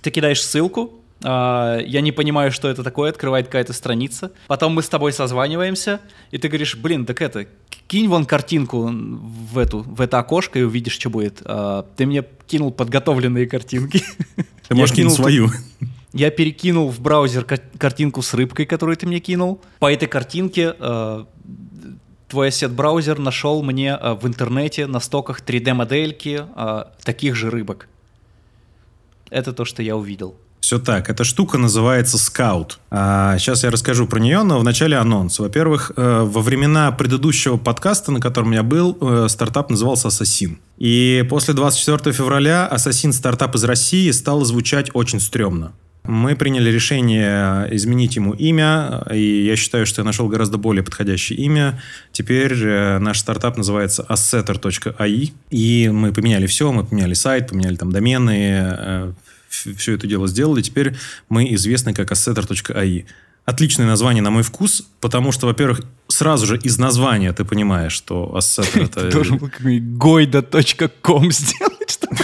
[0.00, 4.32] Ты кидаешь ссылку, я не понимаю, что это такое, открывает какая-то страница.
[4.46, 6.00] Потом мы с тобой созваниваемся,
[6.30, 7.46] и ты говоришь, блин, так это,
[7.92, 11.42] кинь вон картинку в, эту, в это окошко и увидишь, что будет.
[11.44, 14.02] А, ты мне кинул подготовленные картинки.
[14.68, 15.50] Ты можешь кинуть свою.
[16.14, 19.60] Я перекинул в браузер картинку с рыбкой, которую ты мне кинул.
[19.78, 21.24] По этой картинке э,
[22.28, 27.88] твой ассет-браузер нашел мне в интернете на стоках 3D-модельки э, таких же рыбок.
[29.30, 30.36] Это то, что я увидел.
[30.62, 31.10] Все так.
[31.10, 32.74] Эта штука называется Scout.
[32.88, 35.40] А, сейчас я расскажу про нее, но вначале анонс.
[35.40, 40.58] Во-первых, э, во времена предыдущего подкаста, на котором я был, э, стартап назывался Assassin.
[40.78, 45.72] И после 24 февраля Assassin стартап из России стал звучать очень стрёмно.
[46.04, 51.40] Мы приняли решение изменить ему имя, и я считаю, что я нашел гораздо более подходящее
[51.40, 51.82] имя.
[52.12, 57.90] Теперь э, наш стартап называется assetter.ai, и мы поменяли все, мы поменяли сайт, поменяли там
[57.90, 59.12] домены,
[59.52, 60.62] все это дело сделали.
[60.62, 60.94] Теперь
[61.28, 63.06] мы известны как assetter.ai.
[63.44, 68.32] Отличное название на мой вкус, потому что, во-первых, сразу же из названия ты понимаешь, что
[68.36, 69.10] Assetter это...
[69.10, 72.16] Должен был goida.com сделать, чтобы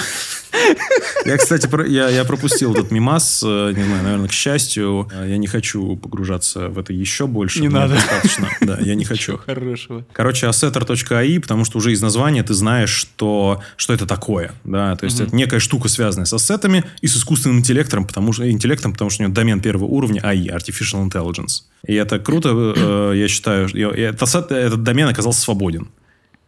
[1.29, 5.09] я, кстати, про, я, я пропустил этот мимас, э, не знаю, наверное, к счастью.
[5.13, 7.61] Я не хочу погружаться в это еще больше.
[7.61, 7.95] Не надо.
[7.95, 8.49] Достаточно.
[8.61, 9.33] Да, я не хочу.
[9.33, 10.07] Ничего хорошего.
[10.13, 14.53] Короче, assetter.ai, потому что уже из названия ты знаешь, что, что это такое.
[14.65, 14.97] Да?
[14.97, 15.29] То есть, угу.
[15.29, 19.23] это некая штука, связанная с ассетами и с искусственным интеллектом, потому что, интеллектом, потому что
[19.23, 21.63] у него домен первого уровня AI, Artificial Intelligence.
[21.87, 23.69] И это круто, э, я считаю.
[23.69, 25.89] Этот, этот домен оказался свободен.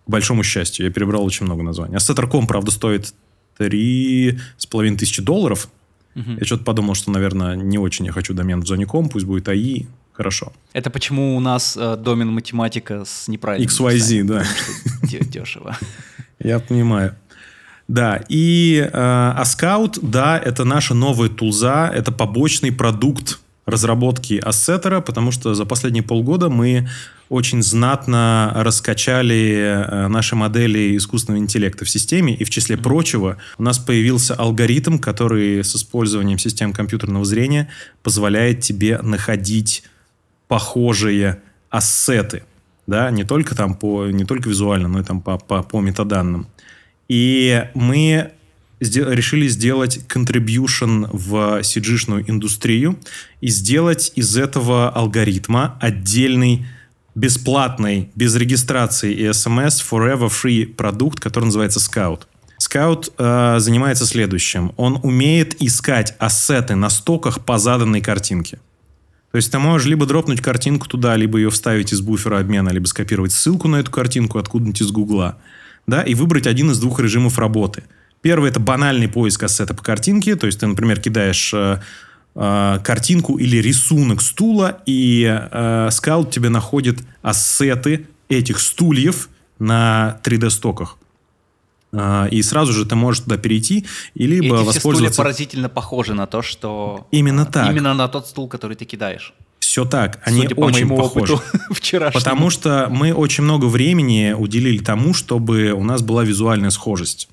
[0.06, 0.86] К большому счастью.
[0.86, 1.96] Я перебрал очень много названий.
[1.96, 3.14] Assetter.com, правда, стоит
[3.60, 5.68] три с половиной тысячи долларов.
[6.16, 6.30] Угу.
[6.40, 9.48] Я что-то подумал, что, наверное, не очень я хочу домен в зоне ком, пусть будет
[9.48, 10.52] АИ, хорошо.
[10.72, 14.44] Это почему у нас э, домен математика с неправильным XYZ, да.
[15.02, 15.76] Дешево.
[16.38, 17.14] Я понимаю.
[17.86, 19.44] Да, и э, а
[20.00, 26.48] да, это наша новая тулза, это побочный продукт разработки ассеттера, потому что за последние полгода
[26.48, 26.88] мы
[27.30, 33.62] очень знатно раскачали э, наши модели искусственного интеллекта в системе, и в числе прочего у
[33.62, 37.68] нас появился алгоритм, который с использованием систем компьютерного зрения
[38.02, 39.84] позволяет тебе находить
[40.48, 41.40] похожие
[41.70, 42.42] ассеты,
[42.88, 46.48] да, не только там по, не только визуально, но и там по, по, по метаданным.
[47.08, 48.32] И мы
[48.80, 52.98] решили сделать contribution в cg индустрию
[53.40, 56.66] и сделать из этого алгоритма отдельный
[57.14, 62.22] бесплатный, без регистрации и смс forever free продукт, который называется Scout.
[62.60, 64.72] Scout э, занимается следующим.
[64.76, 68.58] Он умеет искать ассеты на стоках по заданной картинке.
[69.32, 72.86] То есть ты можешь либо дропнуть картинку туда, либо ее вставить из буфера обмена, либо
[72.86, 75.38] скопировать ссылку на эту картинку откуда-нибудь из Гугла,
[75.86, 77.84] да, и выбрать один из двух режимов работы.
[78.22, 81.80] Первый– это банальный поиск ассета по картинке, то есть ты, например, кидаешь э,
[82.40, 90.96] э, картинку или рисунок стула, и э, скаут тебе находит ассеты этих стульев на 3D-стоках.
[91.92, 95.12] Э, и сразу же ты можешь туда перейти и либо Эти воспользоваться...
[95.12, 97.06] стулья поразительно похожи на то, что...
[97.10, 97.70] Именно так.
[97.70, 99.34] Именно на тот стул, который ты кидаешь.
[99.58, 101.38] Все так, они Судя очень по похожи.
[102.14, 107.28] Потому что мы очень много времени уделили тому, чтобы у нас была визуальная схожесть.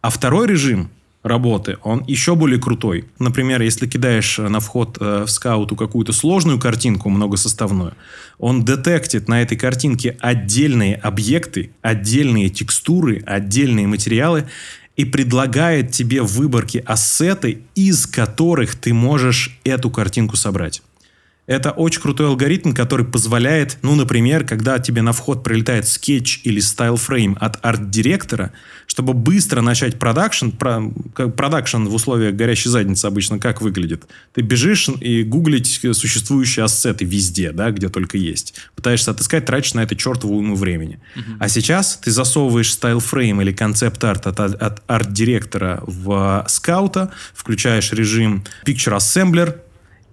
[0.00, 0.90] А второй режим–
[1.22, 3.04] работы, он еще более крутой.
[3.18, 7.94] Например, если кидаешь на вход э, в скауту какую-то сложную картинку, многосоставную,
[8.38, 14.48] он детектит на этой картинке отдельные объекты, отдельные текстуры, отдельные материалы
[14.96, 20.82] и предлагает тебе в выборке ассеты, из которых ты можешь эту картинку собрать.
[21.46, 26.60] Это очень крутой алгоритм, который позволяет, ну, например, когда тебе на вход прилетает скетч или
[26.60, 28.52] style frame от арт-директора,
[28.86, 34.04] чтобы быстро начать продакшн, продакшн в условиях горящей задницы обычно как выглядит?
[34.34, 38.54] Ты бежишь и гуглить существующие ассеты везде, да, где только есть.
[38.76, 41.00] Пытаешься отыскать, тратишь на это чертову уйму времени.
[41.16, 41.36] Uh-huh.
[41.40, 48.44] А сейчас ты засовываешь style frame или концепт-арт от, от арт-директора в скаута, включаешь режим
[48.64, 49.56] Picture Assembler,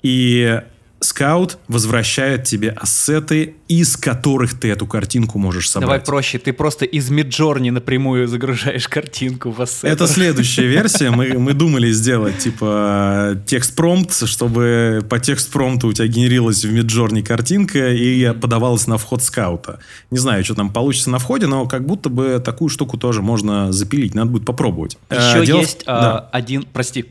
[0.01, 0.61] и
[0.99, 5.88] скаут возвращает тебе ассеты, из которых ты эту картинку можешь собрать.
[5.88, 9.88] Давай проще, ты просто из Midjourney напрямую загружаешь картинку в ассеты.
[9.88, 11.11] Это следующая версия.
[11.11, 17.91] Мы, мы думали сделать типа текст-промпт, чтобы по текст-промпту у тебя генерилась в Midjourney картинка
[17.91, 19.80] и подавалась на вход скаута.
[20.11, 23.71] Не знаю, что там получится на входе, но как будто бы такую штуку тоже можно
[23.71, 24.15] запилить.
[24.15, 24.97] Надо будет попробовать.
[25.09, 25.88] Еще а, есть в...
[25.88, 26.30] а, да.
[26.31, 27.05] один, прости,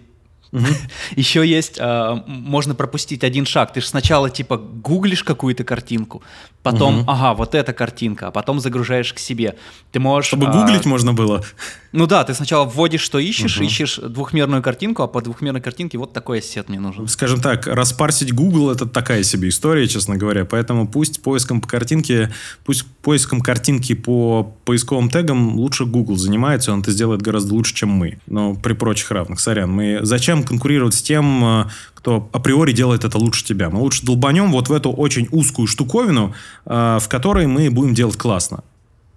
[0.52, 0.66] Угу.
[1.16, 3.72] Еще есть, э, можно пропустить один шаг.
[3.72, 6.22] Ты же сначала типа гуглишь какую-то картинку,
[6.62, 7.10] потом, угу.
[7.10, 9.56] ага, вот эта картинка, а потом загружаешь к себе.
[9.92, 10.28] Ты можешь...
[10.28, 11.44] Чтобы э, гуглить можно было.
[11.92, 13.64] Ну да, ты сначала вводишь, что ищешь, угу.
[13.64, 17.08] ищешь двухмерную картинку, а по двухмерной картинке вот такой ассет мне нужен.
[17.08, 20.44] Скажем так, распарсить Google это такая себе история, честно говоря.
[20.44, 22.30] Поэтому пусть поиском по картинке,
[22.64, 27.88] пусть поиском картинки по поисковым тегам лучше Google занимается, он это сделает гораздо лучше, чем
[27.88, 28.18] мы.
[28.26, 29.70] Но при прочих равных, сорян.
[29.70, 33.70] Мы зачем конкурировать с тем, э, кто априори делает это лучше тебя?
[33.70, 36.34] Мы лучше долбанем вот в эту очень узкую штуковину,
[36.66, 38.62] э, в которой мы будем делать классно.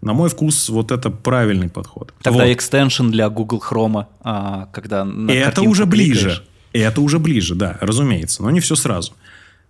[0.01, 2.13] На мой вкус, вот это правильный подход.
[2.23, 2.51] Тогда вот.
[2.51, 6.43] экстеншн для Google Chrome, а, когда на это уже ближе.
[6.73, 8.43] И это уже ближе, да, разумеется.
[8.43, 9.13] Но не все сразу.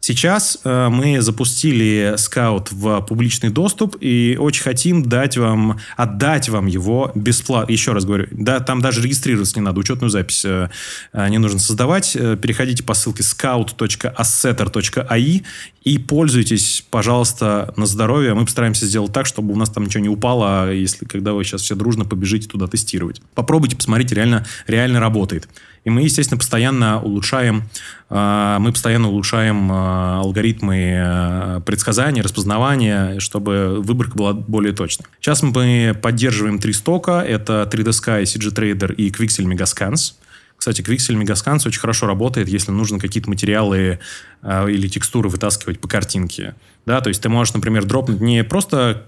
[0.04, 6.66] Сейчас э, мы запустили скаут в публичный доступ и очень хотим дать вам, отдать вам
[6.66, 7.72] его бесплатно.
[7.72, 10.72] Еще раз говорю, да, там даже регистрироваться не надо, учетную запись э,
[11.14, 12.16] э не нужно создавать.
[12.16, 15.44] Э, переходите по ссылке scout.assetter.ai
[15.84, 18.34] и пользуйтесь, пожалуйста, на здоровье.
[18.34, 21.44] Мы постараемся сделать так, чтобы у нас там ничего не упало, а если когда вы
[21.44, 23.22] сейчас все дружно побежите туда тестировать.
[23.36, 25.48] Попробуйте, посмотрите, реально, реально работает.
[25.84, 27.64] И мы, естественно, постоянно улучшаем,
[28.10, 35.08] э, мы постоянно улучшаем э, алгоритмы э, предсказания, распознавания, чтобы выборка была более точной.
[35.20, 37.24] Сейчас мы поддерживаем три стока.
[37.24, 40.14] Это 3D Sky, CG Trader и Quixel Megascans.
[40.56, 44.00] Кстати, Quixel Megascans очень хорошо работает, если нужно какие-то материалы
[44.44, 46.54] или текстуры вытаскивать по картинке.
[46.86, 49.04] Да, то есть ты можешь, например, дропнуть не просто,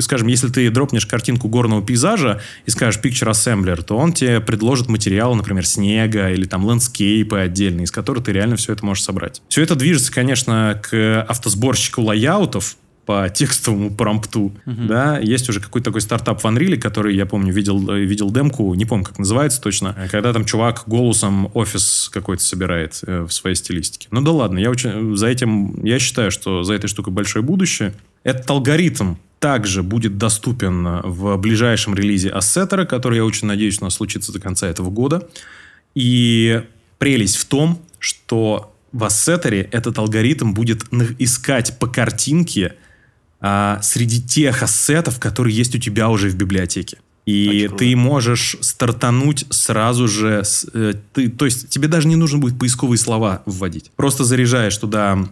[0.00, 4.88] скажем, если ты дропнешь картинку горного пейзажа и скажешь Picture Assembler, то он тебе предложит
[4.88, 9.40] материалы, например, снега или там ландскейпы отдельные, из которых ты реально все это можешь собрать.
[9.48, 12.76] Все это движется, конечно, к автосборщику лайаутов,
[13.06, 14.86] по текстовому промпту, uh-huh.
[14.86, 18.72] да, есть уже какой-то такой стартап в Unreal, который, я помню, видел, э, видел демку,
[18.74, 23.56] не помню, как называется точно, когда там чувак голосом офис какой-то собирает э, в своей
[23.56, 24.08] стилистике.
[24.10, 27.92] Ну да ладно, я очень, за этим, я считаю, что за этой штукой большое будущее,
[28.22, 33.94] Этот алгоритм также будет доступен в ближайшем релизе Assetter, который, я очень надеюсь, у нас
[33.94, 35.28] случится до конца этого года.
[35.96, 36.62] И
[36.98, 40.84] прелесть в том, что в Assetter этот алгоритм будет
[41.18, 42.76] искать по картинке
[43.42, 46.98] а, среди тех ассетов, которые есть у тебя уже в библиотеке.
[47.26, 50.42] И ты можешь стартануть сразу же.
[50.44, 53.90] С, э, ты, то есть тебе даже не нужно будет поисковые слова вводить.
[53.96, 55.28] Просто заряжаешь туда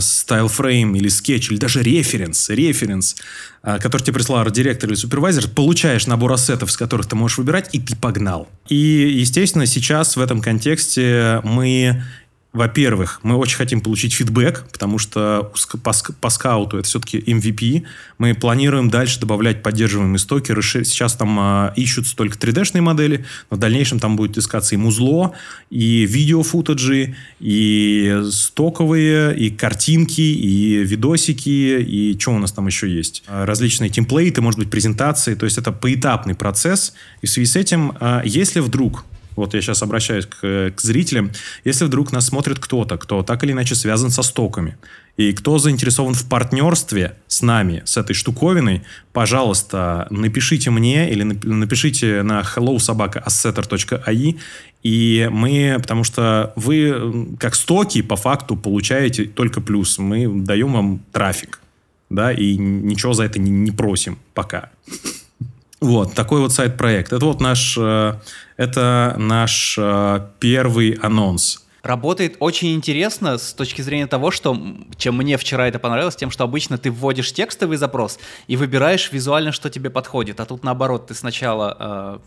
[0.00, 3.16] style frame или скетч, или даже референс, референс,
[3.62, 7.70] э, который тебе прислал директор или супервайзер, получаешь набор ассетов, с которых ты можешь выбирать,
[7.72, 8.48] и ты погнал.
[8.68, 12.02] И, естественно, сейчас в этом контексте мы
[12.56, 15.52] во-первых, мы очень хотим получить фидбэк, потому что
[15.82, 17.84] по, по скауту это все-таки MVP.
[18.16, 20.58] Мы планируем дальше добавлять поддерживаемые стоки.
[20.62, 25.34] Сейчас там а, ищутся только 3D-шные модели, но в дальнейшем там будет искаться и музло,
[25.68, 33.22] и видео-футажи, и стоковые, и картинки, и видосики, и что у нас там еще есть?
[33.26, 35.34] А, различные темплейты, может быть, презентации.
[35.34, 36.94] То есть это поэтапный процесс.
[37.20, 39.04] И в связи с этим, а, если вдруг
[39.36, 41.30] вот я сейчас обращаюсь к, к зрителям,
[41.64, 44.76] если вдруг нас смотрит кто-то, кто так или иначе связан со стоками,
[45.16, 48.82] и кто заинтересован в партнерстве с нами, с этой штуковиной,
[49.12, 54.38] пожалуйста, напишите мне или напишите на hellosobaka.assetter.ai,
[54.82, 59.98] и мы, потому что вы, как стоки, по факту получаете только плюс.
[59.98, 61.60] Мы даем вам трафик,
[62.10, 64.70] да, и ничего за это не, не просим пока.
[65.80, 67.12] Вот, такой вот сайт-проект.
[67.12, 68.14] Это вот наш, э,
[68.56, 71.66] это наш э, первый анонс.
[71.82, 74.58] Работает очень интересно с точки зрения того, что,
[74.96, 79.52] чем мне вчера это понравилось, тем, что обычно ты вводишь текстовый запрос и выбираешь визуально,
[79.52, 80.40] что тебе подходит.
[80.40, 82.20] А тут наоборот, ты сначала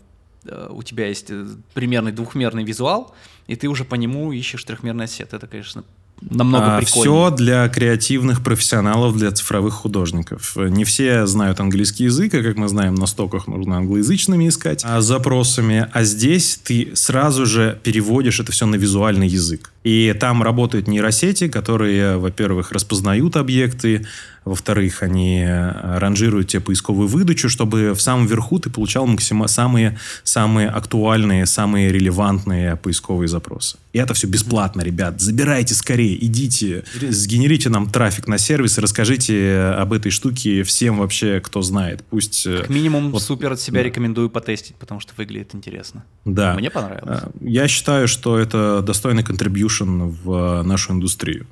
[0.46, 1.30] э, у тебя есть
[1.74, 3.14] примерный двухмерный визуал,
[3.48, 5.34] и ты уже по нему ищешь трехмерный сет.
[5.34, 5.84] Это, конечно,
[6.28, 7.28] намного а, прикольнее.
[7.28, 10.56] Все для креативных профессионалов, для цифровых художников.
[10.56, 15.00] Не все знают английский язык, а как мы знаем, на стоках нужно англоязычными искать а,
[15.00, 15.88] запросами.
[15.92, 19.72] А здесь ты сразу же переводишь это все на визуальный язык.
[19.82, 24.06] И там работают нейросети, которые, во-первых, распознают объекты,
[24.50, 29.96] во-вторых, они э, ранжируют тебе поисковую выдачу, чтобы в самом верху ты получал максима самые,
[30.24, 33.78] самые актуальные, самые релевантные поисковые запросы.
[33.92, 35.20] И это все бесплатно, ребят.
[35.20, 41.38] Забирайте скорее, идите, сгенерите нам трафик на сервис и расскажите об этой штуке всем вообще,
[41.38, 42.02] кто знает.
[42.10, 42.44] Пусть...
[42.44, 43.84] Э, как минимум вот, супер от себя да.
[43.84, 46.02] рекомендую потестить, потому что выглядит интересно.
[46.24, 46.54] Да.
[46.54, 47.20] Мне понравилось.
[47.22, 51.46] Э, я считаю, что это достойный контрибьюшн в нашу индустрию.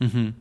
[0.00, 0.34] Угу.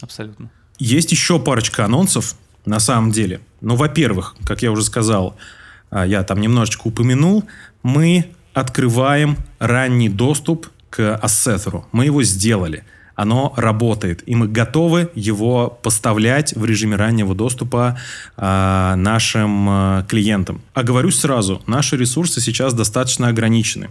[0.00, 0.50] Абсолютно.
[0.84, 2.34] Есть еще парочка анонсов,
[2.64, 3.40] на самом деле.
[3.60, 5.36] Ну, во-первых, как я уже сказал,
[5.90, 7.44] а, я там немножечко упомянул,
[7.84, 11.86] мы открываем ранний доступ к ассетеру.
[11.92, 12.82] Мы его сделали.
[13.14, 17.96] Оно работает, и мы готовы его поставлять в режиме раннего доступа
[18.36, 20.62] э, нашим э, клиентам.
[20.74, 23.90] Оговорюсь сразу, наши ресурсы сейчас достаточно ограничены.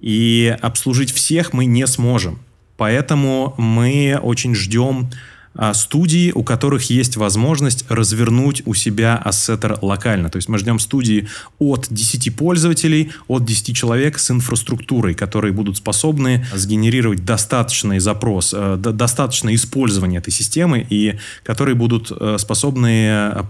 [0.00, 2.38] И обслужить всех мы не сможем.
[2.78, 5.35] Поэтому мы очень ждем а,
[5.72, 10.28] студии, у которых есть возможность развернуть у себя ассеттер локально.
[10.28, 11.28] То есть мы ждем студии
[11.58, 18.76] от 10 пользователей, от 10 человек с инфраструктурой, которые будут способны сгенерировать достаточный запрос, э,
[18.76, 23.42] достаточное использование этой системы и которые будут э, способны э,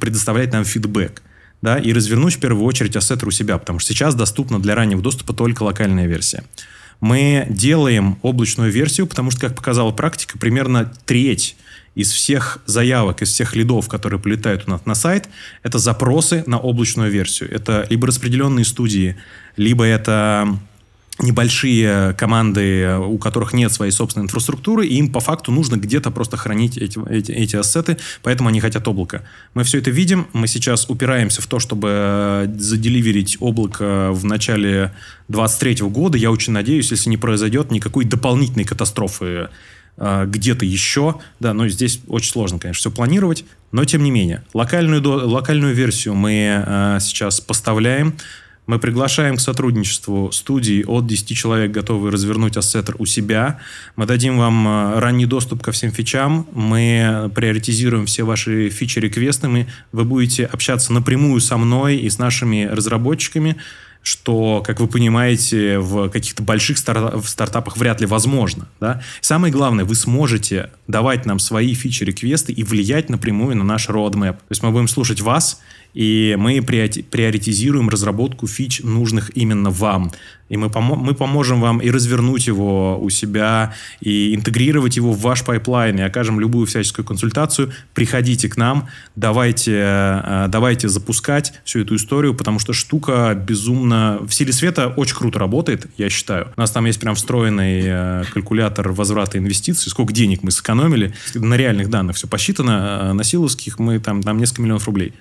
[0.00, 1.22] предоставлять нам фидбэк
[1.62, 5.00] да, и развернуть в первую очередь ассеттер у себя, потому что сейчас доступна для раннего
[5.00, 6.44] доступа только локальная версия
[7.02, 11.56] мы делаем облачную версию, потому что, как показала практика, примерно треть
[11.96, 15.28] из всех заявок, из всех лидов, которые полетают у нас на сайт,
[15.64, 17.52] это запросы на облачную версию.
[17.52, 19.16] Это либо распределенные студии,
[19.56, 20.56] либо это
[21.22, 26.36] небольшие команды, у которых нет своей собственной инфраструктуры, и им по факту нужно где-то просто
[26.36, 29.22] хранить эти, эти, эти ассеты, поэтому они хотят облако.
[29.54, 34.92] Мы все это видим, мы сейчас упираемся в то, чтобы э, заделиверить облако в начале
[35.28, 36.18] 2023 года.
[36.18, 39.48] Я очень надеюсь, если не произойдет никакой дополнительной катастрофы
[39.96, 41.16] э, где-то еще.
[41.40, 43.44] Да, но здесь очень сложно, конечно, все планировать.
[43.70, 48.14] Но, тем не менее, локальную, локальную версию мы э, сейчас поставляем.
[48.66, 53.58] Мы приглашаем к сотрудничеству студии от 10 человек, готовые развернуть ассеттер у себя.
[53.96, 56.46] Мы дадим вам э, ранний доступ ко всем фичам.
[56.52, 59.66] Мы приоритизируем все ваши фичи-реквесты.
[59.90, 63.56] Вы будете общаться напрямую со мной и с нашими разработчиками
[64.02, 68.68] что, как вы понимаете, в каких-то больших стартапах вряд ли возможно.
[68.80, 69.00] Да?
[69.20, 74.34] Самое главное, вы сможете давать нам свои фичи-реквесты и влиять напрямую на наш roadmap.
[74.34, 75.60] То есть мы будем слушать вас,
[75.94, 80.12] и мы приоритизируем разработку фич, нужных именно вам.
[80.48, 85.20] И мы, помо мы поможем вам и развернуть его у себя, и интегрировать его в
[85.20, 87.72] ваш пайплайн, и окажем любую всяческую консультацию.
[87.94, 94.18] Приходите к нам, давайте, э, давайте запускать всю эту историю, потому что штука безумно...
[94.22, 96.52] В силе света очень круто работает, я считаю.
[96.54, 101.14] У нас там есть прям встроенный э, калькулятор возврата инвестиций, сколько денег мы сэкономили.
[101.34, 105.14] На реальных данных все посчитано, э, на силовских мы там, там несколько миллионов рублей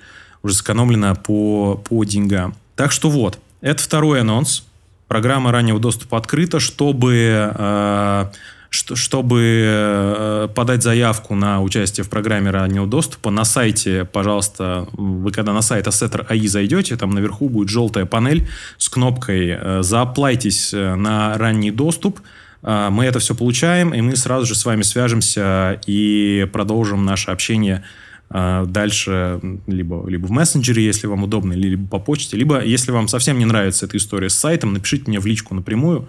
[0.44, 2.56] уже сэкономлено по, по деньгам.
[2.76, 4.66] Так что вот, это второй анонс.
[5.08, 8.26] Программа раннего доступа открыта, чтобы, э,
[8.70, 13.30] чтобы э, подать заявку на участие в программе раннего доступа.
[13.30, 18.48] На сайте, пожалуйста, вы когда на сайт Assetter AI зайдете, там наверху будет желтая панель
[18.78, 22.22] с кнопкой э, «Зааплайтесь на ранний доступ».
[22.64, 27.84] Мы это все получаем, и мы сразу же с вами свяжемся и продолжим наше общение
[28.32, 33.38] дальше либо, либо в мессенджере, если вам удобно, либо по почте, либо, если вам совсем
[33.38, 36.08] не нравится эта история с сайтом, напишите мне в личку напрямую.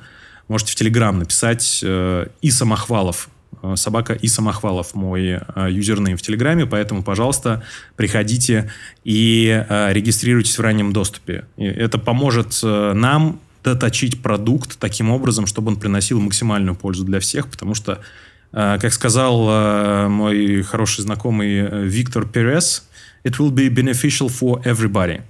[0.49, 3.29] Можете в Телеграм написать э, и Самохвалов,
[3.63, 7.63] э, собака и Самохвалов мой э, юзернейм в Телеграме, поэтому, пожалуйста,
[7.97, 8.71] приходите
[9.05, 11.47] и э, регистрируйтесь в раннем доступе.
[11.57, 17.49] И это поможет нам доточить продукт таким образом, чтобы он приносил максимальную пользу для всех,
[17.49, 18.01] потому что
[18.53, 22.87] как сказал э, мой хороший знакомый э, Виктор Перес,
[23.25, 25.23] it will be beneficial for everybody.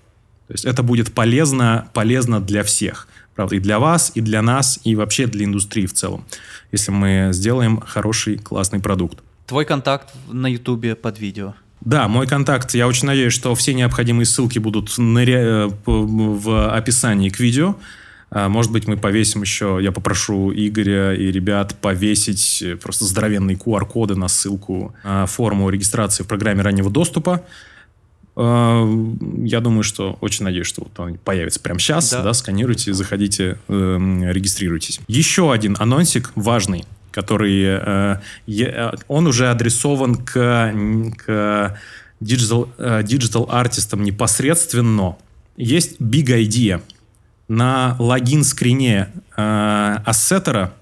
[0.49, 3.07] То есть это будет полезно, полезно для всех.
[3.35, 6.25] Правда, и для вас, и для нас, и вообще для индустрии в целом,
[6.71, 9.21] если мы сделаем хороший, классный продукт.
[9.47, 11.55] Твой контакт на Ютубе под видео.
[11.81, 12.75] Да, мой контакт.
[12.75, 17.77] Я очень надеюсь, что все необходимые ссылки будут в описании к видео.
[18.35, 24.15] А, может быть, мы повесим еще, я попрошу Игоря и ребят повесить просто здоровенные QR-коды
[24.15, 27.43] на ссылку, а, форму регистрации в программе раннего доступа.
[28.35, 28.89] А,
[29.45, 32.11] я думаю, что очень надеюсь, что вот он появится прямо сейчас.
[32.11, 32.23] Да.
[32.23, 35.01] Да, сканируйте, заходите, эм, регистрируйтесь.
[35.09, 37.63] Еще один анонсик важный, который
[38.47, 40.33] э, он уже адресован к,
[41.19, 41.79] к
[42.23, 45.17] digital, э, digital артистам непосредственно.
[45.59, 46.81] Есть Big Idea–
[47.53, 50.73] на login screen-е э, ассеттера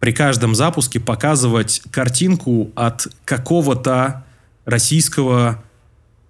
[0.00, 4.22] при каждом запуске показывать картинку от какого-то
[4.66, 5.62] российского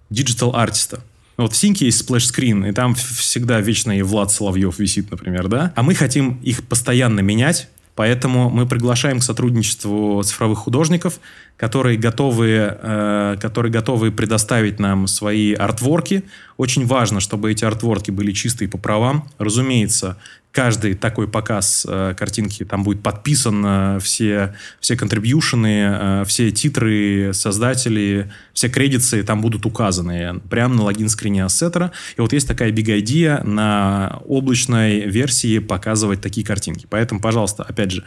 [0.09, 1.01] digital-артиста.
[1.35, 5.49] Вот в Синке есть splash screen, и там всегда вечно и Влад Соловьев висит, например,
[5.49, 5.73] да?
[5.75, 11.19] А мы хотим их постоянно менять, Поэтому мы приглашаем к сотрудничеству цифровых художников,
[11.55, 16.23] которые готовы, э, которые готовы предоставить нам свои артворки.
[16.57, 19.29] Очень важно, чтобы эти артворки были чистые по правам.
[19.37, 20.17] Разумеется,
[20.55, 27.31] каждый такой показ э, картинки там будет подписан э, все, все контрибьюшены, э, все титры,
[27.33, 31.91] создатели, все кредиты там будут указаны прямо на логин-скрине ассеттера.
[32.17, 36.87] И вот есть такая big idea на облачной версии показывать такие картинки.
[36.89, 38.05] Поэтому, пожалуйста, опять же,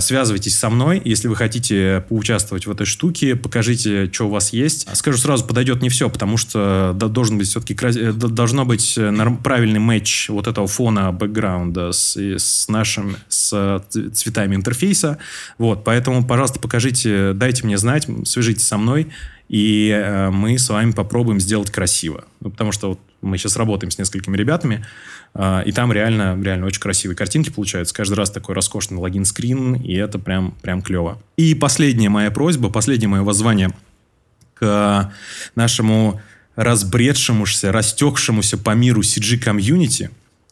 [0.00, 4.88] связывайтесь со мной, если вы хотите поучаствовать в этой штуке, покажите, что у вас есть.
[4.96, 8.98] Скажу сразу, подойдет не все, потому что должен быть все-таки э, должно быть
[9.42, 15.18] правильный матч вот этого фона бэкграунда с, с нашим с цветами интерфейса.
[15.58, 19.08] Вот, поэтому, пожалуйста, покажите, дайте мне знать, свяжитесь со мной,
[19.48, 22.24] и э, мы с вами попробуем сделать красиво.
[22.40, 24.84] Ну, потому что вот мы сейчас работаем с несколькими ребятами,
[25.34, 27.94] а, и там реально, реально очень красивые картинки получаются.
[27.94, 31.20] Каждый раз такой роскошный login screen, и это прям, прям клево.
[31.36, 33.72] И последняя моя просьба, последнее мое воззвание
[34.54, 35.12] к
[35.54, 36.20] нашему
[36.54, 40.10] разбредшемуся, растекшемуся по миру CG-комьюнити.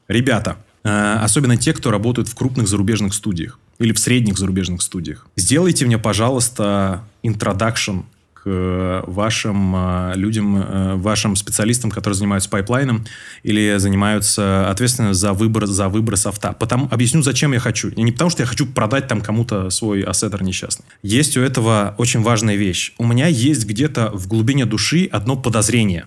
[0.08, 5.26] Ребята, а, особенно те, кто работают в крупных зарубежных студиях или в средних зарубежных студиях.
[5.36, 8.04] Сделайте мне, пожалуйста, introduction
[8.44, 13.06] вашим э, людям, э, вашим специалистам, которые занимаются пайплайном
[13.42, 16.52] или занимаются ответственны за выбор, за выбор софта.
[16.52, 17.88] Потому, объясню, зачем я хочу.
[17.88, 20.84] И не потому, что я хочу продать там кому-то свой ассеттер несчастный.
[21.02, 22.92] Есть у этого очень важная вещь.
[22.98, 26.06] У меня есть где-то в глубине души одно подозрение,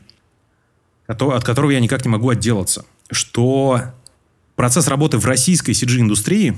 [1.07, 3.81] от которого я никак не могу отделаться, что
[4.55, 6.57] процесс работы в российской CG-индустрии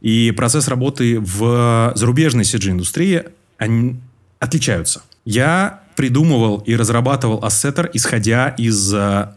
[0.00, 3.24] и процесс работы в зарубежной CG-индустрии,
[3.58, 4.00] они,
[4.42, 5.02] отличаются.
[5.24, 9.28] Я придумывал и разрабатывал ассеттер, исходя из э,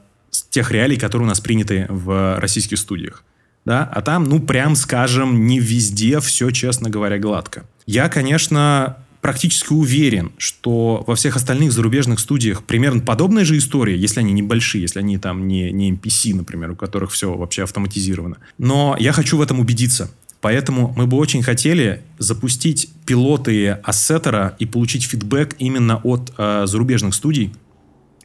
[0.50, 3.24] тех реалий, которые у нас приняты в российских студиях.
[3.66, 3.84] Да?
[3.84, 7.66] А там, ну, прям скажем, не везде все, честно говоря, гладко.
[7.86, 14.22] Я, конечно, практически уверен, что во всех остальных зарубежных студиях примерно подобная же история, если
[14.22, 18.38] они небольшие, если они там не, не NPC, например, у которых все вообще автоматизировано.
[18.58, 20.12] Но я хочу в этом убедиться.
[20.46, 27.16] Поэтому мы бы очень хотели запустить пилоты ассеттера и получить фидбэк именно от э, зарубежных
[27.16, 27.52] студий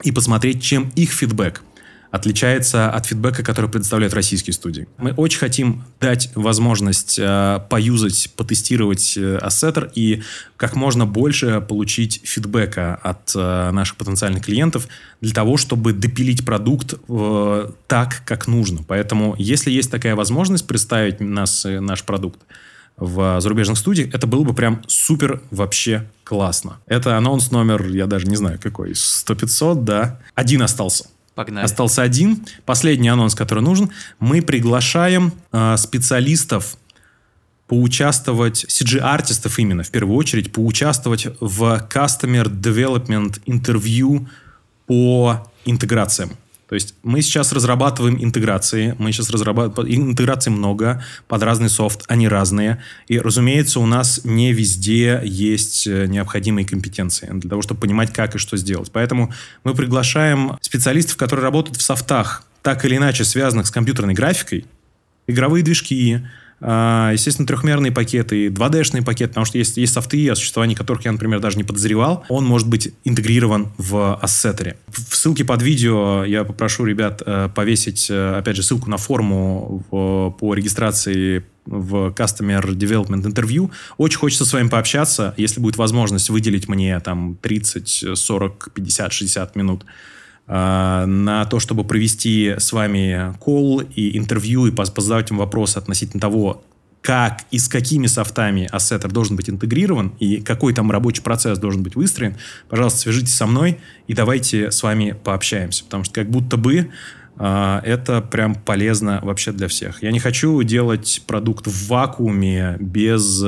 [0.05, 1.63] и посмотреть, чем их фидбэк
[2.11, 4.89] отличается от фидбэка, который предоставляют российские студии.
[4.99, 9.39] Мы очень хотим дать возможность э, поюзать, потестировать э,
[9.95, 10.23] и
[10.57, 14.89] как можно больше получить фидбэка от э, наших потенциальных клиентов
[15.21, 18.81] для того, чтобы допилить продукт э, так, как нужно.
[18.87, 22.41] Поэтому, если есть такая возможность представить нас, наш продукт,
[23.01, 26.77] в зарубежных студиях, это было бы прям супер вообще классно.
[26.87, 30.21] Это анонс номер, я даже не знаю какой, 100-500, да.
[30.35, 31.07] Один остался.
[31.41, 31.65] Погнали.
[31.65, 32.45] Остался один.
[32.67, 33.89] Последний анонс, который нужен.
[34.19, 36.77] Мы приглашаем э, специалистов
[37.67, 44.29] поучаствовать, CG-артистов именно, в первую очередь, поучаствовать в Customer Development интервью
[44.87, 46.33] по интеграциям.
[46.71, 52.29] То есть мы сейчас разрабатываем интеграции, мы сейчас разрабатываем, интеграций много, под разный софт, они
[52.29, 52.81] разные.
[53.09, 58.37] И, разумеется, у нас не везде есть э, необходимые компетенции для того, чтобы понимать, как
[58.37, 58.93] и что сделать.
[58.93, 59.33] Поэтому
[59.65, 64.65] мы приглашаем специалистов, которые работают в софтах, так или иначе связанных с компьютерной графикой,
[65.27, 66.25] игровые движки,
[66.61, 71.41] естественно, трехмерные пакеты, 2D-шные пакеты, потому что есть, есть софты, о существовании которых я, например,
[71.41, 72.25] даже не подозревал.
[72.29, 74.77] Он может быть интегрирован в ассеттере.
[74.89, 79.85] В ссылке под видео я попрошу ребят э, повесить, э, опять же, ссылку на форму
[79.91, 83.71] по регистрации в Customer Development Interview.
[83.97, 85.35] Очень хочется с вами пообщаться.
[85.37, 89.85] Если будет возможность выделить мне там 30, 40, 50, 60 минут
[90.53, 96.65] на то, чтобы провести с вами кол и интервью и позадавать вам вопросы относительно того,
[97.03, 101.83] как и с какими софтами ассеттер должен быть интегрирован и какой там рабочий процесс должен
[101.83, 102.37] быть выстроен,
[102.69, 105.85] пожалуйста, свяжитесь со мной и давайте с вами пообщаемся.
[105.85, 106.91] Потому что как будто бы
[107.43, 110.03] это прям полезно вообще для всех.
[110.03, 113.43] Я не хочу делать продукт в вакууме без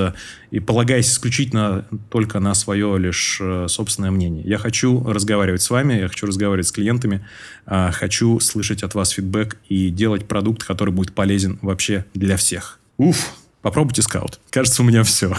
[0.53, 4.45] и полагаясь исключительно только на свое лишь э, собственное мнение.
[4.45, 7.27] Я хочу разговаривать с вами, я хочу разговаривать с клиентами,
[7.65, 12.79] а, хочу слышать от вас фидбэк и делать продукт, который будет полезен вообще для всех.
[12.99, 13.33] Уф,
[13.63, 14.41] попробуйте скаут.
[14.51, 15.35] Кажется, у меня все.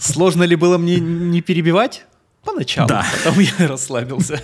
[0.00, 2.06] Сложно ли было мне не перебивать?
[2.42, 2.88] Поначалу.
[2.88, 3.06] Да.
[3.24, 4.42] Потом я расслабился.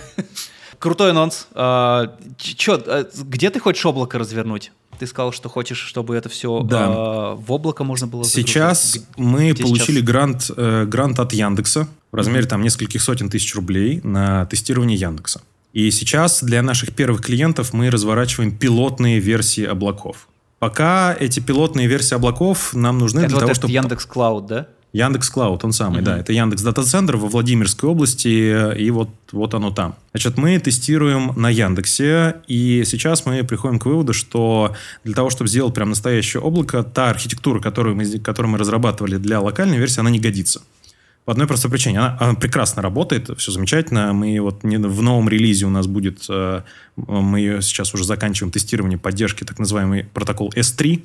[0.83, 1.47] Крутой анонс.
[1.53, 4.73] А, чё, а, где ты хочешь облако развернуть?
[4.99, 6.87] Ты сказал, что хочешь, чтобы это все да.
[6.89, 8.49] а, в облако можно было загрузить.
[8.49, 10.05] Сейчас мы Где получили сейчас?
[10.05, 12.49] грант, э, грант от Яндекса в размере mm-hmm.
[12.49, 15.41] там нескольких сотен тысяч рублей на тестирование Яндекса.
[15.71, 20.27] И сейчас для наших первых клиентов мы разворачиваем пилотные версии облаков.
[20.59, 23.71] Пока эти пилотные версии облаков нам нужны это для вот того, чтобы...
[23.71, 24.67] Яндекс Клауд, да?
[24.93, 26.05] Яндекс Клауд, он самый, mm-hmm.
[26.05, 26.19] да.
[26.19, 29.95] Это Яндекс Дата-центр во Владимирской области, и вот, вот оно там.
[30.11, 35.49] Значит, мы тестируем на Яндексе, и сейчас мы приходим к выводу, что для того, чтобы
[35.49, 40.11] сделать прям настоящее облако, та архитектура, которую мы, которую мы разрабатывали для локальной версии, она
[40.11, 40.61] не годится.
[41.25, 41.97] По одной простой причине.
[41.99, 44.13] Она, она прекрасно работает, все замечательно.
[44.13, 46.61] Мы вот не, в новом релизе у нас будет, э,
[46.97, 51.01] мы сейчас уже заканчиваем тестирование поддержки так называемый протокол S3.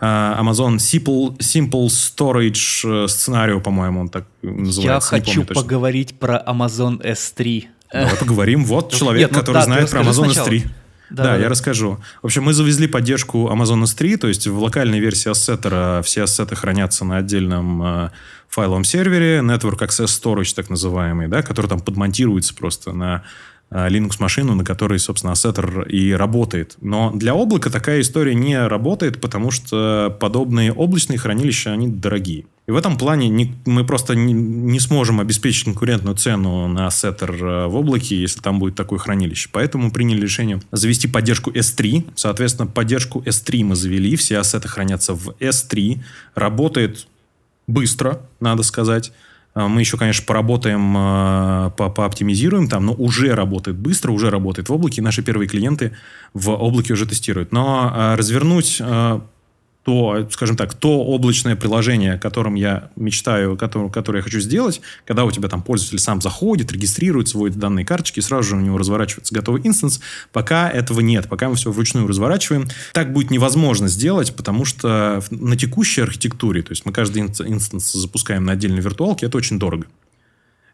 [0.00, 5.16] Э, Amazon Simple, Simple Storage э, сценарию, по-моему, он так называется.
[5.16, 7.64] Я хочу поговорить про Amazon S3.
[7.92, 8.64] Давай поговорим.
[8.64, 10.48] Вот человек, Нет, ну, который да, знает про Amazon сначала.
[10.48, 10.62] S3.
[11.10, 11.98] Да, да, да, я расскажу.
[12.22, 16.54] В общем, мы завезли поддержку Amazon S3, то есть в локальной версии ассеттера все ассеты
[16.54, 18.10] хранятся на отдельном э,
[18.48, 23.24] файловом сервере, Network Access Storage так называемый, да, который там подмонтируется просто на
[23.70, 26.76] Linux-машину, на которой, собственно, ассеттер и работает.
[26.80, 32.46] Но для облака такая история не работает, потому что подобные облачные хранилища, они дорогие.
[32.66, 37.32] И в этом плане не, мы просто не, не сможем обеспечить конкурентную цену на ассеттер
[37.32, 39.48] э, в облаке, если там будет такое хранилище.
[39.52, 42.10] Поэтому приняли решение завести поддержку S3.
[42.14, 45.98] Соответственно, поддержку S3 мы завели, все ассеты хранятся в S3.
[46.36, 47.08] Работает
[47.66, 49.12] быстро, надо сказать.
[49.54, 54.68] А, мы еще, конечно, поработаем, а, по пооптимизируем там, но уже работает быстро, уже работает
[54.68, 55.02] в облаке.
[55.02, 55.92] Наши первые клиенты
[56.34, 57.52] в облаке уже тестируют.
[57.52, 58.80] Но а, развернуть
[59.82, 65.24] то, скажем так, то облачное приложение, которым я мечтаю, которое, которое я хочу сделать, когда
[65.24, 69.34] у тебя там пользователь сам заходит, регистрирует, свой данные карточки, сразу же у него разворачивается
[69.34, 70.00] готовый инстанс.
[70.32, 72.68] Пока этого нет, пока мы все вручную разворачиваем.
[72.92, 78.44] Так будет невозможно сделать, потому что на текущей архитектуре, то есть мы каждый инстанс запускаем
[78.44, 79.86] на отдельной виртуалке, это очень дорого.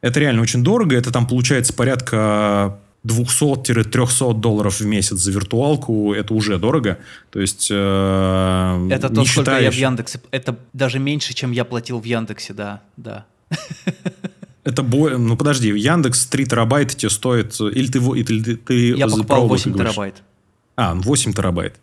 [0.01, 6.35] Это реально очень дорого, это там получается порядка 200-300 долларов в месяц за виртуалку это
[6.35, 6.99] уже дорого.
[7.31, 9.65] То есть э, это то, сколько считаешь...
[9.65, 10.21] я в Яндексе.
[10.31, 13.27] Это даже меньше, чем я платил в Яндексе, да, да.
[14.65, 15.11] Это бо...
[15.11, 17.61] Ну, подожди, Яндекс 3 терабайта тебе стоит...
[17.61, 17.99] Или ты...
[17.99, 20.23] Или ты я покупал 8 терабайт.
[20.75, 21.77] А, 8 терабайт.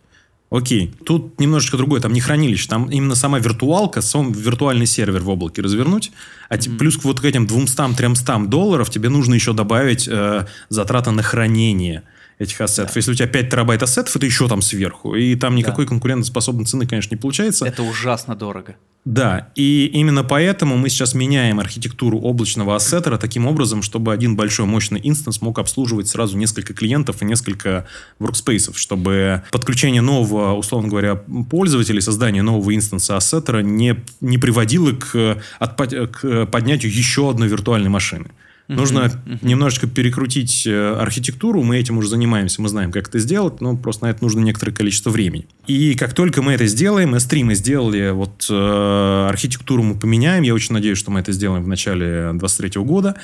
[0.54, 5.28] Окей, тут немножечко другое, там не хранилище, там именно сама виртуалка, сам виртуальный сервер в
[5.28, 6.12] облаке развернуть,
[6.48, 6.78] а mm-hmm.
[6.78, 12.04] плюс к вот к этим 200-300 долларов тебе нужно еще добавить э, затраты на хранение
[12.38, 12.94] этих ассетов.
[12.94, 12.98] Да.
[12.98, 15.14] Если у тебя 5 терабайт ассетов, это еще там сверху.
[15.14, 15.90] И там никакой да.
[15.90, 17.66] конкурентоспособной цены, конечно, не получается.
[17.66, 18.76] Это ужасно дорого.
[19.04, 24.64] Да, и именно поэтому мы сейчас меняем архитектуру облачного ассеттера таким образом, чтобы один большой
[24.64, 27.86] мощный инстанс мог обслуживать сразу несколько клиентов и несколько
[28.18, 31.16] workspaces, чтобы подключение нового, условно говоря,
[31.50, 37.90] пользователя, создание нового инстанса ассеттера не, не приводило к, от, к поднятию еще одной виртуальной
[37.90, 38.30] машины.
[38.66, 39.38] Нужно uh-huh.
[39.42, 44.06] немножечко перекрутить э, архитектуру, мы этим уже занимаемся, мы знаем, как это сделать, но просто
[44.06, 45.46] на это нужно некоторое количество времени.
[45.66, 50.52] И как только мы это сделаем, S3 мы сделали, вот э, архитектуру мы поменяем, я
[50.52, 53.16] очень надеюсь, что мы это сделаем в начале 2023 года,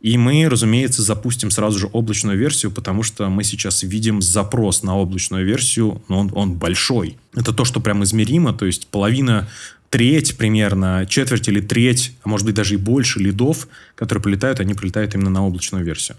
[0.00, 4.96] и мы, разумеется, запустим сразу же облачную версию, потому что мы сейчас видим запрос на
[4.96, 7.16] облачную версию, но он, он большой.
[7.34, 9.48] Это то, что прям измеримо, то есть половина
[9.90, 13.66] треть примерно, четверть или треть, а может быть даже и больше лидов,
[13.96, 16.16] которые прилетают, они прилетают именно на облачную версию.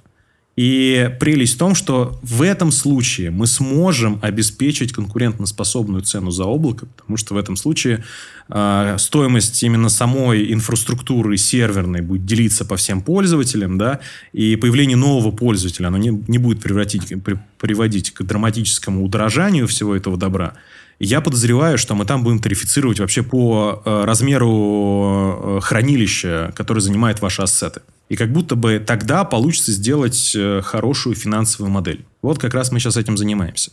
[0.60, 6.86] И прелесть в том, что в этом случае мы сможем обеспечить конкурентоспособную цену за облако,
[6.86, 8.04] потому что в этом случае
[8.50, 14.02] э, стоимость именно самой инфраструктуры серверной будет делиться по всем пользователям, да,
[14.34, 19.96] и появление нового пользователя, оно не, не будет превратить, при, приводить к драматическому удорожанию всего
[19.96, 20.56] этого добра,
[21.00, 27.22] я подозреваю, что мы там будем тарифицировать вообще по э, размеру э, хранилища, которое занимает
[27.22, 27.82] ваши ассеты.
[28.10, 32.06] И как будто бы тогда получится сделать э, хорошую финансовую модель.
[32.22, 33.72] Вот как раз мы сейчас этим занимаемся.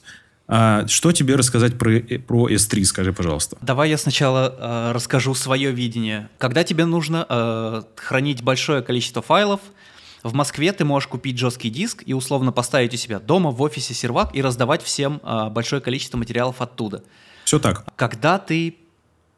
[0.48, 3.56] А что тебе рассказать про, про S3, скажи, пожалуйста.
[3.62, 6.28] Давай я сначала э, расскажу свое видение.
[6.38, 9.60] Когда тебе нужно э, хранить большое количество файлов,
[10.28, 13.94] в Москве ты можешь купить жесткий диск и условно поставить у себя дома в офисе
[13.94, 17.02] сервак и раздавать всем а, большое количество материалов оттуда.
[17.44, 17.84] Все так.
[17.96, 18.76] Когда ты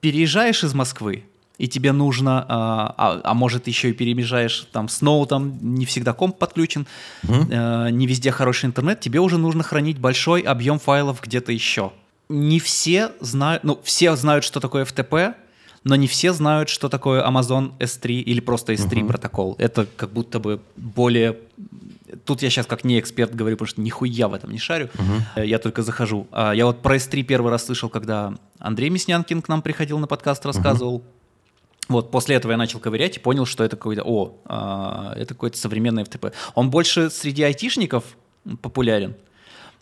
[0.00, 1.24] переезжаешь из Москвы,
[1.58, 6.12] и тебе нужно, а, а, а может еще и переезжаешь там с ноутом, не всегда
[6.12, 6.86] комп подключен,
[7.24, 7.46] угу.
[7.50, 11.92] а, не везде хороший интернет, тебе уже нужно хранить большой объем файлов где-то еще.
[12.28, 15.34] Не все знают, ну все знают, что такое FTP,
[15.84, 19.06] но не все знают, что такое Amazon S3 или просто S3 uh-huh.
[19.06, 19.56] протокол.
[19.58, 21.38] Это как будто бы более...
[22.24, 24.88] Тут я сейчас как не эксперт говорю, потому что нихуя в этом не шарю.
[24.94, 25.46] Uh-huh.
[25.46, 26.26] Я только захожу.
[26.32, 30.06] А я вот про S3 первый раз слышал, когда Андрей Мяснянкин к нам приходил на
[30.06, 30.98] подкаст, рассказывал.
[30.98, 31.88] Uh-huh.
[31.88, 35.56] Вот после этого я начал ковырять и понял, что это какой-то, о, а, это какой-то
[35.56, 36.34] современный FTP.
[36.54, 38.04] Он больше среди айтишников
[38.60, 39.14] популярен,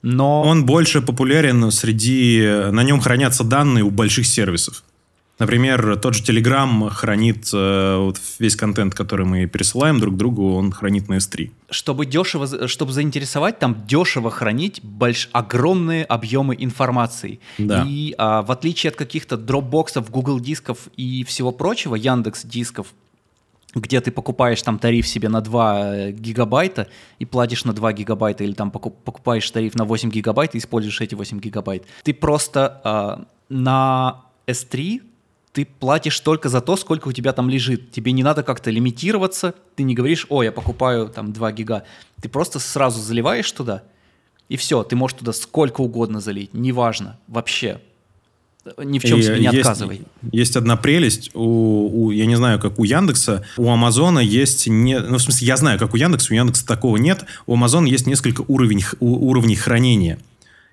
[0.02, 0.42] но...
[0.42, 2.40] Он больше популярен среди...
[2.70, 4.84] На нем хранятся данные у больших сервисов.
[5.38, 10.72] Например, тот же Telegram хранит э, вот весь контент, который мы пересылаем друг другу, он
[10.72, 11.50] хранит на S3.
[11.68, 17.40] Чтобы дешево, чтобы заинтересовать, там дешево хранить больш, огромные объемы информации.
[17.58, 17.84] Да.
[17.86, 22.94] И а, в отличие от каких-то дропбоксов, Google дисков и всего прочего, Яндекс дисков,
[23.74, 26.88] где ты покупаешь там тариф себе на 2 э, гигабайта
[27.18, 31.14] и платишь на 2 гигабайта, или там покупаешь тариф на 8 гигабайт и используешь эти
[31.14, 31.84] 8 гигабайт.
[32.04, 32.80] Ты просто
[33.20, 35.02] э, на S3
[35.56, 37.90] ты платишь только за то, сколько у тебя там лежит.
[37.90, 41.84] Тебе не надо как-то лимитироваться, ты не говоришь, о, я покупаю там 2 гига.
[42.20, 43.82] Ты просто сразу заливаешь туда,
[44.50, 47.80] и все, ты можешь туда сколько угодно залить, неважно, вообще.
[48.76, 50.02] Ни в чем себе не есть, отказывай.
[50.30, 54.98] Есть одна прелесть, у, у, я не знаю, как у Яндекса, у Амазона есть, не,
[54.98, 58.06] ну, в смысле, я знаю, как у Яндекса, у Яндекса такого нет, у Амазона есть
[58.06, 60.18] несколько уровень, уровней хранения,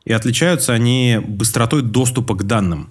[0.04, 2.90] и отличаются они быстротой доступа к данным.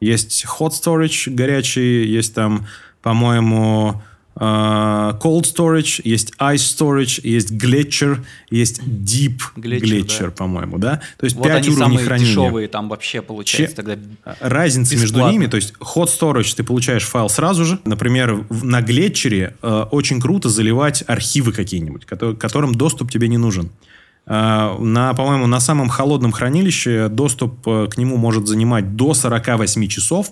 [0.00, 2.66] Есть hot storage горячий, есть там,
[3.02, 4.02] по-моему,
[4.38, 8.18] Uh, cold storage, есть ice storage, есть gletscher,
[8.50, 10.30] есть deep gletscher, да.
[10.32, 11.00] по-моему, да?
[11.16, 12.30] То есть вот 5 они уровней самые хранения.
[12.32, 13.82] дешевые там вообще получается Че...
[13.82, 13.98] тогда
[14.40, 15.16] Разница бесплатно.
[15.16, 17.78] между ними, то есть hot storage ты получаешь файл сразу же.
[17.86, 23.70] Например, на глетчере uh, очень круто заливать архивы какие-нибудь, к которым доступ тебе не нужен.
[24.26, 29.86] Э, на, по-моему, на самом холодном хранилище доступ э, к нему может занимать до 48
[29.88, 30.30] часов.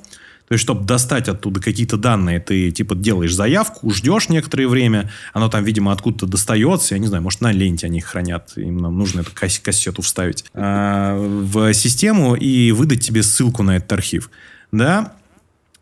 [0.48, 5.48] То есть, чтобы достать оттуда какие-то данные, ты типа делаешь заявку, ждешь некоторое время, оно
[5.48, 8.98] там, видимо, откуда-то достается, я не знаю, может, на ленте они их хранят, им нам
[8.98, 14.30] нужно эту кас- кассету вставить э, в систему и выдать тебе ссылку на этот архив.
[14.70, 15.14] Да,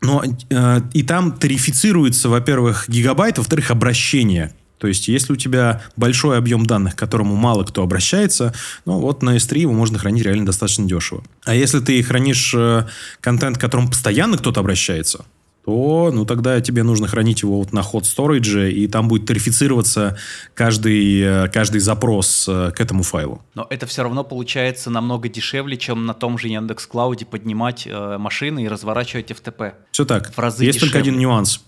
[0.01, 4.53] но э, и там тарифицируется, во-первых, гигабайт, во-вторых, обращение
[4.83, 8.53] то есть, если у тебя большой объем данных, к которому мало кто обращается,
[8.85, 11.23] ну вот на S3 его можно хранить реально достаточно дешево.
[11.45, 12.89] А если ты хранишь э,
[13.21, 15.25] контент, к которому постоянно кто-то обращается,
[15.65, 20.19] то ну, тогда тебе нужно хранить его вот на hot storage, и там будет тарифицироваться
[20.55, 23.41] каждый, э, каждый запрос э, к этому файлу.
[23.55, 28.19] Но это все равно получается намного дешевле, чем на том же Яндекс Клауде поднимать э,
[28.19, 29.75] машины и разворачивать FTP.
[29.93, 30.35] Все так.
[30.35, 30.93] В разы Есть дешевле.
[30.93, 31.61] только один нюанс.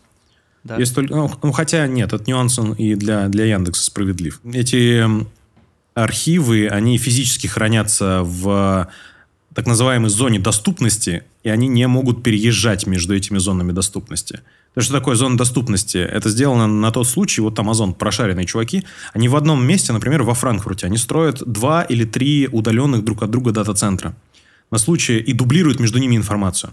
[0.65, 0.78] Да.
[0.78, 4.41] Есть только, ну, ну, хотя нет, этот нюанс он и для, для Яндекса справедлив.
[4.51, 5.05] Эти
[5.95, 8.89] архивы, они физически хранятся в
[9.55, 14.41] так называемой зоне доступности, и они не могут переезжать между этими зонами доступности.
[14.74, 15.99] То что такое зона доступности?
[15.99, 20.35] Это сделано на тот случай, вот Amazon, прошаренные чуваки, они в одном месте, например, во
[20.35, 24.16] Франкфурте, они строят два или три удаленных друг от друга дата-центра.
[24.73, 26.73] На случай и дублируют между ними информацию.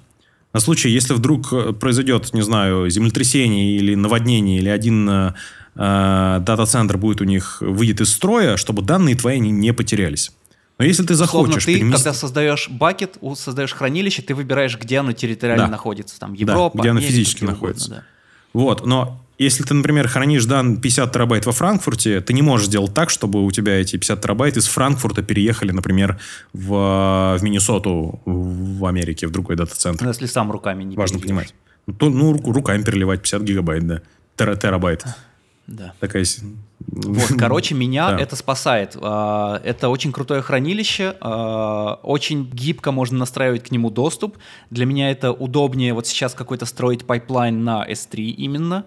[0.53, 5.33] На случай, если вдруг э, произойдет, не знаю, землетрясение или наводнение, или один э,
[5.75, 10.31] э, дата-центр будет у них, выйдет из строя, чтобы данные твои они не потерялись.
[10.77, 15.13] Но если ты захочешь ты, переместить- когда создаешь бакет, создаешь хранилище, ты выбираешь, где оно
[15.13, 15.71] территориально Да.
[15.71, 16.19] находится.
[16.19, 17.89] Там Европа, где оно Америка, физически где угодно, находится.
[17.89, 18.03] да.
[18.53, 22.93] Вот, но если ты, например, хранишь дан 50 терабайт во Франкфурте, ты не можешь сделать
[22.93, 26.19] так, чтобы у тебя эти 50 терабайт из Франкфурта переехали, например,
[26.53, 30.03] в, в Миннесоту, в Америке, в другой дата-центр.
[30.03, 31.29] Ну, если сам руками не Важно перейдешь.
[31.29, 31.55] понимать.
[31.87, 34.01] Ну, то, ну, руками переливать 50 гигабайт, да.
[34.37, 35.03] Тера- терабайт.
[35.67, 35.93] Да.
[35.99, 36.25] Такая...
[36.87, 38.17] Вот, короче, меня Да.
[38.19, 38.97] это спасает.
[39.01, 44.37] А, Это очень крутое хранилище, а, очень гибко можно настраивать к нему доступ.
[44.69, 48.85] Для меня это удобнее вот сейчас какой-то строить пайплайн на S3 именно,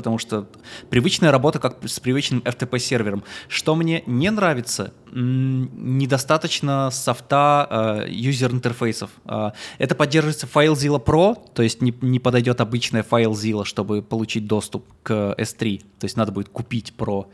[0.00, 0.48] потому что
[0.88, 3.22] привычная работа как с привычным FTP-сервером.
[3.48, 9.10] Что мне не нравится, недостаточно софта а, юзер-интерфейсов.
[9.26, 14.86] А, Это поддерживается FileZilla Pro, то есть не, не подойдет обычная FileZilla, чтобы получить доступ
[15.02, 15.80] к S3.
[15.98, 17.26] То есть надо будет купить Pro.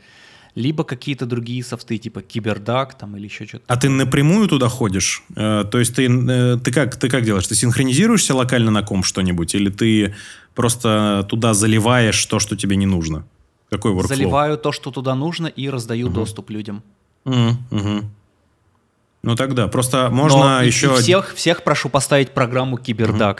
[0.56, 3.64] Либо какие-то другие софты, типа KiberDuck там или еще что-то.
[3.66, 5.22] А ты напрямую туда ходишь?
[5.36, 7.46] Э, то есть ты, э, ты, как, ты как делаешь?
[7.46, 9.54] Ты синхронизируешься локально на ком что-нибудь?
[9.54, 10.14] Или ты
[10.56, 13.24] просто туда заливаешь то, что тебе не нужно?
[13.70, 14.08] Какой workflow?
[14.08, 16.82] Заливаю то, что туда нужно, и раздаю доступ людям.
[17.24, 18.10] Мгм, мгм.
[19.22, 23.38] Ну тогда просто можно Но еще и всех, всех прошу поставить программу KiberDuck.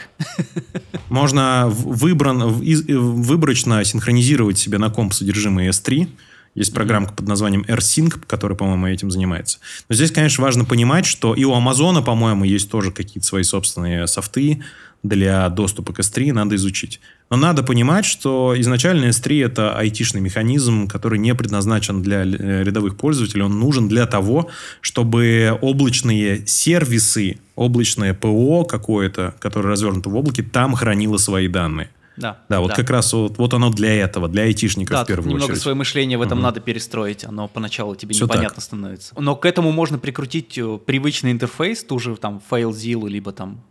[1.09, 6.09] можно выбран, э, выборочно синхронизировать себе на комп содержимое S3.
[6.55, 9.59] Есть программка под названием AirSync, которая, по-моему, этим занимается.
[9.87, 14.07] Но здесь, конечно, важно понимать, что и у Амазона, по-моему, есть тоже какие-то свои собственные
[14.07, 14.63] софты
[15.03, 16.99] для доступа к S3, надо изучить.
[17.29, 22.97] Но надо понимать, что изначально S3 это айтишный механизм, который не предназначен для э, рядовых
[22.97, 23.43] пользователей.
[23.43, 24.49] Он нужен для того,
[24.81, 31.89] чтобы облачные сервисы, облачное ПО какое-то, которое развернуто в облаке, там хранило свои данные.
[32.17, 35.29] Да, Да, вот как раз вот, вот оно для этого, для айтишников Да, в первую
[35.29, 35.61] немного очередь.
[35.61, 37.23] свое мышление в этом надо перестроить.
[37.23, 38.63] Оно поначалу тебе Всё непонятно так.
[38.63, 39.13] становится.
[39.19, 43.61] Но к этому можно прикрутить э, привычный интерфейс, ту же там FileZilla, либо там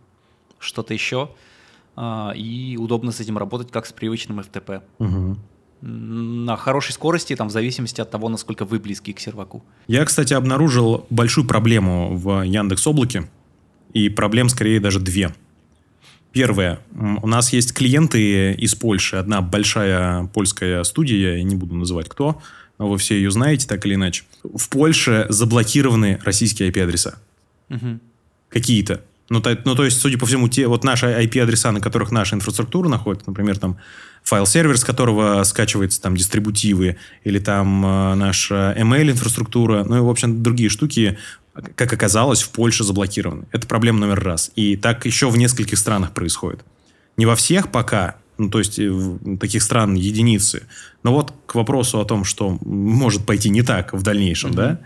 [0.67, 1.29] что-то еще.
[1.95, 4.81] а, И удобно с этим работать, как с привычным FTP.
[4.99, 5.39] М,
[5.81, 9.63] На хорошей скорости, там, в зависимости от того, насколько вы близки к серваку.
[9.87, 13.29] Я, кстати, обнаружил большую проблему в Яндекс Облаке.
[13.93, 15.33] И проблем скорее даже две.
[16.31, 16.79] Первое.
[17.23, 19.15] У нас есть клиенты из Польши.
[19.17, 22.41] Одна большая польская студия, я не буду называть кто,
[22.79, 24.23] но вы все ее знаете так или иначе.
[24.43, 27.19] В Польше заблокированы российские IP-адреса.
[27.69, 28.01] Мгм.
[28.49, 29.01] Какие-то.
[29.29, 32.35] Ну то, ну, то есть, судя по всему, те вот наши IP-адреса, на которых наша
[32.35, 33.77] инфраструктура находится, например, там
[34.23, 40.43] файл-сервер, с которого скачиваются там дистрибутивы, или там э, наша email-инфраструктура, ну и, в общем,
[40.43, 41.17] другие штуки,
[41.75, 43.45] как оказалось, в Польше заблокированы.
[43.51, 44.51] Это проблема номер раз.
[44.55, 46.63] И так еще в нескольких странах происходит.
[47.17, 50.63] Не во всех пока, ну, то есть э, в таких стран единицы.
[51.03, 54.79] Но вот к вопросу о том, что может пойти не так в дальнейшем, да,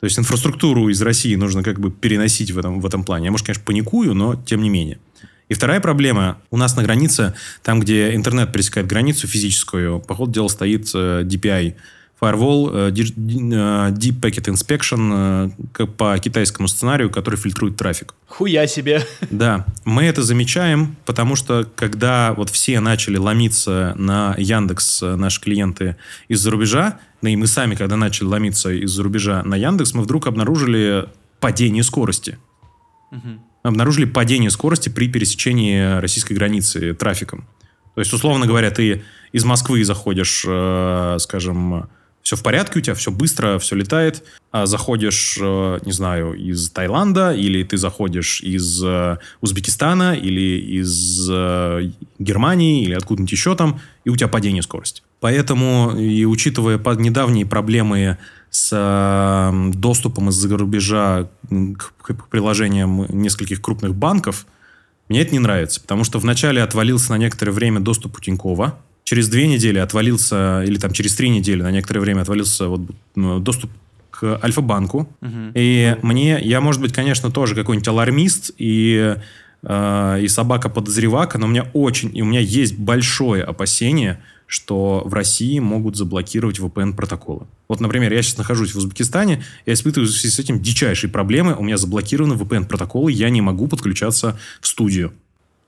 [0.00, 3.26] то есть инфраструктуру из России нужно как бы переносить в этом, в этом плане.
[3.26, 4.98] Я, может, конечно, паникую, но тем не менее.
[5.48, 6.38] И вторая проблема.
[6.50, 11.22] У нас на границе, там, где интернет пересекает границу физическую, по ходу дела стоит э,
[11.22, 11.74] DPI.
[12.20, 18.14] Firewall, э, э, Deep Packet Inspection э, по китайскому сценарию, который фильтрует трафик.
[18.26, 19.06] Хуя себе.
[19.30, 25.96] Да, мы это замечаем, потому что когда вот все начали ломиться на Яндекс, наши клиенты
[26.28, 30.26] из-за рубежа, да и мы сами, когда начали ломиться из-за рубежа на Яндекс, мы вдруг
[30.26, 31.08] обнаружили
[31.40, 32.38] падение скорости.
[33.10, 33.42] Мгм.
[33.62, 37.46] Обнаружили падение скорости при пересечении российской границы трафиком.
[37.94, 39.02] То есть, условно говоря, ты
[39.32, 40.46] из Москвы заходишь,
[41.22, 41.88] скажем,
[42.26, 46.70] все в порядке у тебя, все быстро, все летает, а заходишь, э, не знаю, из
[46.70, 53.78] Таиланда, или ты заходишь из э, Узбекистана, или из э, Германии, или откуда-нибудь еще там,
[54.04, 55.02] и у тебя падение скорости.
[55.20, 58.18] Поэтому, и учитывая по- недавние проблемы
[58.50, 64.46] с доступом из-за рубежа к приложениям нескольких крупных банков,
[65.08, 69.28] Мне это не нравится, потому что вначале отвалился на некоторое время доступ у Тинькова, через
[69.28, 72.80] две недели отвалился, или там через три недели на некоторое время отвалился вот,
[73.14, 73.70] ну, доступ
[74.10, 75.08] к Альфа-банку.
[75.22, 75.52] Угу.
[75.54, 79.14] И мне, я, может быть, конечно, тоже какой-нибудь алармист и,
[79.62, 85.14] э, и собака-подозревака, но у меня очень, и у меня есть большое опасение, что в
[85.14, 87.46] России могут заблокировать VPN-протоколы.
[87.68, 91.54] Вот, например, я сейчас нахожусь в Узбекистане, я испытываю в связи с этим дичайшие проблемы,
[91.54, 95.12] у меня заблокированы VPN-протоколы, я не могу подключаться в студию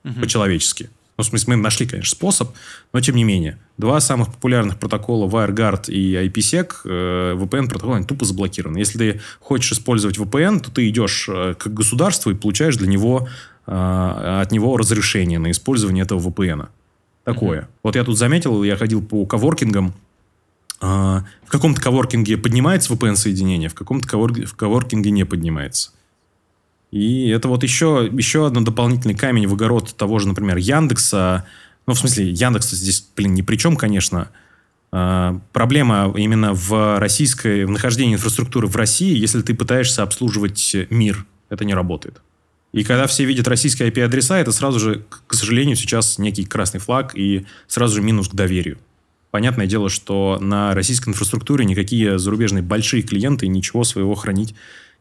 [0.03, 0.21] угу.
[0.21, 0.89] по-человечески.
[1.19, 2.51] Ну, в смысле, мы нашли, конечно, способ,
[2.93, 3.57] но тем не менее.
[3.77, 8.77] Два самых популярных протокола WireGuard и IPsec, э, VPN-протоколы, они тупо заблокированы.
[8.77, 13.27] Если ты хочешь использовать VPN, то ты идешь э, к государству и получаешь для него,
[13.67, 16.69] э, от него разрешение на использование этого VPN.
[17.25, 17.59] Такое.
[17.59, 17.67] Mm-hmm.
[17.83, 19.93] Вот я тут заметил, я ходил по коворкингам,
[20.79, 25.91] в каком-то коворкинге поднимается VPN-соединение, в каком-то коворкинге не поднимается.
[26.91, 31.45] И это вот еще, еще один дополнительный камень в огород того же, например, Яндекса.
[31.85, 34.29] Ну, в смысле, Яндекс здесь, блин, ни при чем, конечно.
[34.91, 41.25] А, проблема именно в российской, в нахождении инфраструктуры в России, если ты пытаешься обслуживать мир,
[41.49, 42.21] это не работает.
[42.71, 47.15] И когда все видят российские IP-адреса, это сразу же, к сожалению, сейчас некий красный флаг
[47.15, 48.77] и сразу же минус к доверию.
[49.31, 54.55] Понятное дело, что на российской инфраструктуре никакие зарубежные большие клиенты ничего своего хранить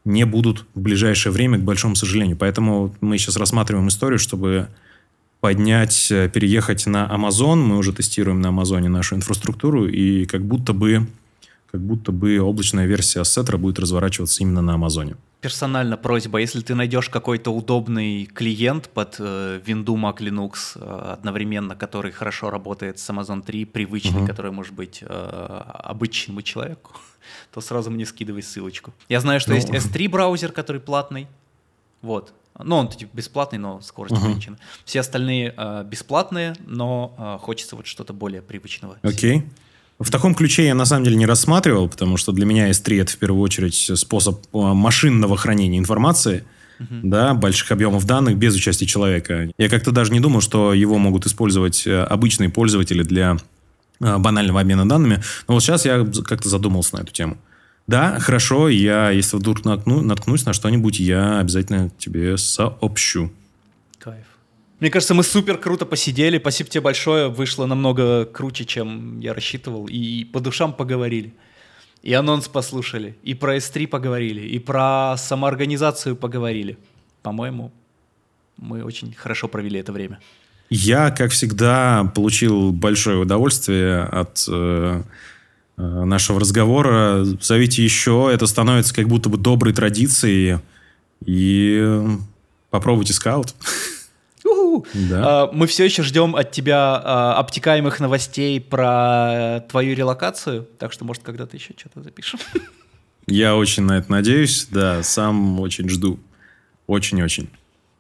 [0.08, 2.36] не будут в ближайшее время, к большому сожалению.
[2.36, 4.68] Поэтому мы сейчас рассматриваем историю, чтобы
[5.40, 7.56] поднять, э, переехать на Amazon.
[7.56, 11.06] Мы уже тестируем на Амазоне нашу инфраструктуру, и как будто бы,
[11.70, 15.16] как будто бы облачная версия Assetro будет разворачиваться именно на Амазоне.
[15.42, 21.76] Персонально просьба, если ты найдешь какой-то удобный клиент под э, Windows, Mac, Linux э, одновременно,
[21.76, 24.26] который хорошо работает с Amazon 3, привычный, угу.
[24.26, 26.92] который может быть э, обычному человеку,
[27.52, 28.92] то сразу мне скидывай ссылочку.
[29.08, 31.28] Я знаю, что ну, есть S3 браузер, который платный.
[32.02, 32.32] Вот.
[32.58, 34.18] Ну, он типа, бесплатный, но скорость uh-huh.
[34.18, 34.58] ограничена.
[34.84, 38.98] Все остальные э, бесплатные, но э, хочется вот что-то более привычного.
[39.02, 39.38] Окей.
[39.38, 39.44] Okay.
[39.98, 43.12] В таком ключе я на самом деле не рассматривал, потому что для меня S3 это
[43.12, 46.44] в первую очередь способ э, машинного хранения информации,
[46.78, 47.00] uh-huh.
[47.02, 49.50] да, больших объемов данных без участия человека.
[49.58, 53.38] Я как-то даже не думал, что его могут использовать э, обычные пользователи для
[54.00, 55.22] банального обмена данными.
[55.46, 57.38] Но вот сейчас я как-то задумался на эту тему.
[57.86, 63.32] Да, хорошо, я, если вдруг наткну, наткнусь на что-нибудь, я обязательно тебе сообщу.
[63.98, 64.26] Кайф.
[64.78, 66.38] Мне кажется, мы супер круто посидели.
[66.38, 67.28] Спасибо тебе большое.
[67.28, 69.86] Вышло намного круче, чем я рассчитывал.
[69.86, 71.34] И по душам поговорили.
[72.02, 73.16] И анонс послушали.
[73.22, 74.42] И про S3 поговорили.
[74.42, 76.78] И про самоорганизацию поговорили.
[77.22, 77.72] По-моему,
[78.58, 80.20] мы очень хорошо провели это время.
[80.70, 85.02] Я, как всегда, получил большое удовольствие от э,
[85.76, 87.24] э, нашего разговора.
[87.40, 90.58] Зовите еще, это становится как будто бы доброй традицией.
[91.24, 92.00] И
[92.70, 93.54] попробуйте скаут.
[94.94, 95.44] Да.
[95.44, 101.04] А, мы все еще ждем от тебя а, обтекаемых новостей про твою релокацию, так что,
[101.04, 102.38] может, когда-то еще что-то запишем.
[103.26, 106.18] Я очень на это надеюсь, да, сам очень жду.
[106.86, 107.50] Очень-очень.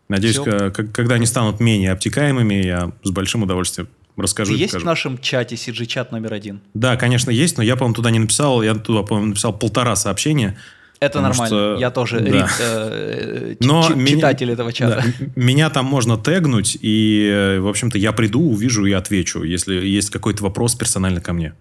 [0.08, 4.52] Надеюсь, к- когда они станут менее обтекаемыми, я с большим удовольствием расскажу.
[4.54, 4.84] Ты есть покажу.
[4.84, 6.60] в нашем чате CG-чат номер один?
[6.74, 8.62] Да, конечно, есть, но я, по-моему, туда не написал.
[8.62, 10.56] Я туда, по-моему, написал полтора сообщения.
[11.00, 11.46] Это нормально.
[11.46, 12.26] Что, я тоже да.
[12.30, 15.04] рит, э, Но ч- меня, читатель этого чата.
[15.20, 19.74] Да, меня там можно тегнуть, и, э, в общем-то, я приду, увижу и отвечу, если
[19.76, 21.54] есть какой-то вопрос персонально ко мне.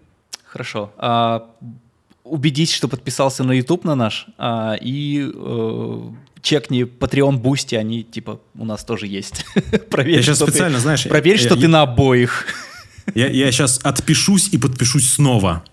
[0.43, 0.91] Хорошо.
[0.97, 1.45] А,
[2.23, 6.01] убедись, что подписался на YouTube на наш, а, и э,
[6.47, 9.45] чекни Patreon Boosty, они типа у нас тоже есть.
[9.89, 11.03] проверь, я сейчас специально, ты, знаешь...
[11.03, 12.45] Проверь, что я, ты на обоих.
[13.13, 15.65] я, я сейчас отпишусь и подпишусь снова.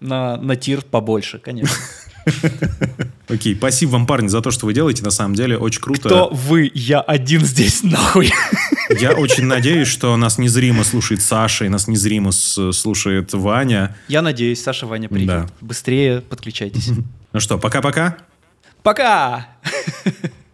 [0.00, 1.74] На, на тир побольше, конечно.
[3.28, 5.02] Окей, спасибо вам, парни, за то, что вы делаете.
[5.02, 6.08] На самом деле, очень круто.
[6.08, 6.70] Кто вы?
[6.74, 8.30] Я один здесь, нахуй.
[9.00, 13.96] Я очень надеюсь, что нас незримо слушает Саша, и нас незримо слушает Ваня.
[14.08, 15.26] Я надеюсь, Саша, Ваня придет.
[15.26, 15.46] Да.
[15.62, 16.90] Быстрее подключайтесь.
[17.32, 18.18] Ну что, пока-пока.
[18.82, 19.48] Пока!